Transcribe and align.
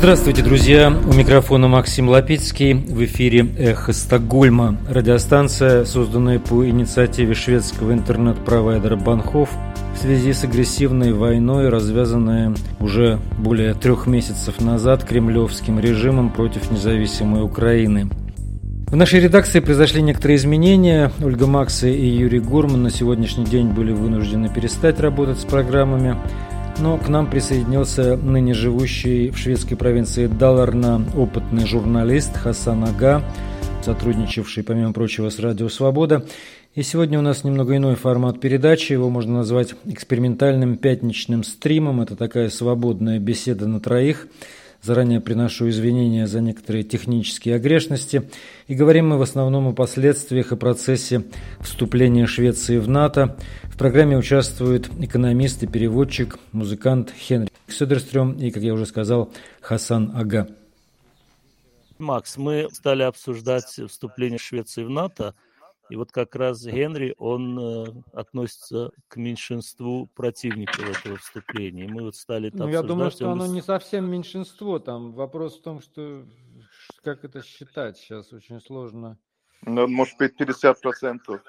Здравствуйте, 0.00 0.42
друзья! 0.42 0.88
У 0.88 1.12
микрофона 1.12 1.68
Максим 1.68 2.08
Лапицкий. 2.08 2.72
В 2.72 3.04
эфире 3.04 3.46
«Эхо 3.58 3.92
Стокгольма». 3.92 4.78
Радиостанция, 4.88 5.84
созданная 5.84 6.38
по 6.38 6.66
инициативе 6.66 7.34
шведского 7.34 7.92
интернет-провайдера 7.92 8.96
Банхов 8.96 9.50
в 9.94 9.98
связи 9.98 10.32
с 10.32 10.42
агрессивной 10.42 11.12
войной, 11.12 11.68
развязанная 11.68 12.54
уже 12.80 13.18
более 13.36 13.74
трех 13.74 14.06
месяцев 14.06 14.58
назад 14.62 15.04
кремлевским 15.04 15.78
режимом 15.78 16.30
против 16.30 16.70
независимой 16.70 17.42
Украины. 17.42 18.08
В 18.86 18.96
нашей 18.96 19.20
редакции 19.20 19.60
произошли 19.60 20.00
некоторые 20.00 20.38
изменения. 20.38 21.12
Ольга 21.22 21.46
Макса 21.46 21.88
и 21.88 22.06
Юрий 22.06 22.40
Гурман 22.40 22.82
на 22.82 22.90
сегодняшний 22.90 23.44
день 23.44 23.68
были 23.68 23.92
вынуждены 23.92 24.48
перестать 24.48 24.98
работать 24.98 25.38
с 25.40 25.44
программами 25.44 26.16
но 26.80 26.96
к 26.96 27.08
нам 27.08 27.28
присоединился 27.28 28.16
ныне 28.16 28.54
живущий 28.54 29.30
в 29.30 29.36
шведской 29.36 29.76
провинции 29.76 30.26
Даларна 30.26 31.04
опытный 31.14 31.66
журналист 31.66 32.36
Хасан 32.36 32.84
Ага, 32.84 33.22
сотрудничавший, 33.84 34.64
помимо 34.64 34.92
прочего, 34.92 35.28
с 35.28 35.38
Радио 35.38 35.68
Свобода. 35.68 36.24
И 36.74 36.82
сегодня 36.82 37.18
у 37.18 37.22
нас 37.22 37.44
немного 37.44 37.76
иной 37.76 37.96
формат 37.96 38.40
передачи, 38.40 38.92
его 38.92 39.10
можно 39.10 39.34
назвать 39.34 39.74
экспериментальным 39.84 40.78
пятничным 40.78 41.44
стримом. 41.44 42.00
Это 42.00 42.16
такая 42.16 42.48
свободная 42.48 43.18
беседа 43.18 43.66
на 43.66 43.80
троих– 43.80 44.28
Заранее 44.82 45.20
приношу 45.20 45.68
извинения 45.68 46.26
за 46.26 46.40
некоторые 46.40 46.84
технические 46.84 47.56
огрешности. 47.56 48.30
И 48.66 48.74
говорим 48.74 49.10
мы 49.10 49.18
в 49.18 49.22
основном 49.22 49.68
о 49.68 49.72
последствиях 49.72 50.52
и 50.52 50.56
процессе 50.56 51.24
вступления 51.60 52.26
Швеции 52.26 52.78
в 52.78 52.88
НАТО. 52.88 53.36
В 53.64 53.76
программе 53.76 54.16
участвуют 54.16 54.88
экономист 54.98 55.62
и 55.62 55.66
переводчик, 55.66 56.38
музыкант 56.52 57.12
Хенрик 57.16 57.52
Сёдерстрём 57.68 58.32
и, 58.32 58.50
как 58.50 58.62
я 58.62 58.72
уже 58.72 58.86
сказал, 58.86 59.30
Хасан 59.60 60.12
Ага. 60.14 60.48
Макс, 61.98 62.38
мы 62.38 62.68
стали 62.72 63.02
обсуждать 63.02 63.78
вступление 63.88 64.38
Швеции 64.38 64.82
в 64.82 64.90
НАТО– 64.90 65.34
и 65.90 65.96
вот 65.96 66.12
как 66.12 66.36
раз 66.36 66.64
Генри, 66.64 67.14
он 67.18 67.58
э, 67.58 67.86
относится 68.12 68.90
к 69.08 69.16
меньшинству 69.16 70.06
противников 70.14 70.88
этого 70.88 71.16
вступления. 71.16 71.84
И 71.84 71.88
мы 71.88 72.04
вот 72.04 72.14
стали 72.14 72.48
это 72.48 72.58
ну, 72.58 72.68
Я 72.68 72.82
думаю, 72.82 73.10
что 73.10 73.30
оно 73.30 73.46
не 73.46 73.60
совсем 73.60 74.08
меньшинство. 74.10 74.78
Там 74.78 75.12
вопрос 75.12 75.58
в 75.58 75.62
том, 75.62 75.80
что 75.80 76.24
как 77.02 77.24
это 77.24 77.42
считать 77.42 77.98
сейчас 77.98 78.32
очень 78.32 78.60
сложно. 78.60 79.18
Ну, 79.62 79.88
может 79.88 80.16
быть, 80.16 80.36
50 80.36 80.80
процентов. 80.80 81.42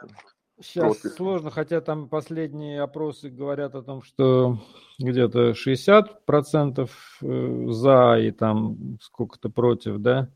Сейчас 0.60 0.98
против. 0.98 1.16
сложно, 1.16 1.50
хотя 1.50 1.82
там 1.82 2.08
последние 2.08 2.82
опросы 2.82 3.30
говорят 3.30 3.74
о 3.74 3.82
том, 3.82 4.04
что 4.04 4.60
где-то 5.00 5.54
60 5.54 6.26
процентов 6.26 7.18
э, 7.22 7.68
за 7.70 8.18
и 8.20 8.32
там 8.32 8.98
сколько-то 9.02 9.50
против, 9.50 9.98
да? 10.00 10.30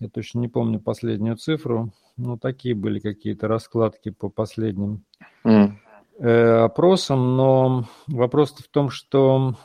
Я 0.00 0.08
точно 0.08 0.40
не 0.40 0.48
помню 0.48 0.80
последнюю 0.80 1.36
цифру. 1.36 1.92
Ну, 2.16 2.38
такие 2.38 2.74
были 2.74 3.00
какие-то 3.00 3.48
раскладки 3.48 4.10
по 4.10 4.30
последним 4.30 5.04
mm. 5.44 6.64
опросам, 6.64 7.36
но 7.36 7.84
вопрос 8.06 8.52
в 8.52 8.68
том, 8.70 8.88
что 8.88 9.56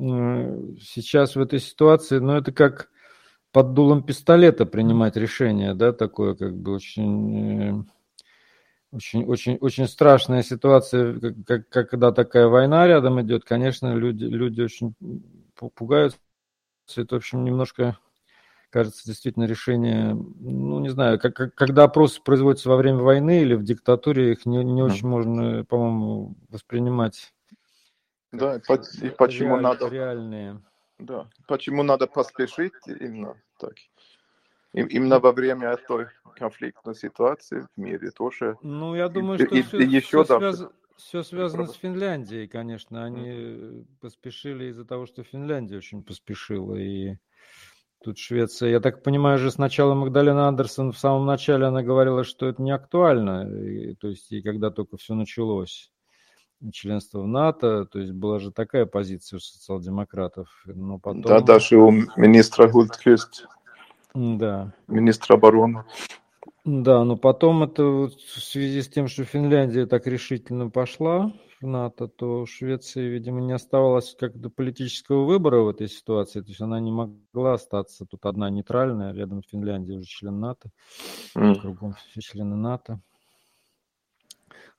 э, 0.00 0.74
сейчас 0.80 1.36
в 1.36 1.40
этой 1.40 1.58
ситуации, 1.58 2.18
ну, 2.18 2.32
это 2.32 2.50
как 2.50 2.88
под 3.52 3.74
дулом 3.74 4.02
пистолета 4.02 4.64
принимать 4.64 5.16
решение, 5.16 5.74
да, 5.74 5.92
такое 5.92 6.34
как 6.34 6.56
бы 6.56 6.72
очень... 6.72 7.80
Э, 7.80 7.84
очень, 8.90 9.24
очень, 9.24 9.56
очень 9.56 9.86
страшная 9.86 10.42
ситуация, 10.42 11.18
как, 11.46 11.68
как 11.68 11.88
когда 11.88 12.12
такая 12.12 12.48
война 12.48 12.86
рядом 12.86 13.22
идет, 13.22 13.42
конечно, 13.42 13.94
люди, 13.94 14.24
люди 14.24 14.60
очень 14.60 14.94
пугаются. 15.74 16.18
Это, 16.96 17.14
в 17.14 17.18
общем, 17.18 17.42
немножко 17.44 17.96
кажется, 18.72 19.06
действительно 19.06 19.44
решение, 19.44 20.14
ну, 20.14 20.80
не 20.80 20.88
знаю, 20.88 21.20
как, 21.20 21.36
как, 21.36 21.54
когда 21.54 21.84
опросы 21.84 22.22
производятся 22.22 22.70
во 22.70 22.76
время 22.76 23.02
войны 23.02 23.42
или 23.42 23.54
в 23.54 23.62
диктатуре, 23.62 24.32
их 24.32 24.46
не, 24.46 24.64
не 24.64 24.82
очень 24.82 25.06
можно, 25.06 25.64
по-моему, 25.64 26.34
воспринимать. 26.48 27.34
Да, 28.32 28.56
и 28.56 29.10
почему 29.10 29.50
реаль, 29.50 29.62
надо... 29.62 29.88
Реальные. 29.88 30.62
Да, 30.98 31.28
почему 31.46 31.82
надо 31.82 32.06
поспешить 32.06 32.72
именно 32.86 33.36
так. 33.60 33.74
Именно 34.72 35.20
во 35.20 35.32
время 35.32 35.76
той 35.86 36.06
конфликтной 36.36 36.94
ситуации 36.94 37.66
в 37.76 37.80
мире 37.80 38.10
тоже. 38.10 38.56
Ну, 38.62 38.94
я 38.94 39.08
думаю, 39.08 39.38
что 39.38 39.54
и, 39.54 39.60
все, 39.60 39.80
и 39.80 39.86
еще 39.86 40.24
все, 40.24 40.38
связ... 40.38 40.64
все 40.96 41.22
связано 41.22 41.66
с 41.66 41.74
Финляндией, 41.74 42.48
конечно. 42.48 43.04
Они 43.04 43.84
поспешили 44.00 44.70
из-за 44.70 44.86
того, 44.86 45.04
что 45.04 45.24
Финляндия 45.24 45.76
очень 45.76 46.02
поспешила. 46.02 46.76
И 46.76 47.16
Тут 48.02 48.18
Швеция. 48.18 48.70
Я 48.70 48.80
так 48.80 49.02
понимаю, 49.02 49.38
же 49.38 49.50
сначала 49.50 49.94
Магдалена 49.94 50.48
Андерсон 50.48 50.92
в 50.92 50.98
самом 50.98 51.24
начале 51.24 51.66
она 51.66 51.82
говорила, 51.82 52.24
что 52.24 52.46
это 52.46 52.60
не 52.60 52.72
актуально. 52.72 53.48
И, 53.48 53.94
то 53.94 54.08
есть, 54.08 54.32
и 54.32 54.42
когда 54.42 54.70
только 54.70 54.96
все 54.96 55.14
началось, 55.14 55.92
членство 56.72 57.20
в 57.20 57.28
НАТО, 57.28 57.84
то 57.84 58.00
есть 58.00 58.12
была 58.12 58.40
же 58.40 58.50
такая 58.50 58.86
позиция 58.86 59.36
у 59.36 59.40
социал-демократов. 59.40 60.48
Но 60.66 60.98
потом... 60.98 61.22
Да, 61.22 61.40
даже 61.40 61.76
у 61.76 61.90
министра 62.16 62.68
Гульдквист. 62.68 63.46
Да. 64.14 64.72
Министра 64.88 65.34
обороны. 65.34 65.84
Да, 66.64 67.04
но 67.04 67.16
потом 67.16 67.62
это 67.62 67.84
вот 67.84 68.14
в 68.14 68.42
связи 68.42 68.82
с 68.82 68.88
тем, 68.88 69.08
что 69.08 69.24
Финляндия 69.24 69.86
так 69.86 70.06
решительно 70.06 70.70
пошла 70.70 71.32
НАТО, 71.66 72.08
то 72.08 72.46
Швеции, 72.46 73.08
видимо, 73.08 73.40
не 73.40 73.52
оставалось 73.52 74.14
как-то 74.18 74.50
политического 74.50 75.24
выбора 75.24 75.60
в 75.60 75.68
этой 75.68 75.88
ситуации. 75.88 76.40
То 76.40 76.48
есть 76.48 76.60
она 76.60 76.80
не 76.80 76.90
могла 76.90 77.54
остаться 77.54 78.06
тут 78.06 78.26
одна 78.26 78.50
нейтральная, 78.50 79.12
рядом 79.12 79.42
с 79.42 79.48
Финляндией 79.48 79.98
уже 79.98 80.08
член 80.08 80.40
НАТО, 80.40 80.70
mm. 81.36 81.60
кругом 81.60 81.94
все 82.10 82.20
члены 82.20 82.56
НАТО. 82.56 83.00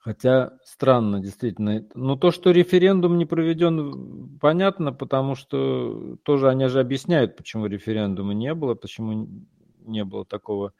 Хотя 0.03 0.57
странно, 0.65 1.21
действительно. 1.21 1.87
Но 1.95 2.17
то, 2.17 2.31
что 2.31 2.51
референдум 2.51 3.17
не 3.17 3.25
проведен, 3.25 4.37
понятно, 4.39 4.91
потому 4.91 5.35
что 5.35 6.17
тоже 6.23 6.49
они 6.49 6.67
же 6.67 6.81
объясняют, 6.81 7.37
почему 7.37 7.67
референдума 7.67 8.33
не 8.33 8.53
было, 8.53 8.75
почему 8.75 9.29
не 9.79 10.03
было 10.03 10.25
такого 10.25 10.73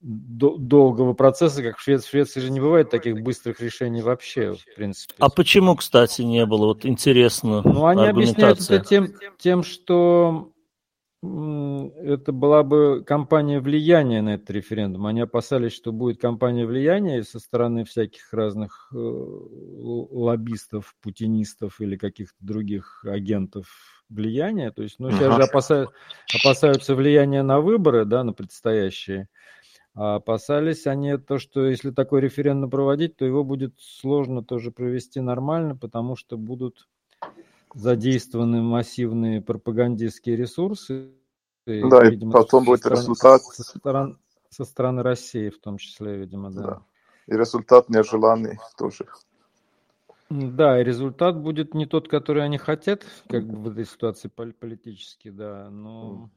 долгого 0.00 1.14
процесса, 1.14 1.62
как 1.62 1.78
в 1.78 1.82
Швеции. 1.82 2.06
В 2.06 2.10
Швеции 2.10 2.40
же 2.40 2.50
не 2.50 2.60
бывает 2.60 2.90
таких 2.90 3.22
быстрых 3.22 3.60
решений 3.60 4.02
вообще, 4.02 4.54
в 4.54 4.74
принципе. 4.76 5.14
А 5.18 5.28
почему, 5.28 5.74
кстати, 5.76 6.22
не 6.22 6.44
было? 6.46 6.66
Вот 6.66 6.84
интересно. 6.84 7.62
Ну, 7.64 7.86
они 7.86 8.06
объясняют 8.06 8.60
это 8.60 8.84
тем, 8.84 9.14
тем, 9.38 9.62
что 9.62 10.52
это 11.22 12.30
была 12.32 12.62
бы 12.62 13.02
кампания 13.04 13.58
влияния 13.60 14.22
на 14.22 14.34
этот 14.34 14.50
референдум. 14.50 15.06
Они 15.06 15.20
опасались, 15.20 15.72
что 15.72 15.92
будет 15.92 16.20
кампания 16.20 16.66
влияния 16.66 17.22
со 17.22 17.40
стороны 17.40 17.84
всяких 17.84 18.32
разных 18.32 18.90
э, 18.92 18.96
лоббистов, 18.98 20.94
путинистов 21.02 21.80
или 21.80 21.96
каких-то 21.96 22.36
других 22.38 23.04
агентов 23.04 23.66
влияния. 24.08 24.70
То 24.70 24.82
есть, 24.82 24.98
ну, 24.98 25.10
сейчас 25.10 25.34
же 25.34 25.42
опасаются, 25.42 25.94
опасаются 26.32 26.94
влияния 26.94 27.42
на 27.42 27.60
выборы, 27.60 28.04
да, 28.04 28.22
на 28.22 28.32
предстоящие. 28.32 29.28
А 29.96 30.16
опасались 30.16 30.86
они 30.86 31.16
то, 31.16 31.38
что 31.38 31.66
если 31.66 31.90
такой 31.90 32.20
референдум 32.20 32.70
проводить, 32.70 33.16
то 33.16 33.24
его 33.24 33.44
будет 33.44 33.74
сложно 33.80 34.44
тоже 34.44 34.70
провести 34.70 35.20
нормально, 35.20 35.74
потому 35.74 36.16
что 36.16 36.36
будут 36.36 36.86
задействованы 37.74 38.60
массивные 38.60 39.40
пропагандистские 39.40 40.36
ресурсы. 40.36 41.12
И, 41.66 41.82
да, 41.88 42.04
видимо, 42.04 42.30
и 42.30 42.32
потом 42.34 42.66
будет 42.66 42.80
стороны, 42.80 43.00
результат... 43.00 43.42
Со 43.42 43.62
стороны, 43.62 44.16
со 44.50 44.64
стороны 44.66 45.02
России 45.02 45.48
в 45.48 45.58
том 45.58 45.78
числе, 45.78 46.16
видимо, 46.18 46.50
да. 46.50 46.62
да. 46.62 46.82
И 47.26 47.32
результат 47.32 47.88
нежеланный 47.88 48.58
тоже. 48.76 49.06
Да, 50.28 50.78
и 50.78 50.84
результат 50.84 51.40
будет 51.40 51.72
не 51.72 51.86
тот, 51.86 52.08
который 52.08 52.44
они 52.44 52.58
хотят, 52.58 53.04
как 53.28 53.46
бы 53.46 53.56
в 53.56 53.72
этой 53.72 53.86
ситуации 53.86 54.28
политически, 54.28 55.30
да, 55.30 55.70
но... 55.70 56.28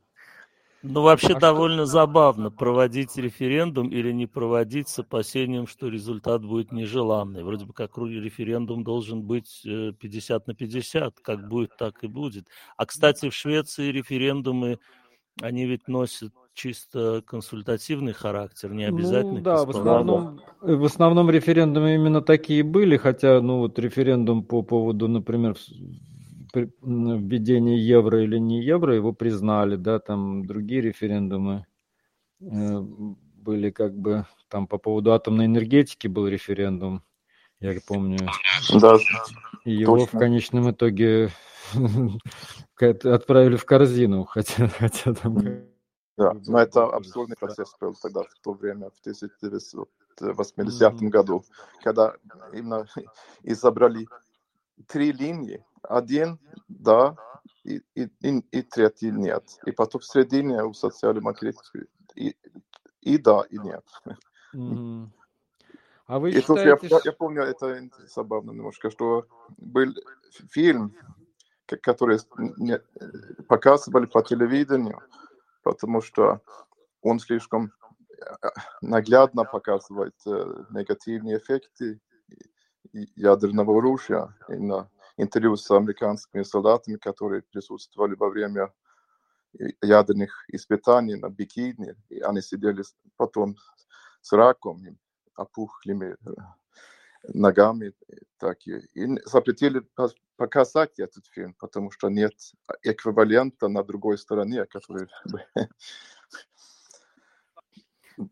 Ну, 0.82 1.02
вообще 1.02 1.34
а 1.34 1.40
довольно 1.40 1.84
что... 1.84 1.94
забавно 1.94 2.52
проводить 2.52 3.18
референдум 3.18 3.90
или 3.90 4.12
не 4.12 4.28
проводить 4.28 4.88
с 4.88 5.00
опасением, 5.00 5.68
что 5.68 5.88
результат 5.88 6.44
будет 6.44 6.72
нежеланный. 6.72 7.44
Вроде 7.44 7.66
бы 7.66 7.74
как 7.74 7.98
референдум 7.98 8.84
должен 8.84 9.22
быть 9.24 9.62
50 9.64 10.42
э, 10.42 10.44
на 10.48 10.56
50, 10.56 11.20
как 11.20 11.48
будет, 11.50 11.76
так 11.78 12.04
и 12.04 12.08
будет. 12.08 12.48
А, 12.78 12.86
кстати, 12.86 13.30
в 13.30 13.34
Швеции 13.34 13.92
референдумы, 13.92 14.80
они 15.42 15.66
ведь 15.66 15.88
носят 15.88 16.34
чисто 16.54 17.24
консультативный 17.26 18.14
характер, 18.14 18.72
не 18.74 18.86
обязательно. 18.86 19.36
Ну, 19.36 19.42
да, 19.42 19.66
в 19.66 19.70
основном, 19.70 20.42
в 20.62 20.84
основном 20.84 21.30
референдумы 21.30 21.96
именно 21.96 22.22
такие 22.22 22.64
были, 22.64 22.98
хотя, 22.98 23.42
ну, 23.42 23.60
вот 23.60 23.80
референдум 23.80 24.44
по 24.44 24.62
поводу, 24.62 25.08
например, 25.08 25.56
введение 26.54 27.78
евро 27.86 28.24
или 28.24 28.38
не 28.38 28.62
евро, 28.62 28.96
его 28.96 29.14
признали, 29.14 29.76
да, 29.76 30.00
там 30.00 30.46
другие 30.46 30.82
референдумы 30.82 31.66
э, 32.42 32.80
были 32.80 33.72
как 33.72 33.98
бы, 33.98 34.26
там 34.48 34.68
по 34.68 34.78
поводу 34.78 35.14
атомной 35.14 35.46
энергетики 35.46 36.08
был 36.08 36.28
референдум, 36.28 37.04
я 37.60 37.78
помню. 37.88 38.20
Да, 38.80 38.98
И 39.66 39.72
его 39.72 39.98
Точно. 39.98 40.18
в 40.18 40.20
конечном 40.20 40.72
итоге 40.72 41.30
отправили 42.80 43.56
в 43.56 43.66
корзину, 43.66 44.26
хотя, 44.26 44.68
хотя 44.80 45.14
там... 45.14 45.38
Да, 46.18 46.34
но 46.48 46.60
это 46.60 46.84
абсурдный 46.84 47.38
процесс 47.38 47.74
был 47.80 47.96
тогда, 48.02 48.24
в 48.24 48.34
то 48.44 48.52
время, 48.52 48.90
в 48.90 49.00
1980 49.00 50.94
mm-hmm. 50.94 51.08
году, 51.08 51.46
когда 51.82 52.14
именно 52.54 52.86
изобрели 53.44 54.08
три 54.88 55.12
линии. 55.12 55.64
Один, 55.84 56.40
да, 56.68 57.16
и, 57.64 57.82
и, 57.96 58.10
и, 58.22 58.40
и 58.52 58.62
третий 58.62 59.12
нет. 59.12 59.44
И 59.66 59.72
потом 59.72 60.02
в 60.02 60.06
середине 60.06 60.64
у 60.64 60.74
социал-демократической 60.74 61.88
и, 62.16 62.36
и 63.02 63.18
да, 63.18 63.44
и 63.50 63.58
нет. 63.58 63.86
Mm-hmm. 64.56 65.08
А 66.08 66.20
вы 66.20 66.32
и 66.32 66.42
считаете... 66.42 66.88
я, 66.88 67.00
я 67.04 67.12
помню, 67.14 67.44
это 67.44 67.88
забавно 68.08 68.52
немножко, 68.52 68.90
что 68.90 69.28
был 69.58 69.94
фильм, 70.52 70.96
который 71.68 72.20
показывали 73.48 74.06
по 74.08 74.24
телевидению, 74.24 75.00
потому 75.64 76.02
что 76.02 76.42
он 77.02 77.20
слишком 77.20 77.72
э, 78.18 78.48
наглядно 78.82 79.46
показывает 79.46 80.16
э, 80.26 80.64
негативные 80.72 81.38
эффекты 81.38 82.02
ядерного 83.16 83.78
оружия. 83.78 84.36
И 84.50 84.56
на 84.56 84.90
интервью 85.20 85.56
с 85.58 85.70
американскими 85.72 86.44
солдатами, 86.44 86.98
которые 86.98 87.42
присутствовали 87.42 88.16
во 88.16 88.30
время 88.30 88.74
ядерных 89.82 90.46
испытаний 90.50 91.16
на 91.16 91.30
бикини, 91.30 91.96
и 92.10 92.20
они 92.20 92.42
сидели 92.42 92.84
потом 93.18 93.56
с 94.22 94.32
раком, 94.32 94.98
опухлыми 95.36 96.16
э, 96.26 96.30
ногами. 97.34 97.94
Так, 98.38 98.66
и 98.68 98.82
запретили 99.26 99.86
показать 100.38 101.00
этот 101.00 101.26
фильм, 101.28 101.54
потому 101.56 101.92
что 101.92 102.10
нет 102.10 102.34
эквивалента 102.84 103.68
на 103.68 103.84
другой 103.84 104.18
стороне, 104.18 104.66
который 104.66 105.08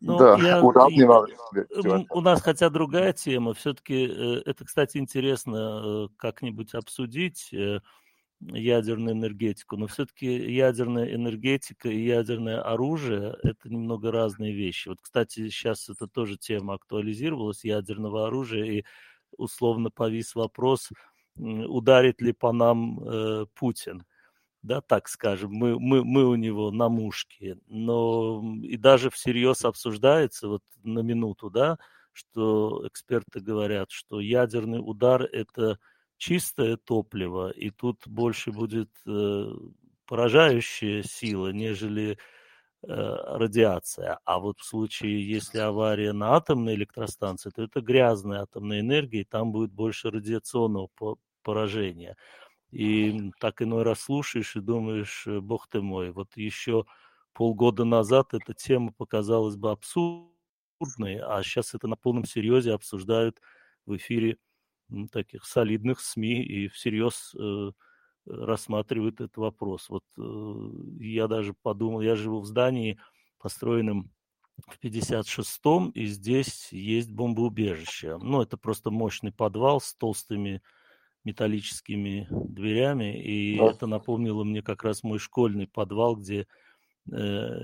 ну, 0.01 0.17
да, 0.17 0.37
я, 0.37 0.61
уравнивал. 0.63 1.27
У 2.09 2.21
нас 2.21 2.41
хотя 2.41 2.69
другая 2.69 3.13
тема. 3.13 3.53
Все-таки 3.53 4.07
э, 4.07 4.41
это, 4.45 4.65
кстати, 4.65 4.97
интересно 4.97 5.81
э, 5.83 6.07
как-нибудь 6.17 6.73
обсудить 6.73 7.53
ядерную 8.39 9.15
энергетику, 9.15 9.77
но 9.77 9.87
все-таки 9.87 10.27
ядерная 10.27 11.13
энергетика 11.13 11.89
и 11.89 12.05
ядерное 12.05 12.61
оружие– 12.61 13.35
это 13.43 13.69
немного 13.69 14.11
разные 14.11 14.53
вещи. 14.53 14.89
Вот, 14.89 14.99
кстати, 15.01 15.49
сейчас 15.49 15.89
это 15.89 16.07
тоже 16.07 16.37
тема 16.37 16.75
актуализировалась, 16.75 17.63
ядерного 17.63 18.27
оружия, 18.27 18.65
и 18.65 18.83
условно 19.37 19.89
повис 19.89 20.35
вопрос, 20.35 20.89
ударит 21.35 22.21
ли 22.21 22.31
по 22.31 22.51
нам 22.51 22.99
э, 22.99 23.45
Путин. 23.55 24.03
Да, 24.67 24.81
так 24.81 25.07
скажем, 25.07 25.53
мы, 25.53 25.79
мы, 25.79 26.03
мы 26.03 26.25
у 26.25 26.35
него 26.35 26.71
на 26.71 26.89
мушке, 26.89 27.57
но 27.67 28.43
и 28.63 28.75
даже 28.75 29.09
всерьез 29.09 29.63
обсуждается 29.63 30.49
вот 30.49 30.61
на 30.83 30.99
минуту, 30.99 31.49
да, 31.49 31.77
что 32.11 32.85
эксперты 32.85 33.39
говорят, 33.39 33.91
что 33.91 34.19
ядерный 34.19 34.79
удар– 34.83 35.23
это 35.31 35.79
чистое 36.17 36.75
топливо, 36.75 37.49
и 37.51 37.69
тут 37.69 38.05
больше 38.07 38.51
будет 38.51 38.89
э, 39.05 39.53
поражающая 40.05 41.01
сила, 41.03 41.53
нежели 41.53 42.11
э, 42.11 42.17
радиация. 42.87 44.19
А 44.25 44.39
вот 44.39 44.59
в 44.59 44.65
случае, 44.65 45.25
если 45.25 45.59
авария 45.59 46.11
на 46.11 46.35
атомной 46.35 46.75
электростанции, 46.75 47.51
то 47.51 47.63
это 47.63 47.79
грязная 47.79 48.41
атомная 48.41 48.81
энергия, 48.81 49.21
и 49.21 49.23
там 49.23 49.53
будет 49.53 49.71
больше 49.71 50.09
радиационного 50.09 50.89
поражения. 51.41 52.17
И 52.71 53.31
так 53.39 53.61
иной 53.61 53.83
раз 53.83 54.01
слушаешь 54.01 54.55
и 54.55 54.61
думаешь, 54.61 55.25
э, 55.27 55.39
бог 55.39 55.67
ты 55.67 55.81
мой, 55.81 56.11
вот 56.11 56.35
еще 56.35 56.85
полгода 57.33 57.85
назад 57.85 58.33
эта 58.33 58.53
тема 58.53 58.91
показалась 58.91 59.55
бы 59.55 59.71
абсурдной, 59.71 61.19
а 61.21 61.41
сейчас 61.43 61.73
это 61.73 61.87
на 61.87 61.95
полном 61.95 62.25
серьезе 62.25 62.73
обсуждают 62.73 63.39
в 63.85 63.95
эфире 63.95 64.37
таких 65.11 65.45
солидных 65.45 65.99
СМИ 66.01 66.43
и 66.43 66.67
всерьез 66.67 67.33
э, 67.39 67.71
рассматривают 68.25 69.21
этот 69.21 69.37
вопрос. 69.37 69.89
Вот 69.89 70.03
э, 70.17 70.23
я 70.99 71.27
даже 71.27 71.53
подумал, 71.53 72.01
я 72.01 72.15
живу 72.15 72.41
в 72.41 72.45
здании, 72.45 72.99
построенном 73.39 74.11
в 74.65 74.79
56-м, 74.79 75.91
и 75.91 76.05
здесь 76.05 76.69
есть 76.71 77.11
бомбоубежище. 77.11 78.17
Ну, 78.17 78.41
это 78.41 78.57
просто 78.57 78.89
мощный 78.89 79.31
подвал 79.31 79.79
с 79.79 79.93
толстыми 79.93 80.61
металлическими 81.27 82.25
дверями, 82.31 83.21
и 83.21 83.57
да. 83.57 83.71
это 83.71 83.85
напомнило 83.85 84.45
мне 84.45 84.61
как 84.61 84.83
раз 84.83 85.03
мой 85.03 85.19
школьный 85.19 85.67
подвал, 85.67 86.15
где 86.15 86.47
э, 87.11 87.15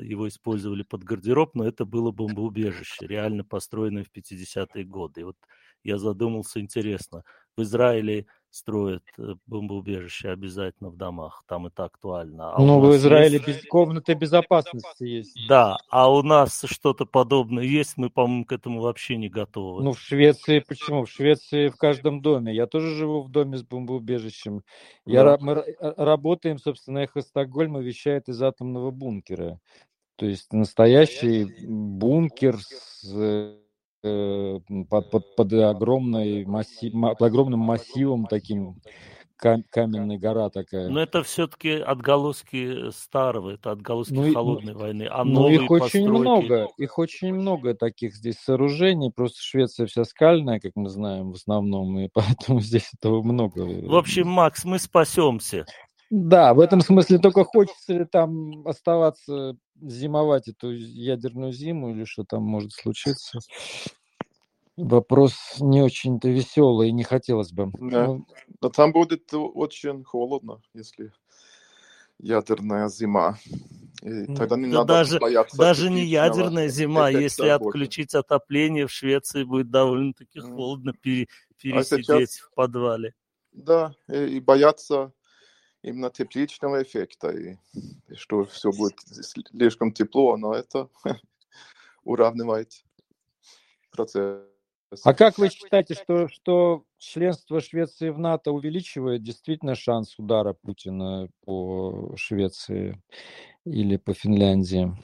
его 0.04 0.28
использовали 0.28 0.84
под 0.84 1.06
гардероб, 1.06 1.56
но 1.56 1.66
это 1.66 1.86
было 1.86 2.12
бомбоубежище, 2.12 3.08
реально 3.08 3.46
построенное 3.46 4.04
в 4.04 4.12
50-е 4.14 4.84
годы. 4.84 5.22
И 5.22 5.24
вот 5.24 5.38
я 5.82 5.98
задумался, 5.98 6.60
интересно, 6.60 7.24
в 7.56 7.62
Израиле 7.62 8.26
строят 8.54 9.04
э, 9.18 9.34
бомбоубежище 9.48 10.30
обязательно 10.30 10.90
в 10.90 10.98
домах, 10.98 11.44
там 11.48 11.66
это 11.66 11.86
актуально. 11.86 12.54
А 12.56 12.60
ну, 12.60 12.80
в 12.80 12.96
Израиле 12.96 13.42
есть... 13.46 13.64
без... 13.64 13.68
комнаты 13.68 14.14
безопасности 14.14 15.04
есть. 15.04 15.48
Да, 15.48 15.78
а 15.90 16.12
у 16.12 16.22
нас 16.22 16.64
что-то 16.66 17.06
подобное 17.06 17.64
есть, 17.64 17.98
мы, 17.98 18.10
по-моему, 18.10 18.46
к 18.46 18.52
этому 18.52 18.82
вообще 18.82 19.18
не 19.18 19.30
готовы. 19.30 19.84
Ну, 19.84 19.94
в 19.94 20.00
Швеции, 20.00 20.60
почему? 20.60 21.06
В 21.06 21.10
Швеции 21.10 21.70
в 21.70 21.78
каждом 21.78 22.22
доме. 22.22 22.54
Я 22.54 22.68
тоже 22.68 22.96
живу 22.96 23.24
в 23.24 23.30
доме 23.30 23.58
с 23.58 23.64
бомбоубежищем. 23.64 24.62
Я, 25.06 25.24
да. 25.24 25.38
Мы 25.42 25.64
работаем, 25.80 26.60
собственно, 26.60 27.00
Эхо 27.00 27.22
Стокгольма 27.22 27.80
вещает 27.80 28.30
из 28.30 28.42
атомного 28.42 28.92
бункера. 28.92 29.60
То 30.16 30.28
есть 30.28 30.54
настоящий 30.54 31.66
бункер 31.66 32.60
с 32.60 32.94
Э, 33.06 33.58
под, 34.04 35.12
под, 35.12 35.36
под, 35.36 35.54
огромной 35.54 36.46
массив, 36.46 36.92
под 36.94 37.22
огромным 37.22 37.60
массивом 37.60 38.26
таким 38.26 38.82
каменная 39.38 40.18
гора 40.18 40.50
такая. 40.50 40.90
Но 40.90 41.02
это 41.02 41.24
все-таки 41.24 41.72
отголоски 41.72 42.92
старого, 42.92 43.52
это 43.52 43.72
отголоски 43.72 44.14
ну, 44.14 44.34
холодной 44.34 44.74
ну, 44.74 44.80
войны. 44.80 45.08
А 45.10 45.24
ну, 45.24 45.50
их 45.50 45.70
очень 45.70 46.10
много, 46.10 46.70
их 46.78 46.98
очень 46.98 47.34
много 47.34 47.74
таких 47.74 48.16
здесь 48.16 48.38
сооружений. 48.40 49.12
Просто 49.12 49.42
Швеция 49.42 49.86
вся 49.88 50.06
скальная, 50.06 50.60
как 50.60 50.72
мы 50.76 50.90
знаем, 50.90 51.32
в 51.32 51.36
основном, 51.36 52.00
и 52.00 52.10
поэтому 52.14 52.62
здесь 52.62 52.90
этого 52.98 53.22
много. 53.22 53.62
В 53.62 53.96
общем, 53.96 54.28
Макс, 54.28 54.64
мы 54.64 54.80
спасемся. 54.80 55.66
Да, 56.16 56.54
в 56.54 56.60
этом 56.60 56.82
смысле 56.82 57.18
только 57.18 57.44
хочется 57.44 57.94
ли 57.94 58.06
там 58.06 58.68
оставаться, 58.68 59.58
зимовать 59.82 60.48
эту 60.48 60.70
ядерную 60.70 61.52
зиму 61.52 61.90
или 61.90 62.06
что 62.06 62.24
там 62.24 62.44
может 62.44 62.72
случиться. 62.72 63.40
Вопрос 64.78 65.34
не 65.60 65.82
очень-то 65.82 66.30
веселый, 66.30 66.92
не 66.92 67.04
хотелось 67.04 67.52
бы. 67.52 67.72
Да. 67.80 68.06
Ну, 68.06 68.28
Но 68.62 68.70
там 68.70 68.92
будет 68.92 69.24
очень 69.34 70.04
холодно, 70.04 70.62
если 70.76 71.12
ядерная 72.20 72.90
зима. 72.90 73.40
И 74.04 74.28
тогда 74.36 74.56
не 74.56 74.70
да 74.70 74.78
надо 74.82 74.94
даже, 74.94 75.18
бояться. 75.18 75.58
Даже 75.58 75.90
не 75.90 76.06
ядерная 76.06 76.68
зима, 76.68 77.10
если 77.10 77.48
отключить 77.48 78.14
отопление 78.14 78.86
в 78.86 78.92
Швеции, 78.92 79.46
будет 79.46 79.72
довольно-таки 79.72 80.42
холодно 80.42 80.94
пере, 80.94 81.28
пересидеть 81.60 82.08
а 82.08 82.18
сейчас, 82.18 82.38
в 82.38 82.54
подвале. 82.54 83.16
Да, 83.52 83.96
и, 84.08 84.38
и 84.38 84.40
бояться 84.40 85.12
именно 85.84 86.10
тепличного 86.10 86.82
эффекта, 86.82 87.30
и, 87.30 87.58
и 88.08 88.16
что 88.16 88.46
все 88.46 88.72
будет 88.72 89.00
слишком 89.02 89.92
тепло, 89.92 90.38
но 90.38 90.54
это 90.56 90.90
уравнивает 92.04 92.84
процесс. 93.92 94.42
А 95.04 95.14
как 95.14 95.38
вы 95.38 95.50
считаете, 95.50 95.96
что, 95.96 96.28
что 96.28 96.86
членство 96.98 97.60
Швеции 97.60 98.10
в 98.10 98.20
НАТО 98.20 98.52
увеличивает 98.52 99.24
действительно 99.24 99.76
шанс 99.76 100.18
удара 100.20 100.54
Путина 100.54 101.30
по 101.42 102.14
Швеции 102.16 103.02
или 103.66 103.98
по 103.98 104.14
Финляндии? 104.14 104.96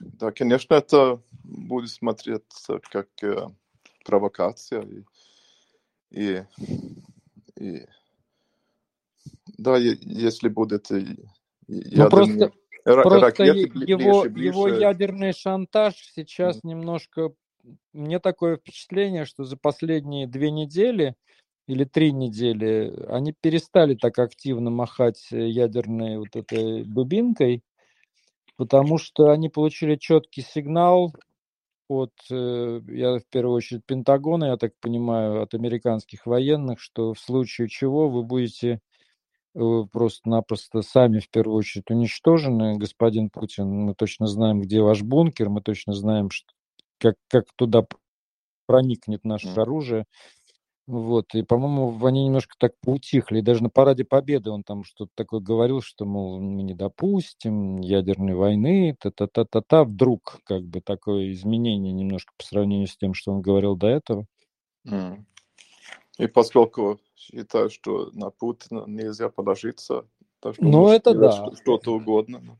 Да, 0.00 0.32
конечно, 0.32 0.74
это 0.74 1.22
будет 1.44 1.90
смотреться 1.90 2.80
как 2.90 3.08
э, 3.22 3.46
провокация. 4.04 4.82
И, 4.82 5.04
и, 6.10 6.44
и 7.56 7.86
да, 9.58 9.76
если 9.76 10.48
будет 10.48 10.90
ну, 11.68 12.08
просто, 12.08 12.50
просто 12.84 13.44
его, 13.44 14.22
ближе, 14.22 14.46
его 14.46 14.68
ядерный 14.68 15.32
шантаж 15.32 15.94
сейчас 16.14 16.56
mm. 16.56 16.60
немножко... 16.64 17.30
Мне 17.92 18.18
такое 18.18 18.56
впечатление, 18.56 19.26
что 19.26 19.44
за 19.44 19.58
последние 19.58 20.26
две 20.26 20.50
недели 20.50 21.14
или 21.66 21.84
три 21.84 22.12
недели 22.12 22.94
они 23.08 23.34
перестали 23.38 23.94
так 23.94 24.18
активно 24.18 24.70
махать 24.70 25.26
ядерной 25.30 26.16
вот 26.18 26.34
этой 26.34 26.84
дубинкой, 26.84 27.62
потому 28.56 28.96
что 28.96 29.30
они 29.30 29.50
получили 29.50 29.96
четкий 29.96 30.40
сигнал 30.40 31.12
от, 31.88 32.12
э, 32.30 32.80
я 32.88 33.18
в 33.18 33.26
первую 33.30 33.56
очередь 33.56 33.84
Пентагона, 33.84 34.46
я 34.46 34.56
так 34.56 34.72
понимаю, 34.80 35.42
от 35.42 35.54
американских 35.54 36.24
военных, 36.26 36.80
что 36.80 37.12
в 37.12 37.18
случае 37.18 37.68
чего 37.68 38.08
вы 38.08 38.22
будете 38.22 38.68
э, 38.68 38.78
просто-напросто 39.92 40.82
сами 40.82 41.18
в 41.18 41.30
первую 41.30 41.56
очередь 41.56 41.90
уничтожены, 41.90 42.76
господин 42.76 43.30
Путин. 43.30 43.68
Мы 43.68 43.94
точно 43.94 44.26
знаем, 44.26 44.60
где 44.60 44.80
ваш 44.80 45.02
бункер, 45.02 45.48
мы 45.48 45.60
точно 45.62 45.92
знаем, 45.92 46.30
что, 46.30 46.48
как, 46.98 47.16
как 47.28 47.46
туда 47.56 47.84
проникнет 48.66 49.24
наше 49.24 49.48
оружие. 49.48 50.04
Вот, 50.86 51.34
и, 51.34 51.42
по-моему, 51.42 52.02
они 52.06 52.24
немножко 52.24 52.54
так 52.58 52.72
поутихли. 52.80 53.40
И 53.40 53.42
даже 53.42 53.62
на 53.62 53.68
параде 53.68 54.04
Победы 54.04 54.50
он 54.50 54.62
там 54.62 54.84
что-то 54.84 55.10
такое 55.14 55.40
говорил, 55.40 55.82
что, 55.82 56.06
мол, 56.06 56.40
мы 56.40 56.62
не 56.62 56.72
допустим 56.72 57.76
ядерной 57.78 58.34
войны, 58.34 58.96
та-та-та-та-та. 58.98 59.84
Вдруг 59.84 60.40
как 60.44 60.64
бы 60.64 60.80
такое 60.80 61.32
изменение 61.32 61.92
немножко 61.92 62.32
по 62.38 62.44
сравнению 62.44 62.86
с 62.86 62.96
тем, 62.96 63.12
что 63.12 63.32
он 63.32 63.42
говорил 63.42 63.76
до 63.76 63.88
этого. 63.88 64.26
Mm. 64.86 65.24
И 66.18 66.26
поскольку 66.26 66.98
считаю, 67.18 67.70
что 67.70 68.10
на 68.12 68.30
Путина 68.30 68.84
нельзя 68.86 69.28
положиться, 69.28 70.06
так 70.40 70.54
что 70.54 70.64
ну, 70.64 70.88
это 70.90 71.14
да. 71.14 71.50
что-то 71.56 71.94
угодно. 71.94 72.58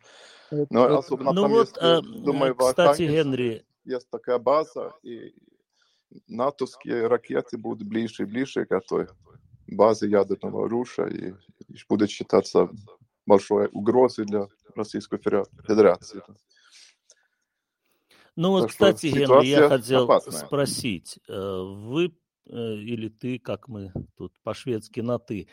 Это, 0.51 0.67
Но 0.71 0.99
особенно 0.99 1.33
ну 1.33 1.43
там 1.43 1.51
вот, 1.51 1.69
есть, 1.69 1.79
а, 1.79 2.01
думаю, 2.01 2.55
кстати, 2.57 3.03
Генри... 3.03 3.65
Есть 3.85 4.11
такая 4.11 4.39
база, 4.39 4.93
и 5.03 5.35
натовские 6.27 7.07
ракеты 7.07 7.57
будут 7.57 7.87
ближе 7.87 8.25
и 8.25 8.27
ближе 8.27 8.65
к 8.65 8.73
этой 8.73 9.09
базе 9.67 10.09
ядерного 10.09 10.65
оружия 10.67 11.07
и, 11.07 11.35
и 11.69 11.77
будет 11.89 12.11
считаться 12.11 12.69
большой 13.27 13.69
угрозой 13.73 14.25
для 14.25 14.49
Российской 14.75 15.19
Федерации. 15.19 16.23
Ну 18.37 18.51
вот, 18.51 18.63
так 18.63 18.71
кстати, 18.71 19.07
Генри, 19.07 19.47
я 19.47 19.69
хотел 19.69 20.05
опасная. 20.05 20.47
спросить, 20.47 21.19
э, 21.29 21.33
вы 21.33 22.07
э, 22.07 22.11
или 22.55 23.09
ты, 23.09 23.39
как 23.39 23.69
мы 23.69 23.93
тут 24.17 24.33
по-шведски 24.43 25.01
на 25.01 25.19
ты, 25.19 25.49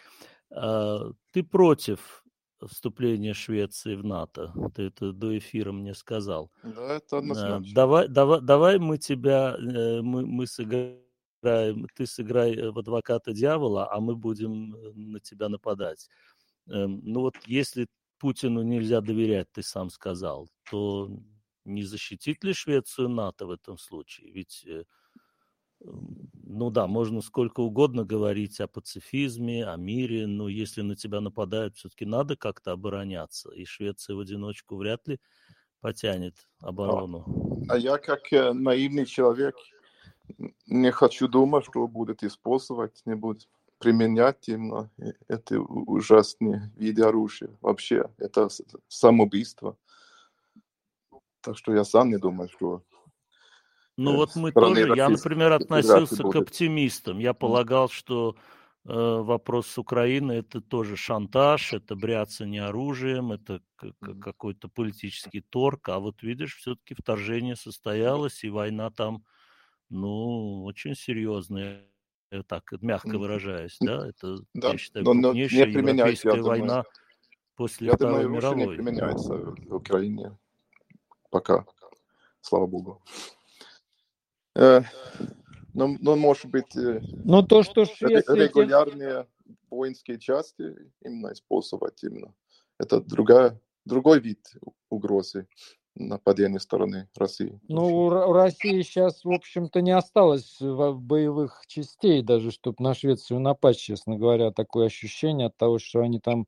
э, 0.51 1.11
ты 1.31 1.43
против 1.43 2.23
вступления 2.67 3.33
Швеции 3.33 3.95
в 3.95 4.03
НАТО. 4.03 4.53
Ты 4.75 4.83
это 4.83 5.11
до 5.11 5.37
эфира 5.37 5.71
мне 5.71 5.93
сказал. 5.93 6.51
Да, 6.63 6.95
это 6.95 7.17
однозначно. 7.17 7.73
Давай, 7.73 8.07
давай, 8.07 8.41
давай 8.41 8.79
мы 8.79 8.97
тебя, 8.97 9.55
э, 9.57 10.01
мы, 10.01 10.25
мы 10.25 10.47
сыграем, 10.47 11.01
ты 11.95 12.05
сыграй 12.05 12.71
в 12.71 12.79
адвоката 12.79 13.33
дьявола, 13.33 13.91
а 13.91 13.99
мы 13.99 14.15
будем 14.15 14.75
э, 14.75 14.91
на 14.93 15.19
тебя 15.19 15.49
нападать. 15.49 16.09
Эм, 16.67 17.01
ну 17.03 17.21
вот 17.21 17.35
если 17.45 17.87
Путину 18.17 18.63
нельзя 18.63 19.01
доверять, 19.01 19.51
ты 19.51 19.61
сам 19.61 19.89
сказал, 19.89 20.49
то 20.69 21.09
не 21.65 21.83
защитит 21.83 22.43
ли 22.43 22.53
Швецию 22.53 23.09
НАТО 23.09 23.45
в 23.45 23.51
этом 23.51 23.77
случае? 23.77 24.31
Ведь 24.31 24.63
э, 24.65 24.85
ну 25.81 26.69
да, 26.69 26.87
можно 26.87 27.21
сколько 27.21 27.59
угодно 27.59 28.05
говорить 28.05 28.59
о 28.59 28.67
пацифизме, 28.67 29.65
о 29.65 29.75
мире, 29.75 30.27
но 30.27 30.47
если 30.47 30.81
на 30.81 30.95
тебя 30.95 31.21
нападают, 31.21 31.75
все-таки 31.75 32.05
надо 32.05 32.35
как-то 32.35 32.71
обороняться. 32.71 33.51
И 33.51 33.65
Швеция 33.65 34.15
в 34.15 34.19
одиночку 34.19 34.77
вряд 34.77 35.07
ли 35.07 35.19
потянет 35.81 36.35
оборону. 36.61 37.25
А, 37.69 37.73
а 37.73 37.77
я 37.77 37.97
как 37.97 38.31
э, 38.31 38.53
наивный 38.53 39.05
человек 39.05 39.55
не 40.65 40.91
хочу 40.91 41.27
думать, 41.27 41.65
что 41.65 41.87
будет 41.87 42.23
использовать, 42.23 43.01
не 43.05 43.15
будет 43.15 43.47
применять 43.77 44.47
именно 44.47 44.89
это 45.27 45.59
ужасные 45.59 46.71
виды 46.75 47.03
оружия. 47.03 47.55
Вообще, 47.61 48.09
это 48.17 48.47
самоубийство. 48.87 49.77
Так 51.41 51.57
что 51.57 51.73
я 51.73 51.83
сам 51.83 52.09
не 52.09 52.17
думаю, 52.17 52.49
что 52.49 52.83
ну 53.97 54.13
э, 54.13 54.15
вот 54.15 54.35
мы 54.35 54.51
тоже, 54.51 54.93
я, 54.95 55.09
например, 55.09 55.53
относился 55.53 56.23
к 56.23 56.35
оптимистам. 56.35 57.19
Я 57.19 57.33
полагал, 57.33 57.89
что 57.89 58.35
э, 58.85 58.89
вопрос 58.93 59.67
с 59.67 59.77
Украиной 59.77 60.39
это 60.39 60.61
тоже 60.61 60.97
шантаж, 60.97 61.73
это 61.73 61.95
бряцание 61.95 62.65
оружием, 62.65 63.31
это 63.31 63.61
какой-то 64.21 64.67
политический 64.67 65.41
торг. 65.41 65.89
А 65.89 65.99
вот 65.99 66.23
видишь, 66.23 66.57
все-таки 66.57 66.93
вторжение 66.93 67.55
состоялось, 67.55 68.43
и 68.43 68.49
война 68.49 68.89
там, 68.91 69.23
ну, 69.89 70.63
очень 70.65 70.95
серьезная, 70.95 71.85
э, 72.31 72.43
так 72.43 72.73
мягко 72.81 73.17
выражаясь, 73.17 73.77
да, 73.79 74.07
это, 74.07 74.39
да, 74.53 74.71
я 74.71 74.77
считаю, 74.77 75.05
крупнейшая 75.05 75.67
европейская 75.67 76.29
думаю, 76.31 76.47
война 76.47 76.83
после 77.55 77.87
я 77.87 77.93
Второй 77.95 78.23
думаю, 78.23 78.29
мировой. 78.29 78.67
не 78.67 78.73
применяется 78.75 79.37
в 79.37 79.75
Украине 79.75 80.37
пока, 81.29 81.65
слава 82.41 82.67
богу. 82.67 83.01
Э, 84.55 84.81
ну, 85.73 85.97
ну, 85.99 86.15
может 86.15 86.45
быть, 86.45 86.75
э, 86.75 87.01
Но 87.23 87.41
то, 87.43 87.63
что 87.63 87.85
Швеция... 87.85 88.35
регулярные 88.35 89.27
воинские 89.69 90.19
части 90.19 90.73
именно 91.03 91.33
использовать 91.33 92.01
именно. 92.03 92.33
Это 92.79 93.01
другая, 93.01 93.59
другой 93.83 94.19
вид 94.19 94.39
угрозы 94.89 95.47
нападения 95.95 96.59
стороны 96.59 97.09
России. 97.15 97.59
Ну, 97.67 97.85
у 98.07 98.33
России 98.33 98.81
сейчас, 98.81 99.23
в 99.23 99.31
общем-то, 99.31 99.81
не 99.81 99.91
осталось 99.91 100.57
боевых 100.59 101.63
частей, 101.67 102.21
даже 102.21 102.51
чтобы 102.51 102.77
на 102.79 102.93
Швецию 102.93 103.39
напасть, 103.39 103.81
честно 103.81 104.17
говоря. 104.17 104.51
Такое 104.51 104.87
ощущение 104.87 105.47
от 105.47 105.57
того, 105.57 105.79
что 105.79 106.01
они 106.01 106.19
там 106.19 106.47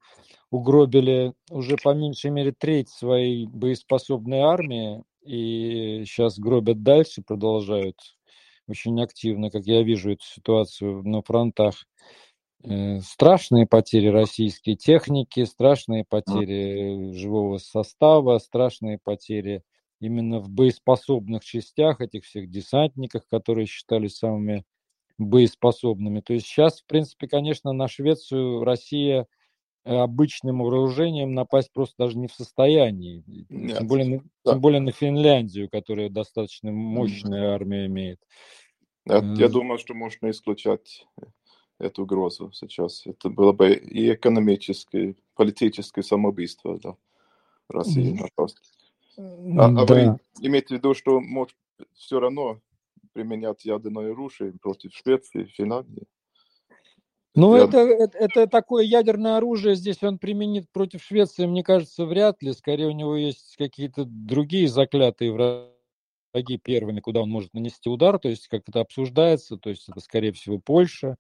угробили 0.52 1.34
уже 1.50 1.78
по 1.82 1.94
меньшей 1.94 2.32
мере 2.32 2.52
треть 2.52 2.90
своей 2.90 3.48
боеспособной 3.48 4.40
армии, 4.40 5.04
и 5.28 6.06
сейчас 6.06 6.40
гробят 6.40 6.84
дальше, 6.84 7.22
продолжают 7.22 7.98
очень 8.68 9.02
активно, 9.02 9.50
как 9.50 9.66
я 9.66 9.84
вижу 9.84 10.12
эту 10.12 10.24
ситуацию 10.24 11.04
на 11.04 11.22
фронтах. 11.22 11.76
Э, 12.64 13.00
страшные 13.02 13.68
потери 13.68 14.08
российской 14.08 14.76
техники, 14.76 15.44
страшные 15.46 16.06
потери 16.06 17.14
живого 17.14 17.60
состава, 17.60 18.40
страшные 18.40 19.00
потери 19.02 19.64
именно 20.00 20.40
в 20.40 20.50
боеспособных 20.50 21.44
частях 21.44 22.02
этих 22.02 22.26
всех 22.26 22.50
десантников, 22.50 23.24
которые 23.30 23.68
считались 23.68 24.18
самыми 24.18 24.64
боеспособными. 25.18 26.22
То 26.22 26.34
есть 26.34 26.46
сейчас, 26.46 26.82
в 26.82 26.86
принципе, 26.86 27.28
конечно, 27.28 27.74
на 27.74 27.88
Швецию 27.88 28.64
Россия 28.64 29.28
обычным 29.88 30.60
вооружением 30.60 31.34
напасть 31.34 31.72
просто 31.74 31.96
даже 31.98 32.18
не 32.18 32.28
в 32.28 32.34
состоянии. 32.34 33.24
Нет. 33.50 33.80
Тем, 33.80 33.88
более, 33.88 34.22
да. 34.44 34.52
тем 34.52 34.62
более 34.62 34.82
на 34.82 34.92
Финляндию, 34.92 35.70
которая 35.70 36.10
достаточно 36.10 36.72
мощная 36.72 37.54
армия 37.54 37.86
имеет. 37.88 38.20
Я, 39.06 39.18
я 39.18 39.46
э, 39.46 39.50
думаю, 39.50 39.78
что 39.78 39.94
можно 39.94 40.30
исключать 40.30 41.06
эту 41.80 42.04
угрозу 42.04 42.52
сейчас. 42.54 43.06
Это 43.06 43.30
было 43.30 43.54
бы 43.54 43.74
и 43.74 44.14
экономическое, 44.14 45.12
и 45.12 45.16
политическое 45.36 46.04
самоубийство 46.04 46.78
для 46.78 46.96
России. 47.70 48.20
Напасть. 48.20 48.58
А, 49.18 49.66
а 49.66 49.86
да. 49.86 49.94
вы 49.94 50.20
имеете 50.42 50.76
в 50.76 50.78
виду, 50.78 50.94
что 50.94 51.20
может 51.20 51.56
все 51.94 52.20
равно 52.20 52.60
применять 53.14 53.66
ядерное 53.66 54.12
оружие 54.12 54.54
против 54.54 54.94
Швеции, 54.94 55.46
Финляндии? 55.46 56.08
Ну, 57.38 57.56
Я... 57.56 57.66
это, 57.66 57.78
это, 57.78 58.18
это 58.18 58.48
такое 58.48 58.84
ядерное 58.84 59.38
оружие, 59.38 59.76
здесь 59.76 60.02
он 60.02 60.18
применит 60.18 60.72
против 60.72 61.04
Швеции, 61.04 61.46
мне 61.46 61.64
кажется, 61.64 62.06
вряд 62.06 62.42
ли. 62.42 62.52
Скорее, 62.52 62.88
у 62.88 62.92
него 62.92 63.16
есть 63.16 63.56
какие-то 63.58 64.06
другие 64.06 64.68
заклятые 64.68 65.32
враги 65.32 66.58
первыми, 66.58 67.00
куда 67.00 67.22
он 67.22 67.30
может 67.30 67.54
нанести 67.54 67.92
удар, 67.92 68.18
то 68.18 68.28
есть 68.28 68.48
как 68.48 68.64
это 68.68 68.80
обсуждается, 68.80 69.58
то 69.58 69.70
есть 69.70 69.88
это, 69.88 70.00
скорее 70.00 70.32
всего, 70.32 70.58
Польша, 70.58 71.18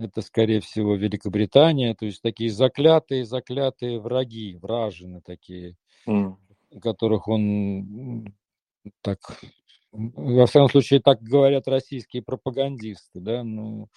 это, 0.00 0.20
скорее 0.22 0.60
всего, 0.60 0.96
Великобритания, 0.96 1.94
то 1.94 2.06
есть 2.06 2.22
такие 2.22 2.50
заклятые, 2.50 3.24
заклятые 3.24 4.00
враги, 4.00 4.56
вражины 4.56 5.20
такие, 5.24 5.76
mm. 6.08 6.34
которых 6.82 7.28
он 7.28 8.34
так, 9.00 9.40
во 9.92 10.46
всяком 10.46 10.68
случае, 10.70 10.98
так 11.00 11.22
говорят 11.22 11.68
российские 11.68 12.24
пропагандисты, 12.24 13.20
да, 13.20 13.44
ну, 13.44 13.62
но 13.62 13.88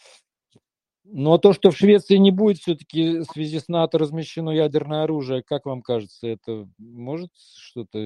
то, 1.38 1.54
что 1.54 1.72
в 1.72 1.78
Швеции 1.78 2.18
не 2.18 2.32
будет 2.32 2.58
все-таки 2.58 3.20
в 3.20 3.26
связи 3.26 3.60
с 3.60 3.68
НАТО 3.68 3.98
размещено 3.98 4.50
ядерное 4.52 5.04
оружие, 5.04 5.44
как 5.44 5.66
вам 5.66 5.82
кажется, 5.82 6.28
это 6.28 6.68
может 6.78 7.30
что-то 7.58 8.00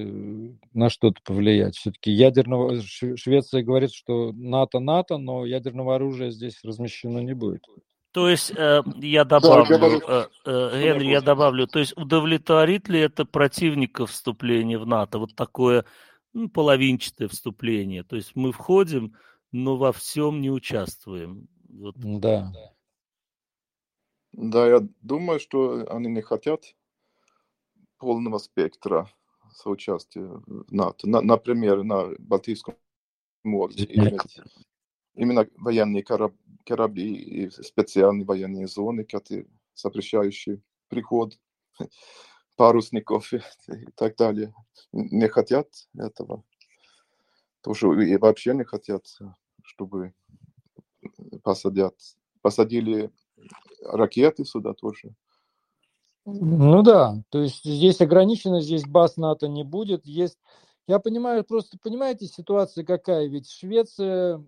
на 0.72 0.90
что-то 0.90 1.20
повлиять? 1.24 1.76
Все-таки 1.76 2.10
ядерного 2.10 2.80
Швеция 2.82 3.62
говорит, 3.62 3.92
что 3.92 4.32
НАТО 4.32 4.80
НАТО, 4.80 5.18
но 5.18 5.46
ядерного 5.46 5.96
оружия 5.96 6.30
здесь 6.30 6.60
размещено 6.62 7.20
не 7.20 7.34
будет. 7.34 7.64
То 8.12 8.28
есть 8.28 8.52
э, 8.56 8.82
я 8.96 9.24
добавлю, 9.24 10.02
э, 10.08 10.26
э, 10.44 10.82
Генри, 10.82 11.06
я 11.06 11.20
добавлю, 11.20 11.68
то 11.68 11.78
есть 11.78 11.96
удовлетворит 11.96 12.88
ли 12.88 12.98
это 12.98 13.24
противников 13.24 14.10
вступления 14.10 14.78
в 14.78 14.86
НАТО? 14.86 15.20
Вот 15.20 15.36
такое 15.36 15.84
ну, 16.32 16.48
половинчатое 16.48 17.28
вступление. 17.28 18.02
То 18.02 18.16
есть 18.16 18.32
мы 18.34 18.50
входим, 18.50 19.14
но 19.52 19.76
во 19.76 19.92
всем 19.92 20.40
не 20.40 20.50
участвуем. 20.50 21.46
Вот. 21.68 21.94
Да. 21.96 22.50
Да, 22.52 22.70
я 24.32 24.86
думаю, 25.02 25.40
что 25.40 25.86
они 25.90 26.08
не 26.08 26.22
хотят 26.22 26.74
полного 27.98 28.38
спектра 28.38 29.10
соучастия 29.52 30.22
в 30.22 30.72
НАТО. 30.72 31.08
На, 31.08 31.20
например, 31.20 31.82
на 31.82 32.14
Балтийском 32.18 32.74
могли 33.44 33.84
иметь 33.84 34.40
именно 35.14 35.46
военные 35.56 36.02
корабли, 36.02 36.38
корабли 36.64 37.14
и 37.14 37.50
специальные 37.50 38.24
военные 38.24 38.66
зоны, 38.66 39.04
которые 39.04 39.46
запрещающие 39.74 40.62
приход 40.88 41.38
парусников 42.56 43.32
и, 43.32 43.42
и 43.68 43.90
так 43.94 44.16
далее. 44.16 44.54
Не 44.92 45.28
хотят 45.28 45.68
этого. 45.94 46.44
Тоже 47.62 47.88
и 48.08 48.16
вообще 48.16 48.54
не 48.54 48.64
хотят, 48.64 49.06
чтобы 49.62 50.14
посадят, 51.42 51.94
посадили 52.40 53.10
ракеты 53.82 54.44
сюда 54.44 54.74
тоже. 54.74 55.14
Ну 56.26 56.82
да, 56.82 57.22
то 57.30 57.40
есть 57.40 57.64
здесь 57.64 58.00
ограничено, 58.00 58.60
здесь 58.60 58.84
баз 58.84 59.16
НАТО 59.16 59.48
не 59.48 59.64
будет. 59.64 60.06
Есть, 60.06 60.38
я 60.86 60.98
понимаю, 60.98 61.44
просто 61.44 61.78
понимаете, 61.82 62.26
ситуация 62.26 62.84
какая? 62.84 63.26
Ведь 63.26 63.50
Швеция, 63.50 64.44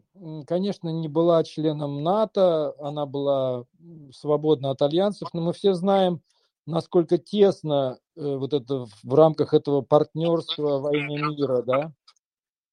конечно, 0.46 0.90
не 0.90 1.08
была 1.08 1.42
членом 1.44 2.02
НАТО, 2.02 2.74
она 2.78 3.06
была 3.06 3.64
свободна 4.12 4.70
от 4.70 4.82
альянсов, 4.82 5.30
но 5.32 5.40
мы 5.40 5.52
все 5.54 5.72
знаем, 5.72 6.20
насколько 6.66 7.18
тесно 7.18 7.98
э, 8.16 8.36
вот 8.36 8.52
это 8.52 8.86
в 9.02 9.14
рамках 9.14 9.54
этого 9.54 9.80
партнерства 9.80 10.78
во 10.78 10.94
имя 10.94 11.26
мира, 11.30 11.62
да, 11.62 11.92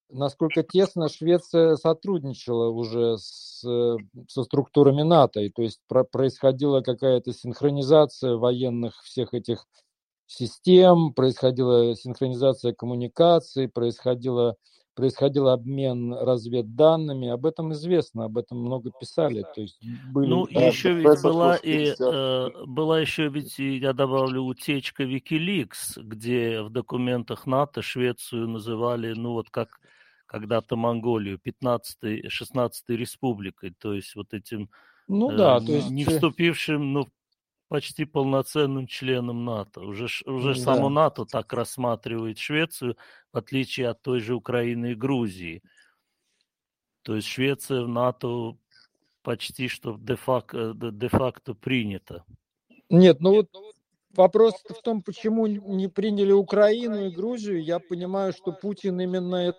насколько 0.09 0.63
тесно 0.63 1.09
Швеция 1.09 1.75
сотрудничала 1.75 2.69
уже 2.69 3.17
с, 3.17 3.63
со 4.27 4.43
структурами 4.43 5.03
НАТО, 5.03 5.41
и 5.41 5.49
то 5.49 5.61
есть 5.61 5.79
про, 5.87 6.03
происходила 6.03 6.81
какая-то 6.81 7.33
синхронизация 7.33 8.35
военных 8.35 9.01
всех 9.03 9.33
этих 9.33 9.65
систем, 10.25 11.13
происходила 11.13 11.95
синхронизация 11.95 12.73
коммуникаций, 12.73 13.67
происходило 13.67 14.55
происходил 14.99 15.47
обмен 15.47 16.13
разведданными, 16.13 17.29
об 17.29 17.45
этом 17.45 17.71
известно, 17.71 18.25
об 18.25 18.37
этом 18.37 18.59
много 18.59 18.91
писали. 18.91 19.45
То 19.55 19.61
есть 19.61 19.79
были... 20.11 20.29
Ну, 20.29 20.45
да, 20.51 20.59
еще 20.59 20.91
ведь 20.91 21.21
была 21.23 21.55
и 21.55 21.93
э, 21.97 22.49
была 22.65 22.99
еще 22.99 23.29
ведь, 23.29 23.57
я 23.59 23.93
добавлю, 23.93 24.41
утечка 24.41 25.03
Wikileaks, 25.03 26.01
где 26.01 26.61
в 26.61 26.69
документах 26.69 27.47
НАТО 27.47 27.81
Швецию 27.81 28.49
называли, 28.49 29.13
ну 29.13 29.31
вот 29.33 29.49
как 29.49 29.78
когда-то 30.29 30.75
Монголию 30.75 31.39
15-й, 31.43 32.27
16-й 32.27 32.95
республикой, 32.95 33.71
то 33.71 33.95
есть 33.95 34.15
вот 34.15 34.33
этим 34.33 34.69
ну, 35.07 35.31
да, 35.35 35.57
э, 35.57 35.65
то 35.65 35.71
есть... 35.71 35.89
не 35.89 36.05
вступившим 36.05 36.93
ну, 36.93 37.07
почти 37.67 38.05
полноценным 38.05 38.85
членом 38.85 39.43
НАТО. 39.43 39.81
Уже, 39.81 40.05
уже 40.25 40.53
да. 40.53 40.61
само 40.61 40.89
НАТО 40.89 41.25
так 41.25 41.51
рассматривает 41.51 42.37
Швецию, 42.37 42.95
в 43.33 43.37
отличие 43.37 43.89
от 43.89 44.03
той 44.03 44.19
же 44.19 44.35
Украины 44.35 44.91
и 44.91 44.95
Грузии. 44.95 45.63
То 47.01 47.15
есть 47.15 47.27
Швеция 47.27 47.81
в 47.81 47.87
НАТО 47.87 48.55
почти 49.23 49.67
что 49.67 49.97
де-факто, 49.97 50.73
де-факто 50.75 51.55
принята. 51.55 52.23
Нет, 52.91 53.19
ну 53.19 53.31
вот 53.31 53.49
вопрос 54.15 54.53
в 54.63 54.81
том, 54.83 55.01
почему 55.01 55.47
не 55.47 55.87
приняли 55.87 56.31
Украину 56.33 57.07
и 57.07 57.15
Грузию. 57.15 57.63
Я 57.63 57.79
понимаю, 57.79 58.31
что 58.31 58.51
Путин 58.51 59.01
именно 59.01 59.55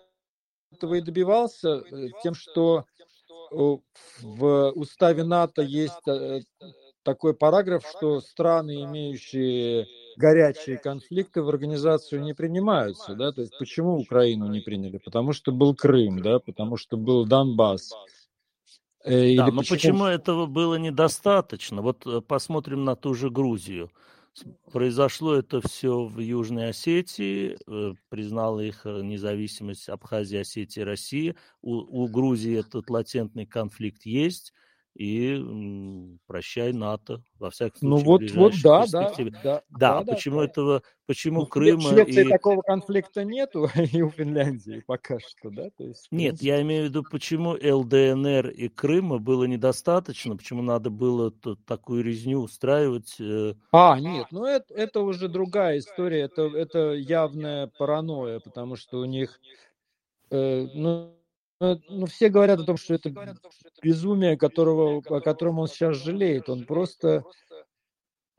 этого 0.71 0.95
и 0.95 1.01
добивался 1.01 1.83
э, 1.91 2.09
тем, 2.23 2.33
что 2.33 2.85
в 3.51 4.71
уставе 4.75 5.23
НАТО 5.23 5.61
есть 5.61 6.07
э, 6.07 6.39
такой 7.03 7.33
параграф, 7.33 7.85
что 7.85 8.21
страны, 8.21 8.83
имеющие 8.83 9.87
горячие 10.17 10.77
конфликты 10.77 11.41
в 11.41 11.49
организацию 11.49 12.21
не 12.21 12.33
принимаются, 12.33 13.13
да, 13.13 13.31
то 13.31 13.41
есть 13.41 13.57
почему 13.57 13.97
Украину 13.97 14.47
не 14.47 14.61
приняли? 14.61 14.97
Потому 14.97 15.33
что 15.33 15.51
был 15.51 15.75
Крым, 15.75 16.21
да, 16.21 16.39
потому 16.39 16.77
что 16.77 16.95
был 16.95 17.25
Донбасс. 17.25 17.91
Э, 19.03 19.25
или 19.25 19.37
да, 19.37 19.47
но 19.47 19.59
почему... 19.59 19.75
почему 19.75 20.05
этого 20.05 20.45
было 20.45 20.75
недостаточно? 20.75 21.81
Вот 21.81 22.05
посмотрим 22.27 22.85
на 22.85 22.95
ту 22.95 23.13
же 23.13 23.29
Грузию. 23.29 23.91
Произошло 24.71 25.35
это 25.35 25.59
все 25.61 26.05
в 26.05 26.19
Южной 26.19 26.69
Осетии, 26.69 27.57
э, 27.67 27.93
признала 28.09 28.61
их 28.61 28.85
э, 28.85 29.01
независимость 29.03 29.89
Абхазия, 29.89 30.41
Осетия, 30.41 30.85
Россия. 30.85 31.35
У, 31.61 31.73
у 31.73 32.07
Грузии 32.07 32.57
этот 32.57 32.89
латентный 32.89 33.45
конфликт 33.45 34.05
есть 34.05 34.53
и 34.95 35.41
прощай 36.27 36.73
НАТО, 36.73 37.23
во 37.39 37.49
всяком 37.49 37.89
ну 37.89 37.97
случае. 37.97 38.31
Ну 38.35 38.41
вот, 38.41 38.53
вот 38.53 38.61
да, 38.61 38.85
да, 38.87 39.13
да, 39.17 39.31
да. 39.43 39.61
Да, 39.69 40.13
почему 40.13 40.39
да, 40.39 40.45
этого, 40.45 40.83
почему 41.05 41.41
ну, 41.41 41.45
Крыма 41.45 41.79
в 41.81 41.93
Швеции 41.93 42.25
и... 42.25 42.29
такого 42.29 42.61
конфликта 42.61 43.23
нету, 43.23 43.69
и 43.93 44.01
у 44.01 44.09
Финляндии 44.09 44.83
пока 44.85 45.17
что, 45.19 45.49
да? 45.49 45.69
То 45.77 45.85
есть, 45.85 46.07
Нет, 46.11 46.39
принципе... 46.39 46.47
я 46.47 46.61
имею 46.61 46.85
в 46.85 46.89
виду, 46.89 47.03
почему 47.09 47.51
ЛДНР 47.51 48.49
и 48.49 48.67
Крыма 48.67 49.19
было 49.19 49.45
недостаточно, 49.45 50.35
почему 50.35 50.61
надо 50.61 50.89
было 50.89 51.31
такую 51.65 52.03
резню 52.03 52.41
устраивать. 52.41 53.15
Э... 53.19 53.53
А, 53.71 53.99
нет, 53.99 54.27
ну 54.31 54.45
это, 54.45 54.73
это 54.73 55.01
уже 55.01 55.29
другая 55.29 55.77
история, 55.77 56.21
это, 56.21 56.43
это 56.43 56.93
явная 56.93 57.67
паранойя, 57.67 58.39
потому 58.39 58.75
что 58.75 58.99
у 58.99 59.05
них, 59.05 59.39
э, 60.29 60.67
ну, 60.73 61.15
ну, 61.61 61.79
ну, 61.89 62.05
все 62.07 62.29
говорят 62.29 62.59
о 62.59 62.63
том, 62.63 62.75
что 62.75 62.95
это 62.95 63.13
безумие, 63.83 64.35
которого, 64.35 64.97
о 64.97 65.21
котором 65.21 65.59
он 65.59 65.67
сейчас 65.67 65.95
жалеет. 65.97 66.49
Он 66.49 66.65
просто 66.65 67.23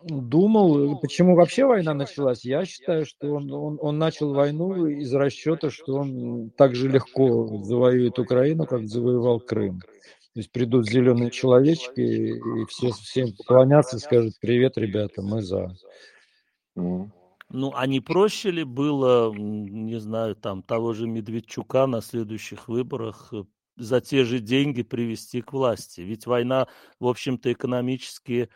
думал, 0.02 0.98
почему 0.98 1.36
вообще 1.36 1.64
война 1.64 1.94
началась. 1.94 2.44
Я 2.44 2.64
считаю, 2.64 3.06
что 3.06 3.34
он, 3.34 3.52
он, 3.52 3.78
он 3.80 3.96
начал 3.96 4.34
войну 4.34 4.86
из 4.86 5.14
расчета, 5.14 5.70
что 5.70 5.94
он 5.94 6.50
так 6.50 6.74
же 6.74 6.88
легко 6.88 7.62
завоюет 7.62 8.18
Украину, 8.18 8.66
как 8.66 8.88
завоевал 8.88 9.38
Крым. 9.38 9.78
То 9.78 10.40
есть 10.40 10.50
придут 10.50 10.88
зеленые 10.88 11.30
человечки, 11.30 12.00
и 12.00 12.64
все 12.66 12.90
всем 12.90 13.28
поклонятся 13.36 13.98
и 13.98 14.00
скажут, 14.00 14.34
привет, 14.40 14.76
ребята, 14.78 15.22
мы 15.22 15.42
за. 15.42 15.70
Ну, 17.54 17.72
а 17.74 17.86
не 17.86 18.00
проще 18.00 18.50
ли 18.50 18.64
было, 18.64 19.30
не 19.34 20.00
знаю, 20.00 20.34
там 20.36 20.62
того 20.62 20.94
же 20.94 21.06
Медведчука 21.06 21.86
на 21.86 22.00
следующих 22.00 22.66
выборах 22.68 23.28
э, 23.34 23.44
за 23.76 24.00
те 24.00 24.24
же 24.24 24.38
деньги 24.38 24.82
привести 24.82 25.42
к 25.42 25.52
власти? 25.52 26.00
Ведь 26.00 26.24
война, 26.26 26.66
в 26.98 27.06
общем-то, 27.06 27.52
экономически, 27.52 28.48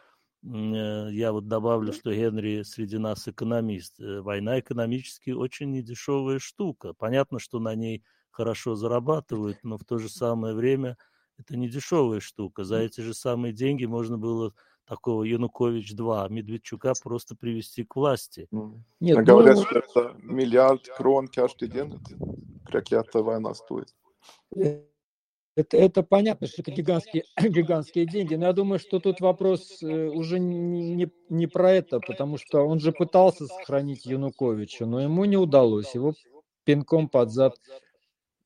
э, 0.42 1.08
я 1.12 1.32
вот 1.32 1.46
добавлю, 1.46 1.92
что 1.92 2.10
Генри 2.14 2.62
среди 2.62 2.96
нас 2.96 3.28
экономист, 3.28 4.00
э, 4.00 4.20
война 4.22 4.60
экономически 4.60 5.28
очень 5.30 5.72
недешевая 5.72 6.38
штука. 6.38 6.94
Понятно, 6.94 7.38
что 7.38 7.58
на 7.58 7.74
ней 7.74 8.02
хорошо 8.30 8.76
зарабатывают, 8.76 9.58
но 9.62 9.76
в 9.76 9.84
то 9.84 9.98
же 9.98 10.08
самое 10.08 10.54
время 10.54 10.96
это 11.36 11.54
не 11.58 11.68
дешевая 11.68 12.20
штука. 12.20 12.64
За 12.64 12.78
эти 12.78 13.02
же 13.02 13.12
самые 13.12 13.52
деньги 13.52 13.84
можно 13.84 14.16
было 14.16 14.54
такого 14.86 15.24
Янукович-2, 15.24 16.30
Медведчука 16.30 16.92
просто 17.02 17.34
привести 17.34 17.84
к 17.84 17.96
власти. 17.96 18.48
Нет, 19.00 19.24
Говорят, 19.24 19.56
ну... 19.56 19.64
что 19.64 19.78
это 19.78 20.16
миллиард 20.22 20.86
крон 20.96 21.28
каждый 21.28 21.68
день, 21.68 21.98
проклятая 22.64 23.22
война 23.22 23.54
стоит. 23.54 23.94
Это, 25.56 25.78
это 25.78 26.02
понятно, 26.02 26.46
что 26.46 26.60
это 26.60 26.70
гигантские, 26.70 27.24
гигантские 27.40 28.06
деньги, 28.06 28.34
но 28.34 28.46
я 28.46 28.52
думаю, 28.52 28.78
что 28.78 29.00
тут 29.00 29.20
вопрос 29.20 29.82
э, 29.82 30.08
уже 30.08 30.38
не, 30.38 30.94
не, 30.94 31.10
не 31.30 31.46
про 31.46 31.72
это, 31.72 31.98
потому 31.98 32.36
что 32.36 32.60
он 32.60 32.78
же 32.78 32.92
пытался 32.92 33.46
сохранить 33.46 34.04
Януковича, 34.04 34.84
но 34.84 35.00
ему 35.00 35.24
не 35.24 35.38
удалось, 35.38 35.94
его 35.94 36.12
пинком 36.64 37.08
под 37.08 37.30
зад 37.30 37.54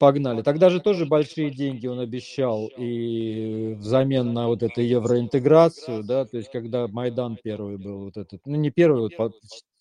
погнали. 0.00 0.42
Тогда 0.42 0.70
же 0.70 0.80
тоже 0.80 1.06
большие 1.06 1.50
деньги 1.50 1.86
он 1.86 2.00
обещал 2.00 2.68
и 2.78 3.74
взамен 3.78 4.32
на 4.32 4.48
вот 4.48 4.62
эту 4.64 4.80
евроинтеграцию, 4.80 6.02
да, 6.02 6.24
то 6.24 6.38
есть 6.38 6.50
когда 6.50 6.88
Майдан 6.88 7.36
первый 7.40 7.76
был, 7.76 8.06
вот 8.06 8.16
этот, 8.16 8.40
ну 8.46 8.56
не 8.56 8.70
первый, 8.70 9.02
вот 9.02 9.16
по 9.16 9.30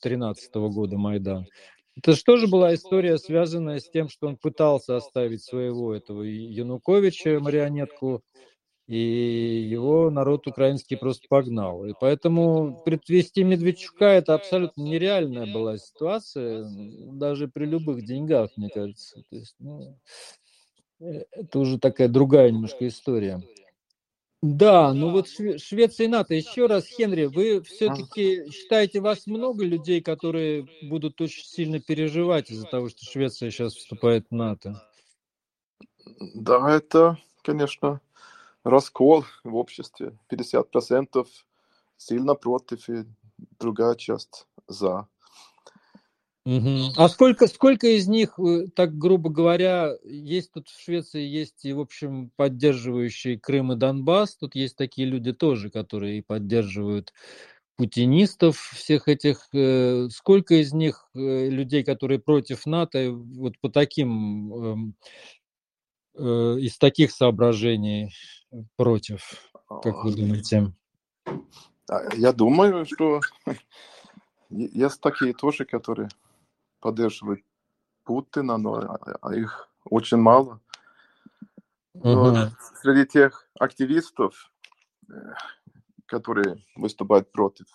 13 0.01 0.53
года 0.55 0.97
Майдан. 0.97 1.47
Это 1.95 2.13
же 2.13 2.23
тоже 2.23 2.47
была 2.47 2.73
история, 2.75 3.17
связанная 3.17 3.79
с 3.79 3.89
тем, 3.89 4.09
что 4.09 4.27
он 4.27 4.37
пытался 4.37 4.97
оставить 4.97 5.41
своего 5.43 5.93
этого 5.95 6.23
Януковича, 6.23 7.39
марионетку, 7.39 8.21
и 8.89 9.67
его 9.69 10.09
народ 10.09 10.47
украинский 10.47 10.97
просто 10.97 11.27
погнал. 11.29 11.85
И 11.85 11.93
поэтому 11.99 12.81
предвести 12.83 13.43
Медведчука 13.43 14.05
это 14.05 14.33
абсолютно 14.33 14.81
нереальная 14.81 15.45
была 15.45 15.77
ситуация, 15.77 16.65
даже 17.11 17.47
при 17.47 17.65
любых 17.65 18.03
деньгах, 18.03 18.49
мне 18.55 18.69
кажется. 18.69 19.21
То 19.29 19.35
есть, 19.35 19.55
ну, 19.59 19.95
э, 21.01 21.23
это 21.31 21.59
уже 21.59 21.77
такая 21.77 22.07
другая 22.07 22.49
немножко 22.49 22.87
история. 22.87 23.43
Да, 24.41 24.91
ну 24.93 25.11
вот 25.11 25.27
Швеция 25.27 26.05
и 26.05 26.07
НАТО. 26.07 26.33
Еще 26.33 26.65
раз, 26.65 26.87
Хенри, 26.87 27.25
вы 27.25 27.61
все-таки 27.61 28.49
считаете, 28.49 29.01
вас 29.01 29.27
много 29.27 29.65
людей, 29.65 30.01
которые 30.01 30.65
будут 30.81 31.21
очень 31.21 31.43
сильно 31.43 31.79
переживать 31.79 32.49
из-за 32.49 32.65
того, 32.65 32.89
что 32.89 33.05
Швеция 33.05 33.51
сейчас 33.51 33.75
вступает 33.75 34.25
в 34.31 34.33
НАТО? 34.33 34.81
Да, 36.33 36.75
это, 36.75 37.19
конечно, 37.43 38.01
раскол 38.63 39.25
в 39.43 39.55
обществе. 39.55 40.17
50% 40.31 41.25
сильно 41.97 42.35
против 42.35 42.89
и 42.89 43.05
другая 43.59 43.95
часть 43.95 44.47
за. 44.67 45.07
Угу. 46.45 46.93
А 46.95 47.09
сколько, 47.09 47.47
сколько 47.47 47.87
из 47.87 48.07
них, 48.07 48.39
э, 48.39 48.67
так 48.73 48.97
грубо 48.97 49.29
говоря, 49.29 49.93
есть 50.03 50.51
тут 50.51 50.67
в 50.69 50.83
Швеции, 50.83 51.21
есть 51.21 51.63
и, 51.65 51.73
в 51.73 51.79
общем, 51.79 52.31
поддерживающие 52.37 53.37
Крым 53.37 53.73
и 53.73 53.75
Донбасс, 53.75 54.35
тут 54.37 54.55
есть 54.55 54.75
такие 54.75 55.07
люди 55.07 55.33
тоже, 55.33 55.69
которые 55.69 56.23
поддерживают 56.23 57.13
путинистов 57.75 58.57
всех 58.57 59.07
этих. 59.07 59.47
Э, 59.53 60.07
сколько 60.09 60.55
из 60.55 60.73
них 60.73 61.09
э, 61.13 61.49
людей, 61.49 61.83
которые 61.83 62.19
против 62.19 62.65
НАТО, 62.65 63.11
вот 63.11 63.59
по 63.59 63.69
таким, 63.69 64.53
эм, 64.53 64.95
из 66.15 66.77
таких 66.77 67.11
соображений 67.11 68.11
против, 68.75 69.51
как 69.67 70.03
вы 70.03 70.15
думаете? 70.15 70.73
А, 71.89 72.15
я 72.15 72.33
думаю, 72.33 72.85
что 72.85 73.21
есть 74.49 75.01
такие 75.01 75.33
тоже, 75.33 75.65
которые 75.65 76.09
поддерживают 76.79 77.41
Путина, 78.03 78.57
но 78.57 78.75
а, 78.75 79.17
а 79.21 79.35
их 79.35 79.69
очень 79.85 80.17
мало. 80.17 80.59
Но 81.93 82.29
угу. 82.29 82.51
среди 82.81 83.05
тех 83.05 83.47
активистов, 83.59 84.51
э, 85.09 85.13
которые 86.05 86.63
выступают 86.75 87.31
против 87.31 87.65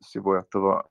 всего 0.00 0.36
этого, 0.36 0.88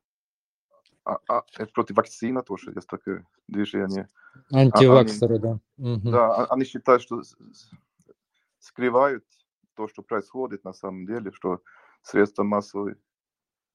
а, 1.05 1.17
а, 1.27 1.43
против 1.73 1.95
вакцины 1.95 2.43
тоже 2.43 2.71
есть 2.75 2.87
такое 2.87 3.25
движение. 3.47 4.07
Антиваксеры, 4.51 5.39
да. 5.39 5.59
Угу. 5.77 6.11
Да, 6.11 6.45
они 6.45 6.65
считают, 6.65 7.01
что 7.01 7.21
скрывают 8.63 9.25
то, 9.75 9.87
что 9.87 10.01
происходит 10.01 10.63
на 10.63 10.73
самом 10.73 11.05
деле, 11.05 11.31
что 11.31 11.61
средства 12.01 12.43
массовой 12.43 12.95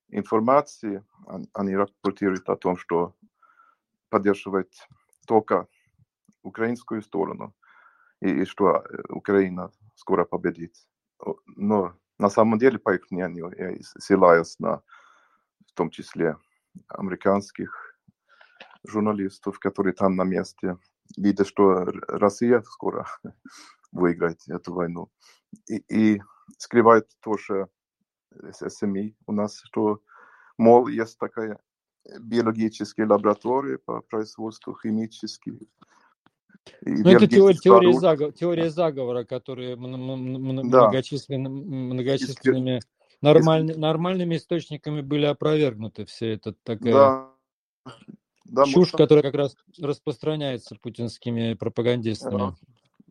информации, 0.09 1.05
они 1.53 1.77
рапортируют 1.77 2.49
о 2.49 2.57
том, 2.57 2.79
что 2.79 3.15
поддерживает 4.09 4.73
только 5.27 5.69
украинскую 6.43 7.03
сторону 7.03 7.55
и, 8.23 8.31
и 8.31 8.45
что 8.47 8.77
э, 8.77 9.03
Украина 9.11 9.71
скоро 9.95 10.25
победит. 10.25 10.75
Но 11.57 11.95
на 12.19 12.31
самом 12.31 12.59
деле, 12.59 12.79
по 12.79 12.95
их 12.95 13.11
мнению, 13.11 13.53
я 13.59 13.77
ссылаюсь 13.83 14.59
на 14.59 14.83
в 15.67 15.73
том 15.75 15.91
числе 15.91 16.39
американских 16.89 17.99
журналистов, 18.85 19.59
которые 19.59 19.93
там 19.93 20.17
на 20.17 20.25
месте, 20.25 20.79
видят, 21.17 21.47
что 21.47 21.85
Россия 22.09 22.63
скоро 22.63 23.07
выиграет 23.93 24.41
эту 24.49 24.75
войну. 24.75 25.11
И, 25.69 25.77
и 25.89 26.23
скрывает 26.59 27.09
тоже 27.21 27.69
СМИ 28.53 29.17
у 29.27 29.33
нас, 29.33 29.61
что, 29.65 30.01
мол, 30.57 30.89
есть 30.89 31.19
такая 31.19 31.59
биологические 32.21 33.07
лаборатории 33.07 33.77
по 33.77 34.01
производству 34.03 34.75
химических. 34.75 35.55
Ну, 36.83 37.11
это 37.11 37.27
теория, 37.27 37.57
теория, 37.57 37.93
заговора, 37.95 38.33
теория 38.33 38.71
заговора, 38.71 39.25
которые 39.25 39.77
многочисленными, 39.77 41.49
да. 41.49 41.95
многочисленными 41.95 42.81
нормаль, 43.23 43.79
нормальными 43.79 44.37
источниками 44.37 45.01
были 45.01 45.25
опровергнуты. 45.25 46.05
Все 46.05 46.35
это 46.35 46.53
такая 46.53 46.93
да. 46.93 47.33
Да, 48.45 48.65
чушь, 48.65 48.77
можно... 48.77 48.99
которая 48.99 49.23
как 49.23 49.35
раз 49.35 49.57
распространяется 49.79 50.77
путинскими 50.77 51.55
пропагандистами. 51.55 52.39
Да, 52.39 52.55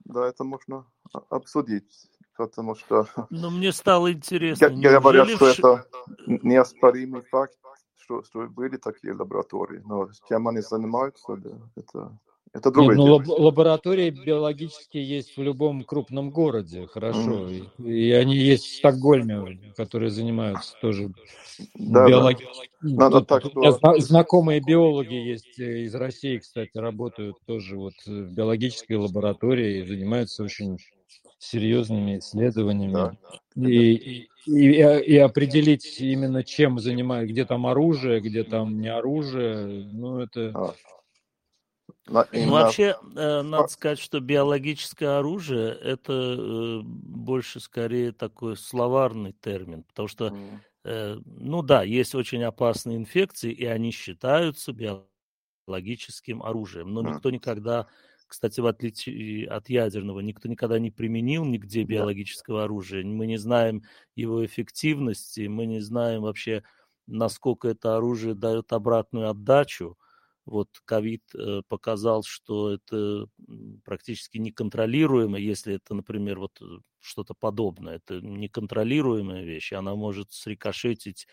да 0.07 0.27
это 0.27 0.43
можно 0.43 0.85
обсудить 1.29 2.09
потому 2.37 2.75
что... 2.75 3.07
Ну, 3.29 3.49
мне 3.49 3.71
стало 3.71 4.13
интересно. 4.13 4.69
Говорят, 4.69 5.29
что 5.29 5.49
это 5.49 5.85
неоспоримый 6.27 7.21
факт, 7.23 7.57
что, 7.97 8.23
что 8.23 8.47
были 8.47 8.77
такие 8.77 9.13
лаборатории, 9.13 9.81
но 9.85 10.09
чем 10.29 10.47
они 10.47 10.61
занимаются, 10.61 11.35
да, 11.35 11.49
это, 11.75 12.17
это 12.57 12.71
другое 12.71 12.95
Нет, 12.95 12.97
ну, 12.97 13.15
лаб- 13.15 13.39
лаборатории 13.39 14.09
биологические 14.09 15.07
есть 15.07 15.37
в 15.37 15.41
любом 15.41 15.83
крупном 15.83 16.31
городе, 16.31 16.87
хорошо, 16.87 17.47
mm. 17.47 17.69
и, 17.85 18.07
и 18.07 18.11
они 18.11 18.35
есть 18.35 18.65
в 18.65 18.77
Стокгольме, 18.77 19.59
которые 19.75 20.09
занимаются 20.09 20.73
тоже 20.81 21.11
да, 21.75 22.07
биологией. 22.07 22.49
Да. 22.81 23.09
Надо 23.09 23.21
так, 23.21 23.45
что... 23.45 23.99
Знакомые 23.99 24.59
биологи 24.59 25.13
есть 25.13 25.59
э, 25.59 25.83
из 25.83 25.95
России, 25.95 26.37
кстати, 26.37 26.77
работают 26.77 27.37
тоже 27.45 27.77
вот 27.77 27.93
в 28.05 28.33
биологической 28.33 28.93
лаборатории 28.93 29.81
и 29.81 29.87
занимаются 29.87 30.43
очень 30.43 30.77
серьезными 31.39 32.17
исследованиями 32.17 32.93
да. 32.93 33.69
и, 33.69 33.93
и, 33.93 34.29
и, 34.47 34.71
и 34.71 35.17
определить 35.17 35.99
именно 35.99 36.43
чем 36.43 36.79
занимают, 36.79 37.29
где 37.29 37.45
там 37.45 37.67
оружие, 37.67 38.19
где 38.19 38.43
там 38.43 38.79
не 38.79 38.91
оружие, 38.91 39.87
ну 39.93 40.19
это... 40.19 40.51
А. 40.55 40.73
Ну, 42.33 42.51
вообще, 42.51 42.95
э, 43.15 43.41
надо 43.41 43.69
сказать, 43.69 43.99
что 43.99 44.19
биологическое 44.19 45.17
оружие 45.19 45.71
это 45.73 46.13
э, 46.13 46.81
больше 46.83 47.59
скорее 47.59 48.11
такой 48.11 48.55
словарный 48.57 49.33
термин, 49.33 49.83
потому 49.83 50.07
что, 50.07 50.35
э, 50.85 51.17
ну 51.25 51.61
да, 51.63 51.83
есть 51.83 52.15
очень 52.15 52.43
опасные 52.43 52.97
инфекции, 52.97 53.51
и 53.51 53.65
они 53.65 53.91
считаются 53.91 54.71
биологическим 55.67 56.43
оружием, 56.43 56.93
но 56.93 57.01
никто 57.01 57.29
никогда 57.29 57.87
кстати, 58.27 58.59
в 58.59 58.65
отличие 58.67 59.47
от 59.47 59.69
ядерного, 59.69 60.19
никто 60.19 60.49
никогда 60.49 60.79
не 60.79 60.91
применил 60.91 61.45
нигде 61.45 61.83
биологического 61.83 62.65
оружия. 62.65 63.01
Мы 63.05 63.25
не 63.25 63.37
знаем 63.37 63.83
его 64.15 64.45
эффективности, 64.45 65.47
мы 65.47 65.65
не 65.65 65.79
знаем 65.79 66.23
вообще, 66.23 66.63
насколько 67.05 67.69
это 67.69 67.95
оружие 67.95 68.35
дает 68.35 68.73
обратную 68.73 69.29
отдачу. 69.29 69.97
Вот 70.47 70.69
ковид 70.85 71.23
э, 71.35 71.61
показал, 71.67 72.23
что 72.23 72.71
это 72.71 73.27
практически 73.83 74.37
неконтролируемо, 74.37 75.37
если 75.37 75.75
это, 75.75 75.93
например, 75.93 76.39
вот 76.39 76.61
э, 76.61 76.65
что-то 77.01 77.33
подобное. 77.33 77.97
Это 77.97 78.21
неконтролируемая 78.21 79.43
вещь, 79.43 79.73
она 79.73 79.93
может 79.95 80.31
срикошетить 80.31 81.27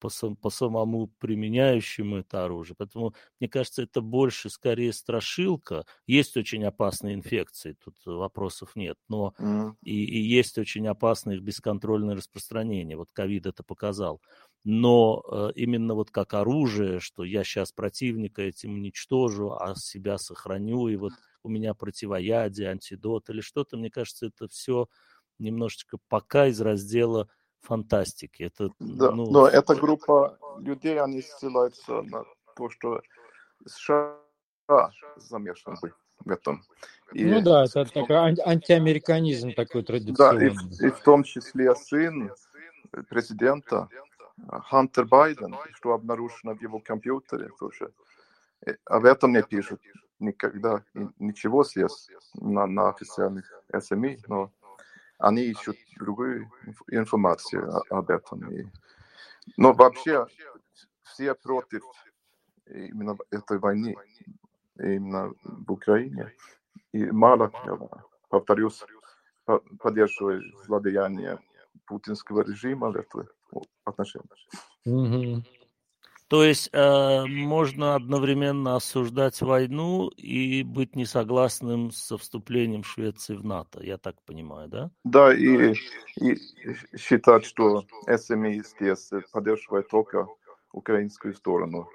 по, 0.00 0.08
сам, 0.08 0.36
по 0.36 0.50
самому 0.50 1.08
применяющему 1.18 2.18
это 2.18 2.44
оружие. 2.44 2.74
Поэтому, 2.76 3.14
мне 3.40 3.48
кажется, 3.48 3.82
это 3.82 4.00
больше 4.00 4.50
скорее 4.50 4.92
страшилка. 4.92 5.84
Есть 6.06 6.36
очень 6.36 6.64
опасные 6.64 7.14
инфекции, 7.14 7.76
тут 7.84 7.94
вопросов 8.06 8.74
нет, 8.76 8.96
но 9.08 9.34
mm. 9.38 9.74
и, 9.82 10.04
и 10.04 10.18
есть 10.18 10.58
очень 10.58 10.86
опасное 10.88 11.36
их 11.36 11.42
бесконтрольное 11.42 12.16
распространение. 12.16 12.96
Вот 12.96 13.10
ковид 13.12 13.46
это 13.46 13.62
показал. 13.62 14.20
Но 14.64 15.22
э, 15.30 15.52
именно 15.54 15.94
вот 15.94 16.10
как 16.10 16.34
оружие, 16.34 17.00
что 17.00 17.24
я 17.24 17.44
сейчас 17.44 17.72
противника 17.72 18.42
этим 18.42 18.74
уничтожу, 18.74 19.52
а 19.52 19.74
себя 19.76 20.18
сохраню, 20.18 20.88
и 20.88 20.96
вот 20.96 21.12
у 21.42 21.48
меня 21.48 21.74
противоядие, 21.74 22.68
антидот 22.68 23.30
или 23.30 23.40
что-то, 23.40 23.76
мне 23.76 23.90
кажется, 23.90 24.26
это 24.26 24.48
все 24.48 24.88
немножечко 25.38 25.98
пока 26.08 26.46
из 26.46 26.60
раздела 26.60 27.28
фантастики. 27.60 28.42
Это, 28.42 28.70
да, 28.78 29.10
ну... 29.10 29.30
но 29.30 29.46
эта 29.46 29.74
группа 29.74 30.38
людей, 30.58 31.00
они 31.00 31.22
ссылаются 31.22 32.02
на 32.02 32.24
то, 32.56 32.70
что 32.70 33.00
США 33.66 34.16
замешан 35.16 35.76
в 35.76 36.30
этом. 36.30 36.62
И, 37.12 37.24
ну 37.24 37.40
да, 37.40 37.64
это 37.64 37.84
такой 37.86 38.16
антиамериканизм 38.16 39.52
такой 39.52 39.82
традиционный. 39.82 40.50
Да, 40.50 40.56
и, 40.84 40.88
и 40.88 40.90
в 40.90 41.00
том 41.00 41.22
числе 41.22 41.74
сын 41.74 42.30
президента 43.08 43.88
Хантер 44.46 45.04
Байден, 45.04 45.54
что 45.74 45.92
обнаружено 45.92 46.54
в 46.54 46.62
его 46.62 46.80
компьютере 46.80 47.50
тоже. 47.58 47.92
Э, 48.66 48.74
об 48.84 49.04
этом 49.04 49.32
не 49.32 49.42
пишут 49.42 49.80
никогда 50.18 50.82
ничего 51.18 51.64
здесь 51.64 52.10
на, 52.34 52.66
на 52.66 52.88
официальных 52.88 53.50
СМИ, 53.80 54.18
но 54.26 54.50
они 55.18 55.42
ищут 55.42 55.76
другую 55.96 56.50
информацию 56.88 57.82
об 57.90 58.10
этом. 58.10 58.50
И, 58.52 58.66
но 59.56 59.72
вообще 59.72 60.26
все 61.02 61.34
против 61.34 61.82
именно 62.66 63.16
этой 63.30 63.58
войны, 63.58 63.96
именно 64.76 65.32
в 65.42 65.72
Украине. 65.72 66.32
И 66.92 67.10
мало, 67.10 67.52
я 67.64 67.78
повторюсь, 68.28 68.84
поддерживает 69.80 70.44
злодеяние 70.64 71.38
путинского 71.86 72.42
режима 72.42 72.90
в 72.90 72.96
этом 72.96 73.28
отношении. 73.84 74.28
Mm-hmm. 74.86 75.44
То 76.28 76.44
есть 76.44 76.68
э, 76.74 77.24
можно 77.24 77.94
одновременно 77.94 78.76
осуждать 78.76 79.40
войну 79.40 80.08
и 80.08 80.62
быть 80.62 80.94
несогласным 80.94 81.90
со 81.90 82.18
вступлением 82.18 82.84
Швеции 82.84 83.34
в 83.34 83.44
НАТО, 83.44 83.82
я 83.82 83.96
так 83.96 84.20
понимаю, 84.26 84.68
да? 84.68 84.90
Да, 85.04 85.34
и, 85.34 85.72
и 86.20 86.36
считать, 86.98 87.46
что 87.46 87.86
СМИ 88.06 88.62
здесь 88.62 89.10
поддерживает 89.32 89.88
только 89.88 90.28
украинскую 90.72 91.34
сторону, 91.34 91.88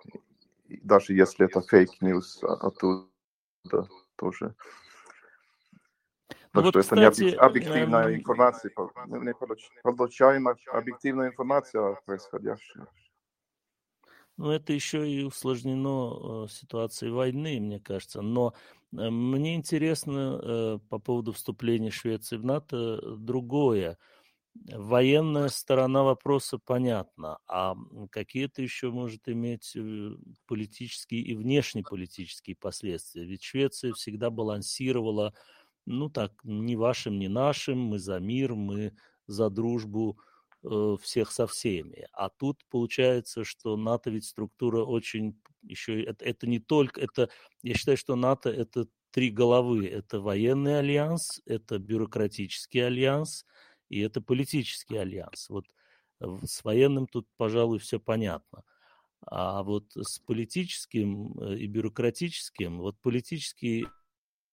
даже 0.81 1.13
если 1.13 1.45
это 1.45 1.61
fake 1.61 2.02
news 2.02 2.43
оттуда 2.43 3.07
тоже. 4.15 4.55
Так 6.53 6.63
ну, 6.65 6.69
что 6.69 6.79
вот, 6.79 6.85
это 6.85 6.95
кстати, 6.95 7.23
не 7.23 7.35
объективная 7.35 8.07
эм... 8.09 8.15
информация, 8.15 8.71
не 9.07 9.93
получаем 9.95 10.47
объективную 10.71 11.29
информацию 11.29 11.93
о 11.93 11.95
происходящем. 12.05 12.87
Ну, 14.37 14.51
это 14.51 14.71
еще 14.71 15.09
и 15.09 15.23
усложнено 15.23 16.45
э, 16.45 16.47
ситуацией 16.51 17.11
войны, 17.11 17.59
мне 17.59 17.79
кажется. 17.79 18.21
Но 18.21 18.53
э, 18.91 19.09
мне 19.09 19.55
интересно 19.55 20.39
э, 20.41 20.79
по 20.89 20.99
поводу 20.99 21.33
вступления 21.33 21.89
Швеции 21.89 22.37
в 22.37 22.45
НАТО 22.45 23.15
другое. 23.17 23.97
Военная 24.71 25.49
сторона 25.49 26.03
вопроса 26.03 26.59
понятна, 26.59 27.39
а 27.47 27.75
какие 28.11 28.45
это 28.45 28.61
еще 28.61 28.91
может 28.91 29.27
иметь 29.27 29.75
политические 30.45 31.21
и 31.21 31.33
внешнеполитические 31.33 32.55
последствия? 32.55 33.25
Ведь 33.25 33.41
Швеция 33.41 33.93
всегда 33.93 34.29
балансировала, 34.29 35.33
ну 35.85 36.09
так, 36.09 36.33
ни 36.43 36.75
вашим, 36.75 37.19
ни 37.19 37.27
нашим, 37.27 37.79
мы 37.79 37.99
за 37.99 38.19
мир, 38.19 38.55
мы 38.55 38.95
за 39.27 39.49
дружбу, 39.49 40.17
Э, 40.65 40.95
всех 41.01 41.31
со 41.31 41.45
всеми. 41.45 42.07
А 42.13 42.29
тут 42.29 42.63
получается, 42.69 43.43
что 43.43 43.75
НАТО 43.75 44.09
ведь 44.11 44.25
структура 44.25 44.83
очень 44.85 45.37
еще 45.61 46.01
это, 46.01 46.23
это 46.23 46.47
не 46.47 46.59
только 46.59 47.01
это 47.01 47.29
я 47.63 47.73
считаю, 47.73 47.97
что 47.97 48.15
НАТО 48.15 48.49
это 48.49 48.87
три 49.11 49.29
головы: 49.29 49.85
это 49.87 50.21
военный 50.21 50.79
альянс, 50.79 51.41
это 51.45 51.79
бюрократический 51.79 52.85
альянс 52.85 53.45
и 53.89 53.99
это 53.99 54.21
политический 54.21 54.95
альянс. 54.95 55.49
Вот 55.49 55.65
с 56.21 56.63
военным 56.63 57.07
тут, 57.07 57.27
пожалуй, 57.35 57.79
все 57.79 57.99
понятно. 57.99 58.63
А 59.25 59.63
вот 59.63 59.91
с 59.95 60.19
политическим 60.19 61.37
э, 61.39 61.57
и 61.57 61.67
бюрократическим, 61.67 62.77
вот 62.79 62.97
политический, 63.01 63.87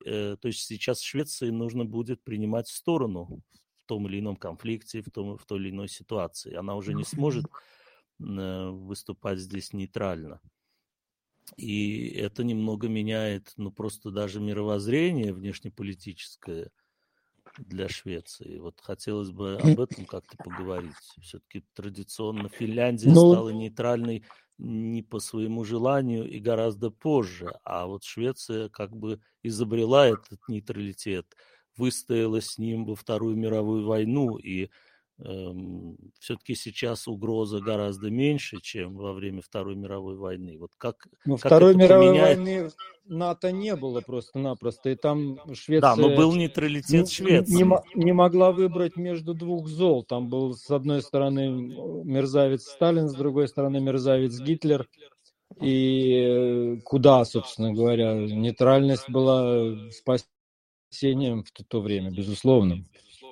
то 0.05 0.49
есть 0.49 0.67
сейчас 0.67 1.01
Швеции 1.01 1.51
нужно 1.51 1.85
будет 1.85 2.23
принимать 2.23 2.69
сторону 2.69 3.43
том 3.91 4.07
или 4.07 4.21
ином 4.21 4.37
конфликте, 4.37 5.03
в, 5.03 5.11
том, 5.11 5.37
в 5.37 5.45
той 5.47 5.59
или 5.59 5.71
иной 5.71 5.89
ситуации. 5.89 6.55
Она 6.55 6.77
уже 6.77 6.95
не 6.95 7.03
сможет 7.03 7.45
э, 8.21 8.69
выступать 8.69 9.41
здесь 9.41 9.73
нейтрально. 9.73 10.41
И 11.57 12.07
это 12.11 12.45
немного 12.45 12.87
меняет, 12.87 13.53
ну, 13.57 13.73
просто 13.73 14.13
даже 14.13 14.39
мировоззрение 14.39 15.33
внешнеполитическое 15.33 16.71
для 17.59 17.89
Швеции. 17.89 18.59
Вот 18.59 18.81
хотелось 18.81 19.33
бы 19.33 19.57
об 19.57 19.81
этом 19.81 20.05
как-то 20.07 20.37
поговорить. 20.37 20.95
Все-таки 21.21 21.65
традиционно 21.75 22.49
Финляндия 22.49 23.11
ну... 23.11 23.33
стала 23.33 23.51
нейтральной 23.51 24.25
не 24.61 25.03
по 25.03 25.21
своему 25.21 25.65
желанию 25.65 26.29
и 26.29 26.39
гораздо 26.39 26.91
позже, 26.91 27.59
а 27.65 27.87
вот 27.87 28.05
Швеция 28.05 28.69
как 28.69 28.95
бы 28.97 29.21
изобрела 29.43 30.07
этот 30.09 30.41
нейтралитет– 30.49 31.27
выстояла 31.77 32.41
с 32.41 32.59
ним 32.59 32.85
во 32.85 32.95
Вторую 32.95 33.37
мировую 33.37 33.87
войну, 33.87 34.37
и 34.37 34.71
все-таки 36.19 36.55
сейчас 36.55 37.07
угроза 37.09 37.61
гораздо 37.61 38.11
меньше, 38.11 38.59
чем 38.63 38.97
во 38.97 39.13
время 39.13 39.43
Второй 39.43 39.77
мировой 39.77 40.17
войны. 40.17 40.57
Вот 40.59 40.71
как, 40.79 41.07
ну, 41.25 41.37
как 41.37 41.47
Второй 41.47 41.75
мировой 41.75 42.09
поменяет... 42.09 42.39
войны 42.39 42.71
НАТО 43.07 43.53
не 43.53 43.77
было 43.77 44.01
просто-напросто, 44.01 44.91
и 44.91 44.95
там 44.95 45.39
Швеция... 45.53 45.81
Да, 45.81 45.97
но 45.97 46.15
был 46.15 46.33
нейтралитет 46.35 47.07
не, 47.07 47.11
Швеции. 47.11 47.53
Не, 47.53 48.05
не 48.05 48.13
могла 48.13 48.53
выбрать 48.53 48.97
между 48.97 49.35
двух 49.35 49.69
зол. 49.69 50.05
Там 50.05 50.29
был, 50.29 50.55
с 50.55 50.71
одной 50.71 51.03
стороны, 51.03 51.51
мерзавец 52.05 52.63
Сталин, 52.63 53.09
с 53.09 53.15
другой 53.15 53.49
стороны, 53.49 53.81
мерзавец 53.81 54.39
Гитлер. 54.39 54.89
И 55.61 56.13
э, 56.13 56.77
куда, 56.85 57.25
собственно 57.25 57.73
говоря, 57.73 58.15
нейтральность 58.15 59.11
была 59.11 59.75
спасением 59.91 61.45
в 61.45 61.51
то 61.65 61.81
время, 61.81 62.11
безусловно. 62.11 62.85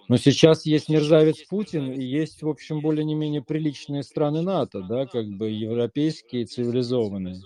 Но 0.09 0.16
сейчас 0.16 0.64
есть 0.64 0.88
мерзавец 0.88 1.42
Путин 1.44 1.92
и 1.92 2.03
есть, 2.03 2.42
в 2.42 2.49
общем, 2.49 2.81
более 2.81 3.05
не 3.05 3.14
менее 3.14 3.42
приличные 3.42 4.03
страны 4.03 4.40
НАТО, 4.40 4.83
да, 4.83 5.07
как 5.07 5.27
бы 5.29 5.51
европейские, 5.51 6.47
цивилизованные. 6.47 7.42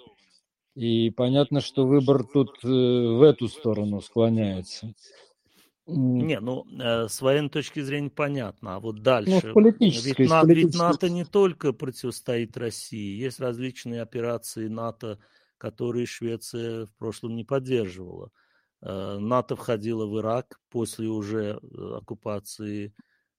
И 0.75 1.11
понятно, 1.11 1.61
что 1.61 1.87
выбор 1.87 2.25
тут 2.25 2.51
э, 2.63 2.69
в 2.69 3.23
эту 3.23 3.49
сторону 3.49 4.01
склоняется. 4.01 4.95
Не, 5.87 6.39
ну, 6.39 6.65
э, 6.81 7.09
с 7.09 7.21
военной 7.21 7.51
точки 7.51 7.81
зрения 7.81 8.11
понятно, 8.11 8.77
а 8.77 8.81
вот 8.81 8.97
ну, 8.97 9.03
дальше. 9.03 9.53
Ну, 9.55 9.61
ведь, 9.61 10.19
На, 10.21 10.45
ведь 10.45 10.75
НАТО 10.75 11.11
не 11.11 11.25
только 11.25 11.73
противостоит 11.73 12.57
России, 12.57 13.21
есть 13.21 13.41
различные 13.41 14.01
операции 14.01 14.69
НАТО, 14.69 15.19
которые 15.59 16.07
Швеция 16.07 16.87
в 16.87 16.95
прошлом 16.97 17.35
не 17.35 17.45
поддерживала. 17.45 18.31
Э, 18.83 19.17
НАТО 19.19 19.57
входило 19.57 20.07
в 20.07 20.19
Ирак 20.19 20.61
после 20.69 21.09
уже 21.09 21.61
э, 21.63 21.97
оккупации 21.99 22.93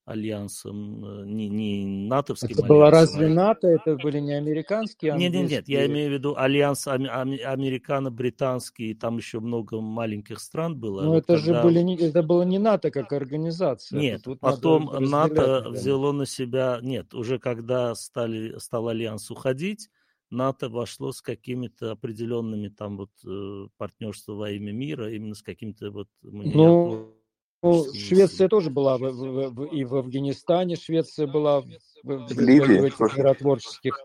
альянсом, 0.06 1.06
э, 1.06 1.25
не, 1.25 1.49
не 1.49 2.08
натовским 2.08 2.51
Это 2.51 2.63
было 2.65 2.89
разве 2.89 3.27
НАТО? 3.27 3.67
Это 3.67 3.97
были 3.97 4.19
не 4.19 4.32
американские? 4.34 5.17
Нет, 5.17 5.34
нет, 5.34 5.49
нет, 5.49 5.67
я 5.67 5.86
имею 5.86 6.12
в 6.12 6.13
виду 6.13 6.36
альянс 6.38 6.88
американо-британский, 6.88 8.95
там 8.95 9.17
еще 9.17 9.41
много 9.41 9.82
маленьких 9.82 10.39
стран 10.39 10.77
было. 10.77 11.01
Но 11.01 11.10
вот 11.12 11.23
это 11.23 11.36
когда... 11.36 11.56
же 11.56 11.62
были 11.62 11.82
не, 11.82 11.97
это 11.97 12.23
было 12.23 12.43
не 12.43 12.60
НАТО 12.60 12.91
как 12.91 13.12
организация. 13.12 13.99
Нет, 13.99 14.23
Тут 14.23 14.39
потом 14.39 14.89
НАТО 14.99 15.65
взяло 15.69 16.13
на 16.13 16.25
себя, 16.25 16.79
нет, 16.82 17.13
уже 17.13 17.38
когда 17.38 17.93
стали, 17.95 18.58
стал 18.60 18.88
альянс 18.88 19.29
уходить, 19.29 19.89
НАТО 20.33 20.69
вошло 20.69 21.11
с 21.11 21.21
какими-то 21.21 21.91
определенными 21.91 22.67
там 22.67 22.97
вот 22.97 23.11
э, 23.25 23.67
партнерства 23.77 24.33
во 24.33 24.51
имя 24.51 24.71
мира, 24.71 25.11
именно 25.11 25.35
с 25.35 25.41
какими-то 25.41 25.91
вот... 25.91 26.07
Ну, 26.21 27.13
ну, 27.61 27.85
Швеция 27.93 28.49
тоже 28.49 28.69
была 28.69 28.97
в, 28.97 29.01
в, 29.01 29.49
в, 29.51 29.65
и 29.65 29.85
в 29.85 29.95
Афганистане, 29.95 30.75
Швеция 30.75 31.27
была 31.27 31.61
в, 31.61 31.65
в, 32.03 32.27
в, 32.27 32.33
в 32.33 32.83
этих 32.83 33.17
миротворческих 33.17 33.99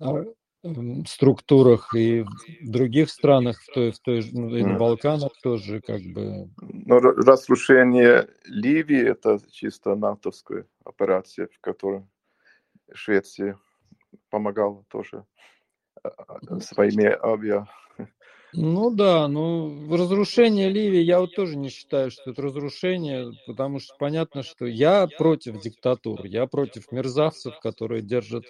а, 0.00 0.24
структурах 1.06 1.94
и 1.94 2.22
в 2.22 2.70
других 2.70 3.10
странах, 3.10 3.60
в 3.62 3.72
той, 3.72 3.92
в 3.92 4.00
той 4.00 4.28
ну, 4.32 4.54
и 4.54 4.62
на 4.62 4.78
Балканах 4.78 5.32
тоже 5.42 5.80
как 5.80 6.02
бы. 6.02 6.50
Но 6.60 6.98
разрушение 6.98 8.28
Ливии 8.44 9.02
это 9.02 9.40
чисто 9.50 9.94
натовская 9.94 10.66
операция, 10.84 11.48
в 11.48 11.60
которой 11.60 12.06
Швеция 12.92 13.58
помогала 14.34 14.82
тоже 14.88 15.24
а, 16.02 16.08
а, 16.08 16.60
своими 16.60 17.06
авиа. 17.22 17.66
Ну 18.52 18.90
да, 18.90 19.28
ну 19.28 19.96
разрушение 19.96 20.68
Ливии 20.68 21.02
я 21.02 21.20
вот 21.20 21.36
тоже 21.36 21.56
не 21.56 21.68
считаю, 21.68 22.10
что 22.10 22.30
это 22.30 22.42
разрушение, 22.42 23.30
потому 23.46 23.78
что 23.78 23.94
понятно, 23.96 24.42
что 24.42 24.66
я 24.66 25.06
против 25.06 25.60
диктатур, 25.60 26.24
я 26.24 26.46
против 26.46 26.90
мерзавцев, 26.90 27.60
которые 27.60 28.02
держат 28.02 28.44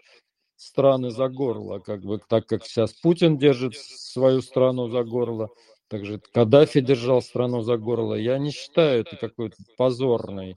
страны 0.56 1.10
за 1.10 1.28
горло, 1.28 1.80
как 1.80 2.00
бы 2.00 2.18
так 2.26 2.46
как 2.46 2.64
сейчас 2.64 2.94
Путин 2.94 3.36
держит 3.36 3.76
свою 3.76 4.40
страну 4.40 4.88
за 4.88 5.04
горло, 5.04 5.50
также 5.88 6.18
Каддафи 6.32 6.80
держал 6.80 7.20
страну 7.20 7.60
за 7.60 7.76
горло. 7.76 8.14
Я 8.14 8.38
не 8.38 8.52
считаю 8.52 9.02
это 9.02 9.16
какой-то 9.16 9.56
позорной 9.76 10.56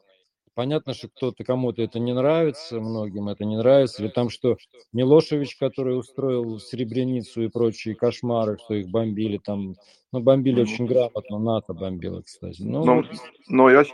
Понятно, 0.57 0.95
что 0.95 1.07
кто-то, 1.07 1.43
кому-то 1.43 1.83
это 1.83 1.99
не 1.99 2.15
нравится, 2.15 2.79
многим 2.79 3.29
это 3.29 3.45
не 3.45 3.57
нравится. 3.57 4.01
Или 4.01 4.09
там, 4.09 4.31
что 4.31 4.57
Милошевич, 4.91 5.55
который 5.55 5.99
устроил 5.99 6.57
Сребреницу 6.57 7.43
и 7.43 7.47
прочие 7.47 7.93
кошмары, 7.93 8.57
что 8.57 8.73
их 8.73 8.89
бомбили 8.89 9.37
там, 9.37 9.75
ну, 10.11 10.19
бомбили 10.19 10.63
очень 10.63 10.87
грамотно, 10.87 11.37
НАТО 11.37 11.75
бомбило, 11.75 12.23
кстати. 12.23 12.63
Ну, 12.63 12.83
но, 12.83 12.95
вот. 12.95 13.05
но 13.47 13.69
я 13.69 13.85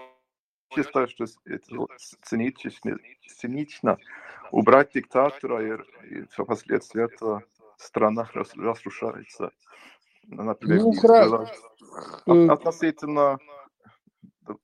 считаю, 0.73 1.09
что 1.09 1.25
это 1.43 1.85
цинично, 2.23 2.97
цинично 3.27 3.97
убрать 4.51 4.93
диктатора, 4.93 5.67
и, 5.67 6.15
и 6.15 6.23
впоследствии 6.31 7.03
эта 7.03 7.41
страна 7.75 8.29
разрушается. 8.33 9.51
Например, 10.27 10.81
ну, 10.81 10.93
хорошо. 10.93 11.45
Относительно 12.25 13.37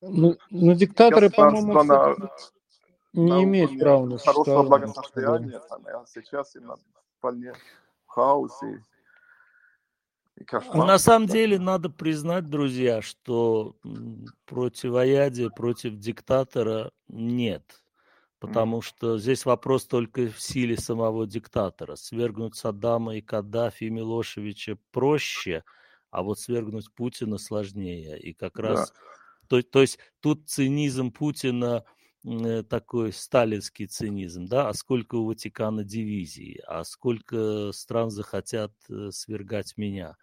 ну, 0.01 0.37
ну 0.49 0.73
диктаторы, 0.73 1.29
по-моему, 1.29 1.83
на, 1.83 2.15
не 3.13 3.31
на 3.31 3.43
имеют 3.43 3.77
права 3.79 4.05
на 4.05 4.17
хорошего 4.17 4.63
благосостояния, 4.63 5.59
там, 5.69 5.83
а 5.87 6.05
сейчас 6.07 6.55
именно 6.55 6.77
вполне 7.17 7.53
хаос 8.07 8.51
и, 8.63 10.41
и 10.41 10.43
кошмар. 10.43 10.87
На 10.87 10.97
самом 10.97 11.27
деле 11.27 11.59
надо 11.59 11.89
признать, 11.89 12.49
друзья, 12.49 13.01
что 13.01 13.75
противоядия 14.45 15.49
против 15.49 15.95
диктатора 15.97 16.91
нет. 17.07 17.63
Потому 18.39 18.81
что 18.81 19.17
здесь 19.17 19.45
вопрос 19.45 19.85
только 19.85 20.27
в 20.27 20.39
силе 20.39 20.77
самого 20.77 21.27
диктатора. 21.27 21.95
Свергнуть 21.95 22.55
Саддама 22.55 23.17
и 23.17 23.21
Каддафи 23.21 23.83
и 23.83 23.89
Милошевича 23.89 24.77
проще, 24.91 25.65
а 26.09 26.23
вот 26.23 26.39
свергнуть 26.39 26.89
Путина 26.93 27.37
сложнее. 27.37 28.17
И 28.17 28.33
как 28.33 28.57
раз 28.57 28.91
да. 28.91 28.95
То, 29.49 29.61
то 29.63 29.81
есть 29.81 29.97
тут 30.19 30.47
цинизм 30.47 31.11
Путина 31.11 31.83
э, 32.23 32.63
такой 32.63 33.11
сталинский 33.11 33.87
цинизм, 33.87 34.45
да, 34.45 34.69
а 34.69 34.73
сколько 34.73 35.15
у 35.15 35.25
Ватикана 35.25 35.83
дивизий, 35.83 36.61
а 36.67 36.83
сколько 36.83 37.71
стран 37.73 38.11
захотят 38.11 38.71
э, 38.89 39.09
свергать 39.11 39.75
меня, 39.75 40.15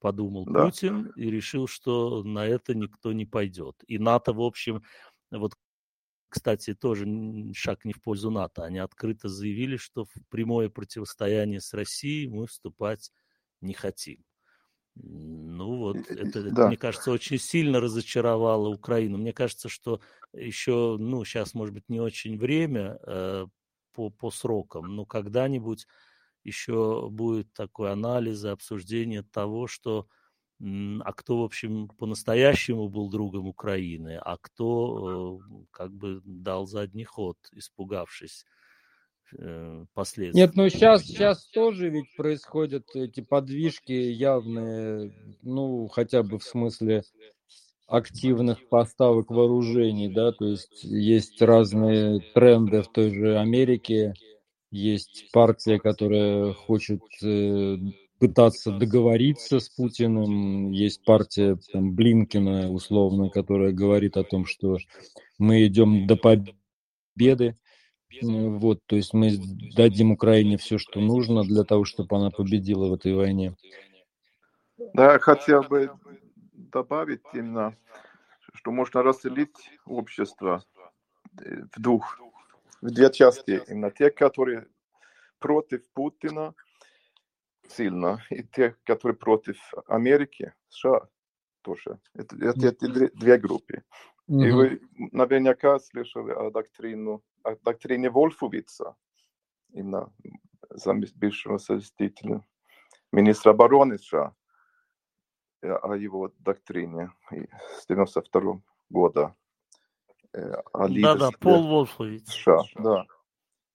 подумал 0.00 0.44
да. 0.44 0.66
Путин 0.66 1.06
и 1.16 1.30
решил, 1.30 1.66
что 1.66 2.22
на 2.22 2.46
это 2.46 2.74
никто 2.74 3.14
не 3.14 3.24
пойдет. 3.24 3.82
И 3.86 3.98
НАТО, 3.98 4.34
в 4.34 4.42
общем, 4.42 4.82
вот 5.30 5.54
кстати, 6.28 6.74
тоже 6.74 7.06
шаг 7.54 7.84
не 7.84 7.92
в 7.92 8.02
пользу 8.02 8.30
НАТО. 8.30 8.64
Они 8.64 8.78
открыто 8.78 9.28
заявили, 9.28 9.76
что 9.76 10.04
в 10.04 10.12
прямое 10.30 10.68
противостояние 10.68 11.60
с 11.60 11.72
Россией 11.72 12.26
мы 12.28 12.48
вступать 12.48 13.12
не 13.60 13.72
хотим. 13.72 14.24
Ну 14.96 15.76
вот, 15.76 15.96
это, 16.08 16.50
да. 16.50 16.68
мне 16.68 16.76
кажется, 16.76 17.10
очень 17.10 17.38
сильно 17.38 17.80
разочаровало 17.80 18.68
Украину. 18.68 19.18
Мне 19.18 19.32
кажется, 19.32 19.68
что 19.68 20.00
еще, 20.32 20.96
ну, 20.98 21.24
сейчас, 21.24 21.54
может 21.54 21.74
быть, 21.74 21.88
не 21.88 22.00
очень 22.00 22.38
время 22.38 22.98
э, 23.04 23.46
по, 23.92 24.10
по 24.10 24.30
срокам, 24.30 24.94
но 24.94 25.04
когда-нибудь 25.04 25.86
еще 26.44 27.08
будет 27.10 27.52
такой 27.54 27.90
анализ 27.90 28.44
и 28.44 28.48
обсуждение 28.48 29.22
того, 29.22 29.66
что 29.66 30.08
а 30.60 31.12
кто, 31.12 31.40
в 31.40 31.44
общем, 31.44 31.88
по-настоящему 31.88 32.88
был 32.88 33.10
другом 33.10 33.48
Украины, 33.48 34.16
а 34.22 34.36
кто 34.40 35.40
э, 35.40 35.64
как 35.72 35.92
бы 35.92 36.22
дал 36.24 36.66
задний 36.66 37.04
ход, 37.04 37.36
испугавшись 37.52 38.44
э, 38.44 38.63
последствий. 39.94 40.40
Нет, 40.40 40.54
ну 40.54 40.68
сейчас, 40.68 41.04
сейчас 41.04 41.46
тоже 41.46 41.88
ведь 41.90 42.14
происходят 42.16 42.84
эти 42.94 43.20
подвижки 43.20 43.92
явные, 43.92 45.12
ну, 45.42 45.88
хотя 45.88 46.22
бы 46.22 46.38
в 46.38 46.44
смысле 46.44 47.02
активных 47.86 48.68
поставок 48.68 49.30
вооружений, 49.30 50.08
да, 50.08 50.32
то 50.32 50.46
есть 50.46 50.84
есть 50.84 51.40
разные 51.42 52.20
тренды 52.34 52.82
в 52.82 52.90
той 52.90 53.10
же 53.10 53.38
Америке, 53.38 54.14
есть 54.70 55.30
партия, 55.32 55.78
которая 55.78 56.52
хочет 56.52 57.00
э, 57.22 57.76
пытаться 58.18 58.72
договориться 58.72 59.60
с 59.60 59.68
Путиным. 59.68 60.70
Есть 60.70 61.04
партия 61.04 61.58
там, 61.72 61.94
Блинкина, 61.94 62.72
условно, 62.72 63.28
которая 63.28 63.72
говорит 63.72 64.16
о 64.16 64.24
том, 64.24 64.46
что 64.46 64.78
мы 65.38 65.66
идем 65.66 66.06
до 66.06 66.16
победы. 66.16 67.56
Вот, 68.22 68.80
то 68.86 68.96
есть 68.96 69.14
мы 69.14 69.32
дадим 69.76 70.12
Украине 70.12 70.56
все, 70.56 70.78
что 70.78 71.00
нужно 71.00 71.42
для 71.42 71.64
того, 71.64 71.84
чтобы 71.84 72.16
она 72.16 72.30
победила 72.30 72.88
в 72.88 72.94
этой 72.94 73.14
войне. 73.14 73.56
Да, 74.92 75.18
хотел 75.18 75.62
бы 75.62 75.90
добавить 76.52 77.22
именно, 77.32 77.76
что 78.52 78.70
можно 78.70 79.02
разделить 79.02 79.70
общество 79.84 80.64
э, 81.40 81.62
в 81.72 81.80
двух, 81.80 82.20
в 82.82 82.90
две 82.90 83.10
части. 83.10 83.62
Именно 83.68 83.90
те, 83.90 84.10
которые 84.10 84.66
против 85.38 85.88
Путина, 85.92 86.54
сильно, 87.68 88.22
и 88.30 88.42
те, 88.42 88.76
которые 88.84 89.16
против 89.16 89.56
Америки, 89.86 90.52
США 90.68 91.08
тоже. 91.62 91.98
Это, 92.14 92.36
это, 92.36 92.68
это 92.68 92.88
две, 92.88 93.08
две 93.08 93.38
группы. 93.38 93.82
И 94.26 94.50
вы 94.50 94.80
наверняка 95.12 95.78
слышали 95.78 96.32
о, 96.32 96.50
доктрину, 96.50 97.22
о 97.42 97.56
доктрине 97.56 98.08
Вольфовица, 98.10 98.96
именно 99.72 100.12
бывшего 101.14 101.58
заместителя 101.58 102.42
министра 103.12 103.50
обороны 103.50 103.98
США, 103.98 104.34
о 105.62 105.94
его 105.94 106.32
доктрине 106.38 107.12
с 107.78 107.86
92 107.86 108.60
года. 108.90 109.36
Да-да, 110.32 111.30
Пол 111.38 111.68
Вольфовиц. 111.68 112.28
США, 112.28 112.62
да. 112.76 113.06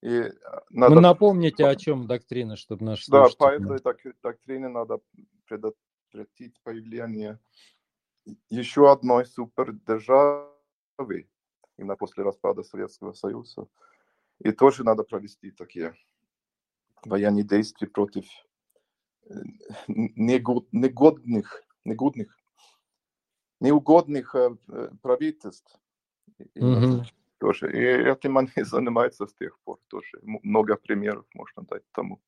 И 0.01 0.13
э, 0.13 0.31
надо... 0.69 0.95
Ну, 0.95 1.01
напомните, 1.01 1.65
о 1.65 1.75
чем 1.75 2.07
доктрина, 2.07 2.55
чтобы 2.55 2.85
наш 2.85 3.05
Да, 3.07 3.27
по 3.37 3.51
этой 3.51 3.79
доктрине 4.21 4.69
надо 4.69 4.99
предотвратить 5.45 6.59
появление 6.63 7.39
еще 8.49 8.91
одной 8.91 9.25
супердержавы, 9.25 11.29
именно 11.77 11.95
после 11.95 12.23
распада 12.23 12.63
Советского 12.63 13.13
Союза. 13.13 13.67
И 14.39 14.51
тоже 14.51 14.83
надо 14.83 15.03
провести 15.03 15.51
такие 15.51 15.95
военные 17.03 17.43
действия 17.43 17.87
против 17.87 18.25
э, 19.29 19.33
негодных, 19.87 21.63
негодных, 21.85 22.37
неугодных 23.59 24.35
э, 24.35 24.55
правительств. 25.01 25.77
Mm-hmm 26.55 27.05
тоже. 27.39 27.71
И 27.71 28.11
этим 28.11 28.37
они 28.37 28.51
занимаются 28.63 29.25
с 29.25 29.33
тех 29.33 29.57
пор 29.63 29.79
тоже. 29.87 30.19
Много 30.21 30.75
примеров 30.75 31.25
можно 31.33 31.63
дать 31.63 31.83
тому. 31.91 32.21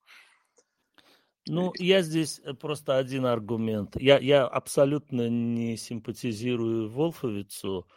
Ну, 1.48 1.74
я 1.80 2.02
здесь 2.02 2.40
э, 2.44 2.54
просто 2.54 2.98
один 2.98 3.26
аргумент. 3.26 3.96
Я, 4.00 4.20
я 4.20 4.46
абсолютно 4.48 5.30
не 5.30 5.76
симпатизирую 5.78 6.90
Волфовицу, 6.90 7.88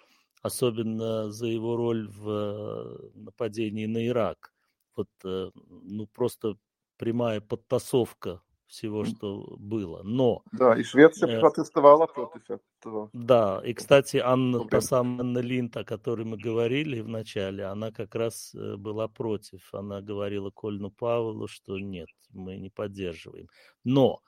особенно 0.42 1.30
за 1.30 1.46
его 1.46 1.76
роль 1.76 2.08
в 2.08 2.28
э, 2.30 3.10
нападении 3.14 3.86
на 3.86 4.06
Ирак. 4.06 4.52
Вот, 4.96 5.08
э, 5.24 5.50
ну, 5.54 6.06
просто 6.06 6.56
прямая 6.96 7.40
подтасовка 7.40 8.42
всего, 8.74 9.04
что 9.04 9.56
было. 9.58 10.02
Но... 10.02 10.42
Да, 10.52 10.74
и 10.76 10.82
Швеция 10.82 11.36
э, 11.36 11.40
протестовала 11.40 12.06
против 12.06 12.42
этого. 12.50 13.08
Да, 13.12 13.62
и, 13.64 13.72
кстати, 13.72 14.16
Анна, 14.16 14.66
та 14.68 14.80
самая 14.80 15.20
Анна 15.20 15.38
Линд, 15.38 15.76
о 15.76 15.84
которой 15.84 16.26
мы 16.26 16.36
говорили 16.36 17.00
в 17.00 17.08
начале, 17.08 17.64
она 17.64 17.92
как 17.92 18.14
раз 18.14 18.54
э, 18.54 18.76
была 18.76 19.06
против. 19.08 19.72
Она 19.72 20.00
говорила 20.00 20.50
Кольну 20.50 20.90
Павлу, 20.90 21.46
что 21.46 21.78
нет, 21.78 22.08
мы 22.30 22.56
не 22.56 22.70
поддерживаем. 22.70 23.48
Но 23.84 24.20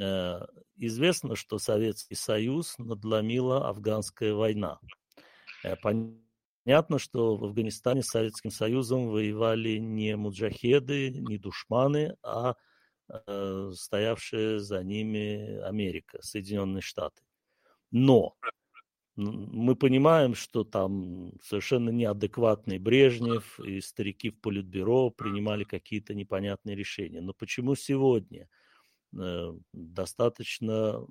э, 0.00 0.40
известно, 0.76 1.36
что 1.36 1.58
Советский 1.58 2.16
Союз 2.16 2.74
надломила 2.78 3.68
афганская 3.68 4.34
война. 4.34 4.80
Э, 5.62 5.76
Понятно, 6.68 6.98
что 6.98 7.34
в 7.34 7.44
Афганистане 7.44 8.02
с 8.02 8.08
Советским 8.08 8.50
Союзом 8.50 9.08
воевали 9.08 9.78
не 9.78 10.16
муджахеды, 10.16 11.10
не 11.10 11.38
душманы, 11.38 12.14
а 12.22 12.56
стоявшая 13.74 14.58
за 14.58 14.82
ними 14.82 15.60
Америка, 15.62 16.18
Соединенные 16.22 16.82
Штаты. 16.82 17.22
Но 17.90 18.34
мы 19.16 19.74
понимаем, 19.74 20.34
что 20.34 20.62
там 20.62 21.32
совершенно 21.42 21.90
неадекватный 21.90 22.78
Брежнев 22.78 23.58
и 23.60 23.80
старики 23.80 24.30
в 24.30 24.40
Политбюро 24.40 25.10
принимали 25.10 25.64
какие-то 25.64 26.14
непонятные 26.14 26.76
решения. 26.76 27.20
Но 27.20 27.32
почему 27.32 27.74
сегодня 27.74 28.48
Э, 28.48 28.67
достаточно 29.12 31.06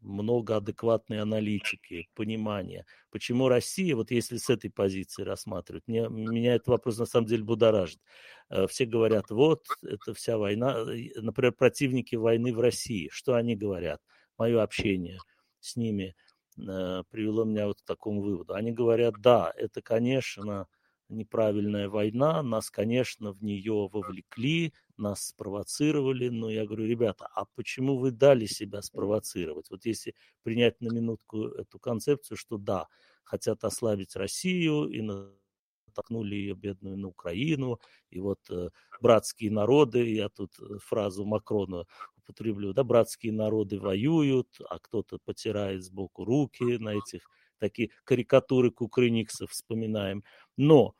много 0.00 0.56
адекватной 0.56 1.20
аналитики, 1.20 2.08
понимания. 2.14 2.86
Почему 3.10 3.48
Россия, 3.48 3.96
вот 3.96 4.10
если 4.10 4.36
с 4.36 4.48
этой 4.48 4.70
позиции 4.70 5.22
рассматривать, 5.22 5.82
мне, 5.86 6.08
меня 6.08 6.54
этот 6.54 6.68
вопрос 6.68 6.98
на 6.98 7.06
самом 7.06 7.26
деле 7.26 7.42
будоражит. 7.42 8.00
Э, 8.48 8.66
все 8.68 8.86
говорят, 8.86 9.30
вот, 9.30 9.66
это 9.82 10.14
вся 10.14 10.38
война, 10.38 10.84
э, 10.88 11.20
например, 11.20 11.52
противники 11.52 12.14
войны 12.14 12.54
в 12.54 12.60
России, 12.60 13.08
что 13.10 13.34
они 13.34 13.56
говорят? 13.56 14.00
Мое 14.38 14.62
общение 14.62 15.18
с 15.60 15.76
ними 15.76 16.14
привело 16.54 17.44
меня 17.44 17.66
вот 17.66 17.80
к 17.80 17.84
такому 17.84 18.20
выводу. 18.20 18.54
Они 18.54 18.72
говорят, 18.72 19.14
да, 19.20 19.52
это, 19.56 19.80
конечно, 19.80 20.68
неправильная 21.08 21.88
война, 21.88 22.42
нас, 22.42 22.70
конечно, 22.70 23.32
в 23.32 23.42
нее 23.42 23.88
вовлекли, 23.90 24.74
нас 25.02 25.28
спровоцировали, 25.28 26.28
но 26.28 26.50
я 26.50 26.64
говорю, 26.64 26.86
ребята, 26.86 27.28
а 27.34 27.44
почему 27.54 27.98
вы 27.98 28.10
дали 28.10 28.46
себя 28.46 28.82
спровоцировать? 28.82 29.70
Вот 29.70 29.84
если 29.84 30.14
принять 30.42 30.80
на 30.80 30.92
минутку 30.92 31.48
эту 31.48 31.78
концепцию, 31.78 32.36
что 32.36 32.58
да, 32.58 32.88
хотят 33.24 33.64
ослабить 33.64 34.16
Россию 34.16 34.88
и 34.88 35.00
натолкнули 35.02 36.34
ее 36.36 36.54
бедную 36.54 36.96
на 36.96 37.08
Украину, 37.08 37.80
и 38.10 38.20
вот 38.20 38.40
э, 38.50 38.70
братские 39.00 39.50
народы, 39.50 40.14
я 40.14 40.28
тут 40.28 40.58
э, 40.60 40.78
фразу 40.78 41.24
Макрона 41.24 41.86
употреблю, 42.16 42.72
да, 42.72 42.84
братские 42.84 43.32
народы 43.32 43.78
воюют, 43.78 44.48
а 44.68 44.78
кто-то 44.78 45.18
потирает 45.18 45.82
сбоку 45.84 46.24
руки 46.24 46.78
на 46.78 46.94
этих 46.94 47.28
такие 47.58 47.90
карикатуры 48.04 48.70
кукрыниксов 48.70 49.50
вспоминаем. 49.50 50.24
Но 50.56 50.94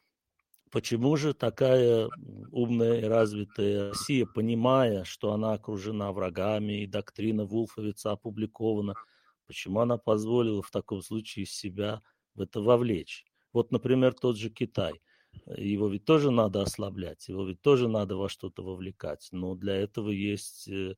Почему 0.73 1.17
же 1.17 1.35
такая 1.35 2.09
умная 2.51 3.03
и 3.03 3.05
развитая 3.05 3.91
Россия, 3.91 4.25
понимая, 4.25 5.05
что 5.05 5.35
она 5.35 5.53
окружена 5.53 6.11
врагами 6.13 6.83
и 6.83 6.87
доктрина 6.87 7.45
Вулфовица 7.45 8.13
опубликована, 8.13 8.95
почему 9.47 9.81
она 9.81 9.99
позволила 9.99 10.63
в 10.63 10.71
таком 10.71 11.03
случае 11.03 11.45
себя 11.45 12.01
в 12.35 12.41
это 12.41 12.63
вовлечь? 12.63 13.27
Вот, 13.53 13.71
например, 13.71 14.15
тот 14.15 14.39
же 14.39 14.49
Китай. 14.49 15.03
Его 15.47 15.89
ведь 15.89 16.07
тоже 16.07 16.31
надо 16.31 16.63
ослаблять, 16.63 17.29
его 17.29 17.47
ведь 17.47 17.61
тоже 17.61 17.87
надо 17.89 18.17
во 18.17 18.31
что-то 18.31 18.63
вовлекать. 18.63 19.29
Но 19.31 19.55
для 19.55 19.77
этого 19.77 20.09
есть, 20.09 20.69
э, 20.69 20.97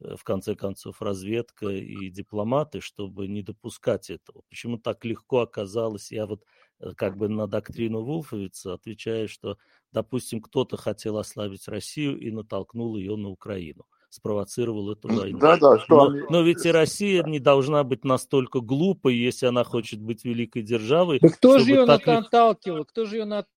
в 0.00 0.22
конце 0.24 0.54
концов, 0.54 1.00
разведка 1.00 1.68
и 1.68 2.10
дипломаты, 2.10 2.80
чтобы 2.80 3.28
не 3.28 3.42
допускать 3.42 4.10
этого. 4.10 4.42
Почему 4.48 4.78
так 4.78 5.04
легко 5.04 5.40
оказалось? 5.40 6.10
Я 6.10 6.26
вот 6.26 6.44
Э, 6.80 6.92
как 6.96 7.16
бы 7.16 7.28
на 7.28 7.46
доктрину 7.46 8.02
Вулфовица, 8.02 8.74
отвечая, 8.74 9.26
что, 9.26 9.56
допустим, 9.92 10.40
кто-то 10.40 10.76
хотел 10.76 11.18
ослабить 11.18 11.68
Россию 11.68 12.18
и 12.18 12.30
натолкнул 12.30 12.96
ее 12.96 13.16
на 13.16 13.28
Украину. 13.28 13.84
спровоцировал 14.10 14.92
эту 14.92 15.08
войну. 15.08 15.38
Да, 15.40 15.56
да, 15.56 15.76
что 15.80 16.08
но, 16.08 16.26
но 16.30 16.42
ведь 16.42 16.64
и 16.64 16.70
Россия 16.70 17.24
не 17.24 17.40
должна 17.40 17.82
быть 17.82 18.04
настолько 18.04 18.60
глупой, 18.60 19.16
если 19.16 19.46
она 19.46 19.64
хочет 19.64 20.00
быть 20.00 20.24
великой 20.24 20.62
державой. 20.62 21.18
Да 21.20 21.30
кто 21.30 21.58
же 21.58 21.70
ее 21.70 21.84
так... 21.84 22.06
наталкивал? 22.06 22.84
Кто 22.84 23.06
же 23.06 23.16
ее 23.16 23.24
наталкивал 23.24 23.54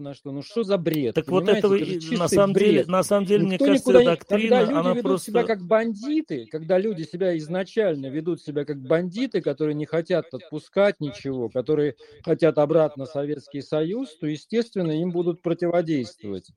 на 0.00 0.14
что? 0.14 0.32
Ну 0.32 0.42
что 0.42 0.62
за 0.62 0.78
бред? 0.78 1.14
Так 1.14 1.28
вот 1.28 1.48
этого 1.48 1.76
это 1.76 2.16
на 2.16 2.28
самом 2.28 2.52
бред. 2.52 2.68
деле, 2.68 2.84
на 2.86 3.02
самом 3.02 3.26
деле, 3.26 3.44
Никто 3.44 3.64
мне 3.64 3.72
кажется, 3.72 3.98
не... 3.98 4.04
доктрина, 4.04 4.48
когда 4.48 4.60
люди 4.60 4.72
она 4.72 4.90
ведут 4.90 5.02
просто... 5.02 5.30
себя 5.30 5.42
как 5.44 5.62
бандиты, 5.62 6.46
когда 6.50 6.78
люди 6.78 7.02
себя 7.02 7.36
изначально 7.38 8.06
ведут 8.06 8.42
себя 8.42 8.64
как 8.64 8.80
бандиты, 8.80 9.40
которые 9.40 9.74
не 9.74 9.86
хотят 9.86 10.32
отпускать 10.32 11.00
ничего, 11.00 11.48
которые 11.48 11.96
хотят 12.24 12.58
обратно 12.58 13.06
Советский 13.06 13.62
Союз, 13.62 14.16
то, 14.18 14.26
естественно, 14.26 14.92
им 14.92 15.10
будут 15.10 15.42
противодействовать. 15.42 16.50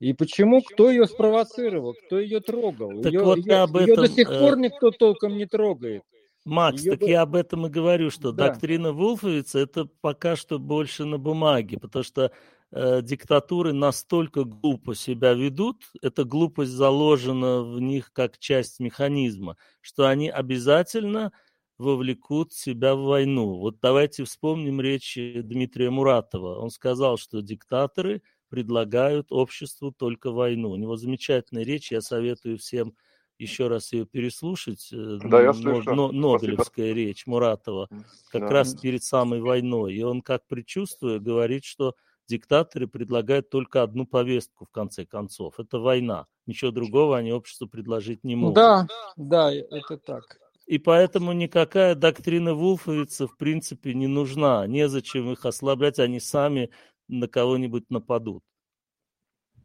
И 0.00 0.12
почему? 0.14 0.62
Кто 0.62 0.90
ее 0.90 1.06
спровоцировал? 1.06 1.94
Кто 2.06 2.18
ее 2.18 2.40
трогал? 2.40 3.02
Так 3.02 3.12
ее, 3.12 3.22
вот 3.22 3.38
ее, 3.38 3.54
об 3.54 3.76
ее 3.76 3.92
этом, 3.92 4.04
до 4.04 4.10
сих 4.10 4.28
пор 4.28 4.54
э... 4.54 4.60
никто 4.60 4.90
толком 4.90 5.36
не 5.36 5.46
трогает. 5.46 6.02
Макс, 6.46 6.84
Ее 6.84 6.86
так 6.86 7.06
бы- 7.06 7.06
я 7.06 7.22
об 7.22 7.36
этом 7.36 7.66
и 7.66 7.70
говорю, 7.70 8.10
что 8.10 8.32
Да. 8.32 8.32
доктрина 8.32 8.92
Вулфовица 8.92 9.60
это 9.60 9.84
пока 10.00 10.34
что 10.36 10.58
больше 10.58 11.04
на 11.04 11.18
бумаге, 11.18 11.78
потому 11.78 12.02
что 12.02 12.32
э, 12.74 13.02
диктатуры 13.02 13.72
настолько 13.74 14.44
глупо 14.44 14.94
себя 14.94 15.34
ведут, 15.34 15.84
эта 16.00 16.24
глупость 16.24 16.72
заложена 16.72 17.62
в 17.62 17.80
них 17.80 18.12
как 18.12 18.38
часть 18.38 18.80
механизма, 18.80 19.56
что 19.82 20.06
они 20.08 20.30
обязательно 20.30 21.32
вовлекут 21.78 22.52
себя 22.54 22.94
в 22.96 23.02
войну. 23.02 23.58
Вот 23.58 23.78
давайте 23.80 24.24
вспомним 24.24 24.80
речь 24.80 25.16
Дмитрия 25.18 25.90
Муратова. 25.90 26.58
Он 26.60 26.70
сказал, 26.70 27.18
что 27.18 27.40
диктаторы 27.42 28.22
предлагают 28.48 29.26
обществу 29.30 29.92
только 29.92 30.30
войну. 30.32 30.70
У 30.70 30.76
него 30.76 30.96
замечательная 30.96 31.64
речь, 31.64 31.92
я 31.92 32.00
советую 32.00 32.56
всем 32.58 32.94
еще 33.42 33.68
раз 33.68 33.92
ее 33.92 34.06
переслушать. 34.06 34.88
э, 34.92 35.18
Да, 35.24 35.42
я 35.42 35.52
но- 35.52 36.10
Нобелевская 36.12 36.92
речь 36.92 37.26
Муратова 37.26 37.88
как 38.30 38.42
Да. 38.42 38.48
раз 38.48 38.74
перед 38.74 39.02
самой 39.04 39.40
войной. 39.40 39.94
И 39.94 40.02
он, 40.02 40.22
как 40.22 40.46
предчувствуя, 40.46 41.18
говорит, 41.18 41.64
что 41.64 41.94
диктаторы 42.28 42.86
предлагают 42.86 43.50
только 43.50 43.82
одну 43.82 44.06
повестку 44.06 44.64
в 44.64 44.70
конце 44.70 45.04
концов. 45.04 45.58
Это 45.58 45.78
война. 45.78 46.26
Ничего 46.46 46.70
другого 46.70 47.18
они 47.18 47.32
обществу 47.32 47.68
предложить 47.68 48.24
не 48.24 48.36
могут. 48.36 48.54
Да, 48.54 48.86
да, 49.16 49.52
это 49.52 49.98
так. 49.98 50.38
И 50.66 50.78
поэтому 50.78 51.32
никакая 51.32 51.94
доктрина 51.94 52.54
Вулфовица 52.54 53.26
в 53.26 53.36
принципе 53.36 53.92
не 53.94 54.06
нужна. 54.06 54.66
Незачем 54.66 55.30
их 55.32 55.44
ослаблять, 55.44 55.98
они 55.98 56.20
сами 56.20 56.70
на 57.08 57.28
кого-нибудь 57.28 57.90
нападут. 57.90 58.42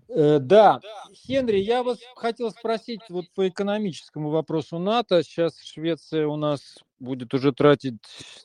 Э, 0.10 0.40
Да, 0.40 0.82
Хенри, 1.14 1.58
я 1.58 1.84
вас 1.84 2.00
хотел 2.16 2.52
спросить 2.52 3.02
вот 3.10 3.26
по 3.36 3.48
экономическому 3.48 4.30
вопросу 4.30 4.80
НАТО. 4.80 5.24
Сейчас 5.24 5.60
Швеция 5.62 6.28
у 6.28 6.36
нас 6.38 6.78
будет 7.00 7.34
уже 7.34 7.52
тратить 7.52 7.98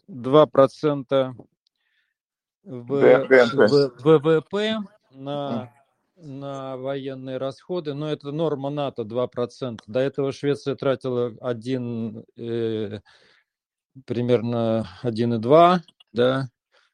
2% 0.09 1.35
в, 2.65 2.89
ВВП. 2.89 3.29
в- 3.69 3.93
ВВП 4.03 4.79
на, 5.13 5.73
на 6.17 6.77
военные 6.77 7.39
расходы. 7.39 7.95
Но 7.95 8.11
это 8.11 8.33
норма 8.33 8.71
НАТО 8.71 9.05
2%. 9.05 9.81
До 9.87 10.01
этого 10.01 10.33
Швеция 10.33 10.75
тратила 10.75 11.33
1, 11.41 12.25
э, 12.37 13.01
примерно 14.05 14.87
1,2, 15.03 15.81
да, 16.13 16.49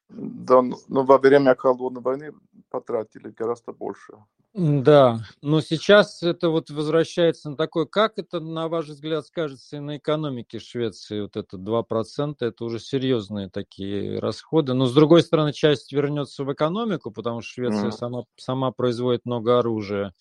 Да, 0.09 0.61
но 0.61 0.75
но 0.87 1.03
во 1.03 1.17
время 1.19 1.55
холодной 1.55 2.01
войны 2.01 2.33
потратили 2.69 3.29
гораздо 3.29 3.73
больше. 3.73 4.13
Да, 4.55 5.19
но 5.43 5.61
сейчас 5.61 6.23
это 6.23 6.49
вот 6.49 6.71
возвращается 6.71 7.51
на 7.51 7.55
такое, 7.55 7.85
как 7.85 8.17
это, 8.17 8.39
на 8.39 8.67
ваш 8.67 8.87
взгляд, 8.87 9.25
скажется 9.27 9.77
и 9.77 9.79
на 9.79 9.97
экономике 9.97 10.57
Швеции, 10.59 11.21
вот 11.21 11.37
это 11.37 11.57
2%, 11.57 12.41
это 12.41 12.63
уже 12.65 12.79
серьезные 12.79 13.49
такие 13.49 14.17
расходы. 14.19 14.73
Но, 14.73 14.87
с 14.87 14.93
другой 14.93 15.21
стороны, 15.21 15.53
часть 15.53 15.91
вернется 15.93 16.43
в 16.43 16.51
экономику, 16.51 17.11
потому 17.11 17.41
что 17.41 17.53
Швеция 17.53 17.89
Мгм. 17.89 17.97
сама, 17.97 18.23
сама 18.37 18.71
производит 18.71 19.21
много 19.25 19.59
оружия. 19.59 20.13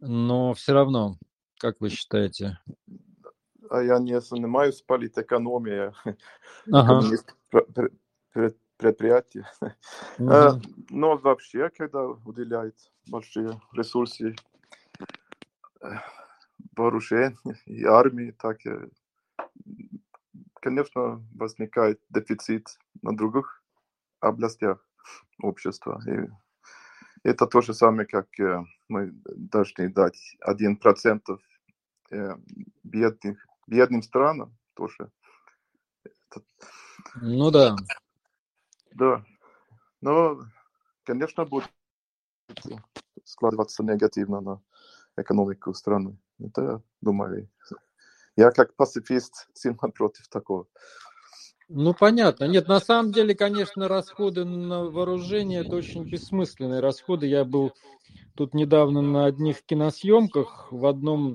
Но 0.00 0.54
все 0.54 0.72
равно, 0.74 1.16
как 1.58 1.76
вы 1.80 1.90
считаете? 1.90 2.58
А 3.70 3.82
я 3.82 3.98
не 3.98 4.20
занимаюсь 4.20 4.82
политэкономией, 4.82 5.92
Ага. 6.72 7.02
Пр- 8.84 8.92
пр- 8.92 8.92
пр- 8.92 8.92
предприятий. 8.92 9.44
Э, 10.18 10.50
мгм. 10.50 10.62
Но 10.90 11.16
вообще, 11.16 11.70
когда 11.70 12.06
уделяет 12.06 12.76
большие 13.10 13.60
ресурсы 13.72 14.34
э, 15.82 15.86
вооружению 16.76 17.38
и 17.66 17.84
армии, 17.84 18.30
так, 18.30 18.64
э, 18.66 18.88
конечно, 20.62 21.26
возникает 21.34 22.00
дефицит 22.10 22.78
на 23.02 23.16
других 23.16 23.62
областях 24.20 24.78
общества. 25.42 26.00
И 26.06 26.30
это 27.28 27.46
то 27.46 27.60
же 27.60 27.74
самое, 27.74 28.06
как 28.06 28.28
мы 28.88 29.12
должны 29.36 29.88
дать 29.88 30.36
1% 30.40 31.40
э, 32.10 32.36
бедных, 32.84 33.46
бедным 33.66 34.02
странам 34.02 34.56
тоже. 34.74 35.10
Ну 37.16 37.50
да. 37.50 37.76
Да. 38.94 39.24
Но, 40.00 40.38
конечно, 41.04 41.44
будет 41.44 41.68
складываться 43.24 43.82
негативно 43.82 44.40
на 44.40 44.62
экономику 45.16 45.74
страны. 45.74 46.16
Это, 46.38 46.62
я 46.62 46.80
думаю, 47.00 47.48
я 48.36 48.50
как 48.50 48.74
пацифист 48.74 49.48
сильно 49.54 49.76
против 49.76 50.28
такого. 50.28 50.66
Ну, 51.68 51.94
понятно. 51.94 52.44
Нет, 52.44 52.68
на 52.68 52.78
самом 52.80 53.12
деле, 53.12 53.34
конечно, 53.34 53.88
расходы 53.88 54.44
на 54.44 54.84
вооружение– 54.84 55.60
это 55.62 55.76
очень 55.76 56.04
бессмысленные 56.04 56.80
расходы. 56.80 57.26
Я 57.26 57.44
был 57.44 57.72
тут 58.34 58.52
недавно 58.54 59.00
на 59.00 59.24
одних 59.24 59.62
киносъемках 59.64 60.70
в 60.70 60.84
одном 60.84 61.34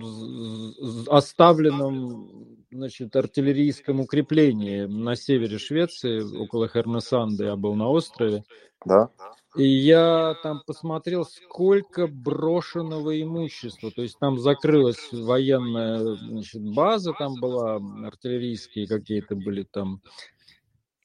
оставленном 1.07 2.58
значит, 2.71 3.15
артиллерийском 3.15 3.99
укреплении 3.99 4.85
на 4.85 5.15
севере 5.15 5.57
Швеции, 5.57 6.21
около 6.21 6.67
Хернесанды. 6.67 7.45
Я 7.45 7.55
был 7.55 7.75
на 7.75 7.89
острове. 7.89 8.43
Да? 8.85 9.09
И 9.55 9.63
я 9.63 10.35
там 10.43 10.61
посмотрел, 10.65 11.25
сколько 11.25 12.07
брошенного 12.07 13.19
имущества. 13.21 13.91
То 13.91 14.03
есть 14.03 14.19
там 14.19 14.39
закрылась 14.39 15.11
военная 15.11 16.15
значит, 16.15 16.61
база, 16.61 17.13
там 17.17 17.39
была 17.39 17.79
артиллерийские 18.05 18.87
какие-то 18.87 19.35
были 19.35 19.63
там 19.63 20.01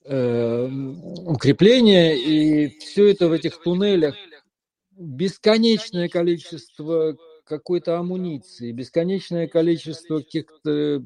э, 0.05 0.69
укрепления, 1.27 2.17
и 2.17 2.79
все 2.79 3.11
это 3.11 3.29
в 3.29 3.33
этих 3.33 3.61
туннелях 3.63 4.15
бесконечное 4.93 6.09
количество 6.09 7.17
какой-то 7.45 7.99
амуниции, 7.99 8.73
бесконечное 8.73 9.47
количество 9.47 10.19
каких-то 10.19 11.05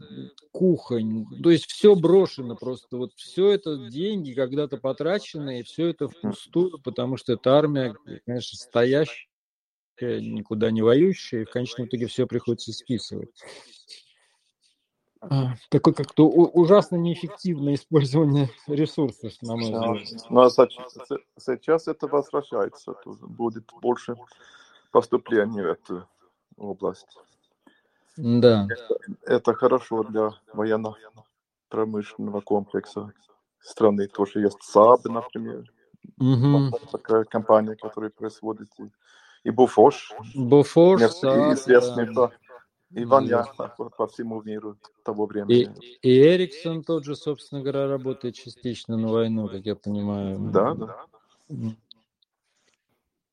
кухонь. 0.52 1.26
То 1.42 1.50
есть 1.50 1.66
все 1.66 1.94
брошено 1.94 2.56
просто. 2.56 2.96
Вот 2.96 3.12
все 3.16 3.50
это 3.50 3.88
деньги 3.88 4.32
когда-то 4.32 4.76
потраченные, 4.76 5.64
все 5.64 5.88
это 5.88 6.08
впустую, 6.08 6.78
потому 6.78 7.16
что 7.16 7.32
это 7.32 7.56
армия, 7.56 7.94
конечно, 8.24 8.56
стоящая, 8.56 9.26
никуда 10.00 10.70
не 10.70 10.80
воюющая, 10.80 11.42
и 11.42 11.44
в 11.44 11.50
конечном 11.50 11.88
итоге 11.88 12.06
все 12.06 12.26
приходится 12.26 12.72
списывать. 12.72 13.30
Такое 15.68 15.94
как-то 15.94 16.28
ужасно 16.28 16.94
неэффективное 16.94 17.74
использование 17.74 18.50
ресурсов, 18.68 19.32
на 19.42 19.56
мой 19.56 19.72
взгляд. 20.00 20.30
Но 20.30 20.48
сейчас 20.48 21.88
это 21.88 22.06
возвращается. 22.06 22.94
Будет 23.04 23.64
больше 23.82 24.14
поступлений 24.92 25.60
в 25.60 25.66
эту 25.66 26.06
область. 26.58 27.18
Да. 28.16 28.68
Это 29.24 29.54
хорошо 29.54 30.02
для 30.04 30.30
военно-промышленного 30.52 32.40
комплекса 32.40 33.12
страны. 33.60 34.08
Тоже 34.08 34.40
есть 34.40 34.62
САБ, 34.62 35.04
например, 35.04 35.64
Мгм. 36.16 36.72
такая 36.90 37.24
компания, 37.24 37.76
которая 37.76 38.10
производит 38.10 38.68
и, 38.78 38.90
и 39.44 39.50
Буфош, 39.50 40.12
Нет, 40.34 41.12
СААБ, 41.12 41.52
известный 41.54 42.06
да. 42.06 42.12
по, 42.12 42.32
и 42.90 43.04
Ваня 43.04 43.44
по, 43.56 43.90
по 43.90 44.06
всему 44.06 44.42
миру 44.42 44.78
того 45.04 45.24
И, 45.24 45.28
времени. 45.28 45.98
и 46.02 46.22
Эриксон 46.22 46.82
тот 46.82 47.04
же, 47.04 47.14
собственно 47.14 47.62
говоря, 47.62 47.86
работает 47.88 48.34
частично 48.34 48.96
на 48.96 49.08
войну, 49.08 49.48
как 49.48 49.64
я 49.64 49.76
понимаю. 49.76 50.38
Да, 50.50 50.74
да. 50.74 51.06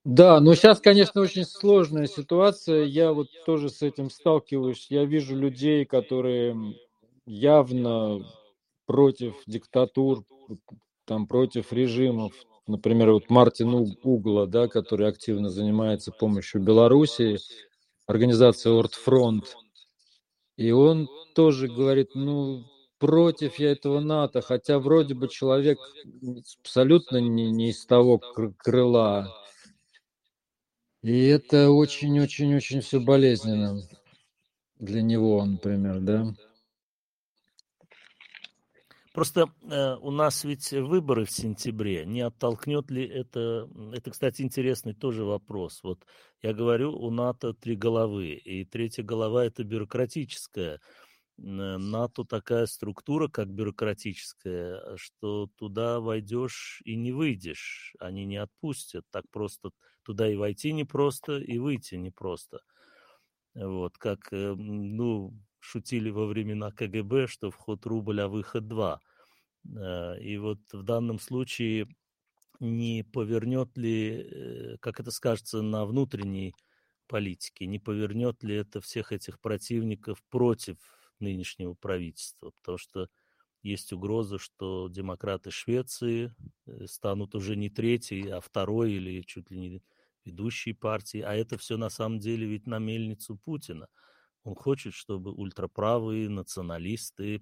Да, 0.06 0.40
но 0.40 0.54
сейчас, 0.54 0.80
конечно, 0.82 1.20
очень 1.22 1.46
сложная 1.46 2.06
ситуация. 2.06 2.84
Я 2.84 3.12
вот 3.12 3.28
тоже 3.46 3.70
с 3.70 3.82
этим 3.82 4.12
сталкиваюсь. 4.12 4.86
Я 4.92 5.04
вижу 5.06 5.36
людей, 5.36 5.84
которые 5.84 6.56
явно 7.26 8.24
против 8.86 9.34
диктатур, 9.48 10.24
там, 11.06 11.26
против 11.26 11.74
режимов. 11.74 12.34
Например, 12.68 13.14
вот 13.14 13.32
Мартин 13.32 13.74
Угла, 14.04 14.46
да, 14.46 14.68
который 14.68 15.08
активно 15.08 15.50
занимается 15.50 16.12
помощью 16.12 16.62
Белоруссии. 16.62 17.40
организация 18.08 18.74
Ортфронт. 18.74 19.56
И 20.58 20.72
он 20.72 21.10
тоже 21.36 21.68
говорит, 21.68 22.12
ну, 22.16 22.64
против 23.00 23.60
я 23.60 23.72
этого 23.72 24.00
НАТО, 24.02 24.42
хотя 24.42 24.80
вроде 24.80 25.16
бы 25.16 25.28
человек 25.30 25.80
абсолютно 26.64 27.18
не, 27.18 27.52
не 27.52 27.70
из 27.72 27.86
того 27.86 28.20
крыла. 28.20 29.45
И 31.06 31.26
это 31.28 31.70
очень-очень-очень 31.70 32.82
все 32.82 33.00
болезненно 33.00 33.80
для 34.80 35.04
него, 35.04 35.46
например, 35.46 36.00
да. 36.00 36.34
Просто 39.14 39.52
э, 39.62 39.98
у 40.02 40.10
нас 40.10 40.44
ведь 40.44 40.72
выборы 40.72 41.26
в 41.26 41.32
сентябре. 41.32 42.08
Не 42.08 42.22
оттолкнет 42.22 42.90
ли 42.90 43.06
это... 43.06 43.70
Это, 43.94 44.10
кстати, 44.10 44.42
интересный 44.42 44.96
тоже 44.96 45.24
вопрос. 45.24 45.82
Вот 45.84 46.00
я 46.42 46.54
говорю, 46.54 46.92
у 46.92 47.12
НАТО 47.12 47.54
три 47.54 47.76
головы, 47.76 48.32
и 48.32 48.66
третья 48.66 49.04
голова– 49.04 49.46
это 49.46 49.64
бюрократическая. 49.64 50.82
НАТО 51.38 52.24
такая 52.24 52.66
структура, 52.66 53.28
как 53.28 53.50
бюрократическая, 53.50 54.96
что 54.98 55.50
туда 55.58 56.00
войдешь 56.00 56.82
и 56.86 56.96
не 56.96 57.12
выйдешь. 57.12 57.94
Они 58.00 58.26
не 58.26 58.38
отпустят. 58.38 59.06
Так 59.12 59.26
просто 59.32 59.72
туда 60.04 60.30
и 60.30 60.36
войти 60.36 60.72
непросто, 60.72 61.38
и 61.38 61.58
выйти 61.58 61.96
непросто. 61.96 62.62
Вот, 63.56 63.98
как, 63.98 64.32
э, 64.34 64.54
ну, 64.56 65.34
шутили 65.60 66.10
во 66.10 66.26
времена 66.28 66.72
КГБ, 66.72 67.28
что 67.28 67.52
вход 67.52 67.86
рубль, 67.86 68.22
а 68.22 68.28
выход 68.28 68.68
два. 68.68 69.00
Э, 69.66 70.20
и 70.22 70.38
вот 70.38 70.60
в 70.74 70.84
данном 70.84 71.20
случае 71.20 71.88
не 72.60 73.04
повернет 73.04 73.78
ли, 73.78 74.24
э, 74.24 74.78
как 74.80 75.00
это 75.00 75.12
скажется, 75.12 75.62
на 75.62 75.86
внутренней 75.86 76.56
политике, 77.08 77.68
не 77.68 77.80
повернет 77.80 78.44
ли 78.44 78.56
это 78.56 78.82
всех 78.82 79.12
этих 79.12 79.40
противников 79.42 80.24
против 80.30 80.78
нынешнего 81.20 81.74
правительства, 81.74 82.52
потому 82.52 82.78
что 82.78 83.10
есть 83.64 83.92
угроза, 83.94 84.38
что 84.38 84.88
демократы 84.90 85.52
Швеции 85.52 86.36
э, 86.68 86.86
станут 86.88 87.36
уже 87.36 87.56
не 87.56 87.70
третьей, 87.70 88.30
а 88.30 88.40
второй 88.40 88.94
или 88.94 89.22
чуть 89.22 89.50
ли 89.50 89.58
не 89.58 89.84
ведущей 90.24 90.74
партией, 90.74 91.24
а 91.24 91.34
это 91.34 91.58
все 91.58 91.78
на 91.78 91.90
самом 91.90 92.20
деле 92.20 92.48
ведь 92.48 92.68
на 92.68 92.80
мельницу 92.80 93.38
Путина. 93.38 93.88
Он 94.44 94.56
хочет, 94.56 94.94
чтобы 94.94 95.32
ультраправые 95.34 96.30
националисты, 96.30 97.42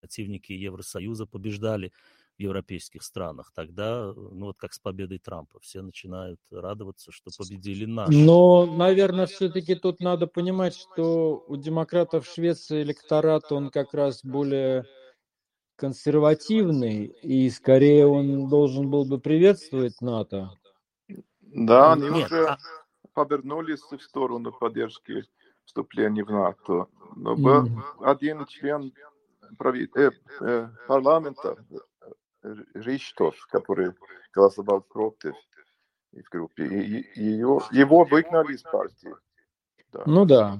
противники 0.00 0.52
Евросоюза 0.52 1.26
побеждали 1.26 1.92
европейских 2.40 3.02
странах. 3.02 3.52
Тогда, 3.54 4.12
ну 4.14 4.46
вот 4.46 4.56
как 4.58 4.72
с 4.72 4.78
победой 4.78 5.18
Трампа, 5.18 5.58
все 5.60 5.82
начинают 5.82 6.40
радоваться, 6.50 7.12
что 7.12 7.30
победили 7.36 7.84
наши. 7.84 8.12
Но, 8.12 8.66
наверное, 8.66 9.26
все-таки 9.26 9.74
тут 9.74 10.00
надо 10.00 10.26
понимать, 10.26 10.74
что 10.74 11.44
у 11.46 11.56
демократов 11.56 12.26
Швеции 12.26 12.82
электорат, 12.82 13.52
он 13.52 13.70
как 13.70 13.94
раз 13.94 14.24
более 14.24 14.84
консервативный, 15.76 17.06
и 17.06 17.48
скорее 17.50 18.06
он 18.06 18.48
должен 18.48 18.90
был 18.90 19.06
бы 19.06 19.18
приветствовать 19.18 20.00
НАТО. 20.00 20.50
Да, 21.40 21.94
они 21.94 22.10
Нет, 22.10 22.26
уже 22.26 22.46
а... 22.46 22.58
повернулись 23.14 23.80
в 23.80 23.98
сторону 24.02 24.52
поддержки 24.52 25.24
вступления 25.64 26.24
в 26.24 26.30
НАТО. 26.30 26.86
Но 27.16 27.34
был 27.34 27.66
mm. 27.66 27.82
один 28.04 28.44
член 28.46 28.92
прави... 29.58 29.88
э, 29.96 30.10
э, 30.40 30.68
парламента, 30.86 31.56
э, 32.42 32.54
Риштов, 32.74 33.36
который 33.50 33.92
голосовал 34.32 34.80
против 34.82 35.34
в 36.12 36.28
группе, 36.30 36.66
и, 36.66 37.00
и 37.14 37.24
его, 37.24 37.62
его 37.70 38.04
выгнали 38.04 38.54
из 38.54 38.62
партии. 38.62 39.14
Да. 39.92 40.02
Ну 40.06 40.24
да. 40.24 40.58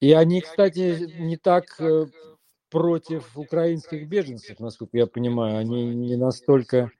И 0.00 0.12
они, 0.12 0.40
кстати, 0.40 1.10
не 1.18 1.36
так 1.36 1.64
э, 1.80 2.06
против 2.70 3.36
украинских 3.36 4.08
беженцев, 4.08 4.60
насколько 4.60 4.96
я 4.96 5.06
понимаю. 5.06 5.58
Они 5.58 5.94
не 5.94 6.16
настолько 6.16 6.90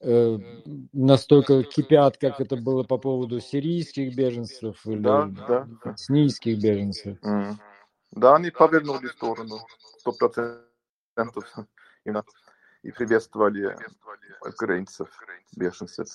э, 0.00 0.38
настолько 0.92 1.62
кипят, 1.62 2.18
как 2.18 2.40
это 2.40 2.56
было 2.56 2.82
по 2.82 2.98
поводу 2.98 3.40
сирийских 3.40 4.16
беженцев 4.16 4.84
или 4.86 4.98
да, 4.98 5.26
да. 5.48 5.68
боснийских 5.84 6.60
беженцев. 6.60 7.18
Mm. 7.22 7.54
Да, 8.12 8.36
они 8.36 8.50
повернули 8.50 9.06
в 9.06 9.12
сторону, 9.12 9.58
сто 9.98 10.12
процентов, 10.12 11.54
и 12.82 12.90
приветствовали 12.90 13.76
украинцев, 14.46 15.08
беженцев. 15.56 16.08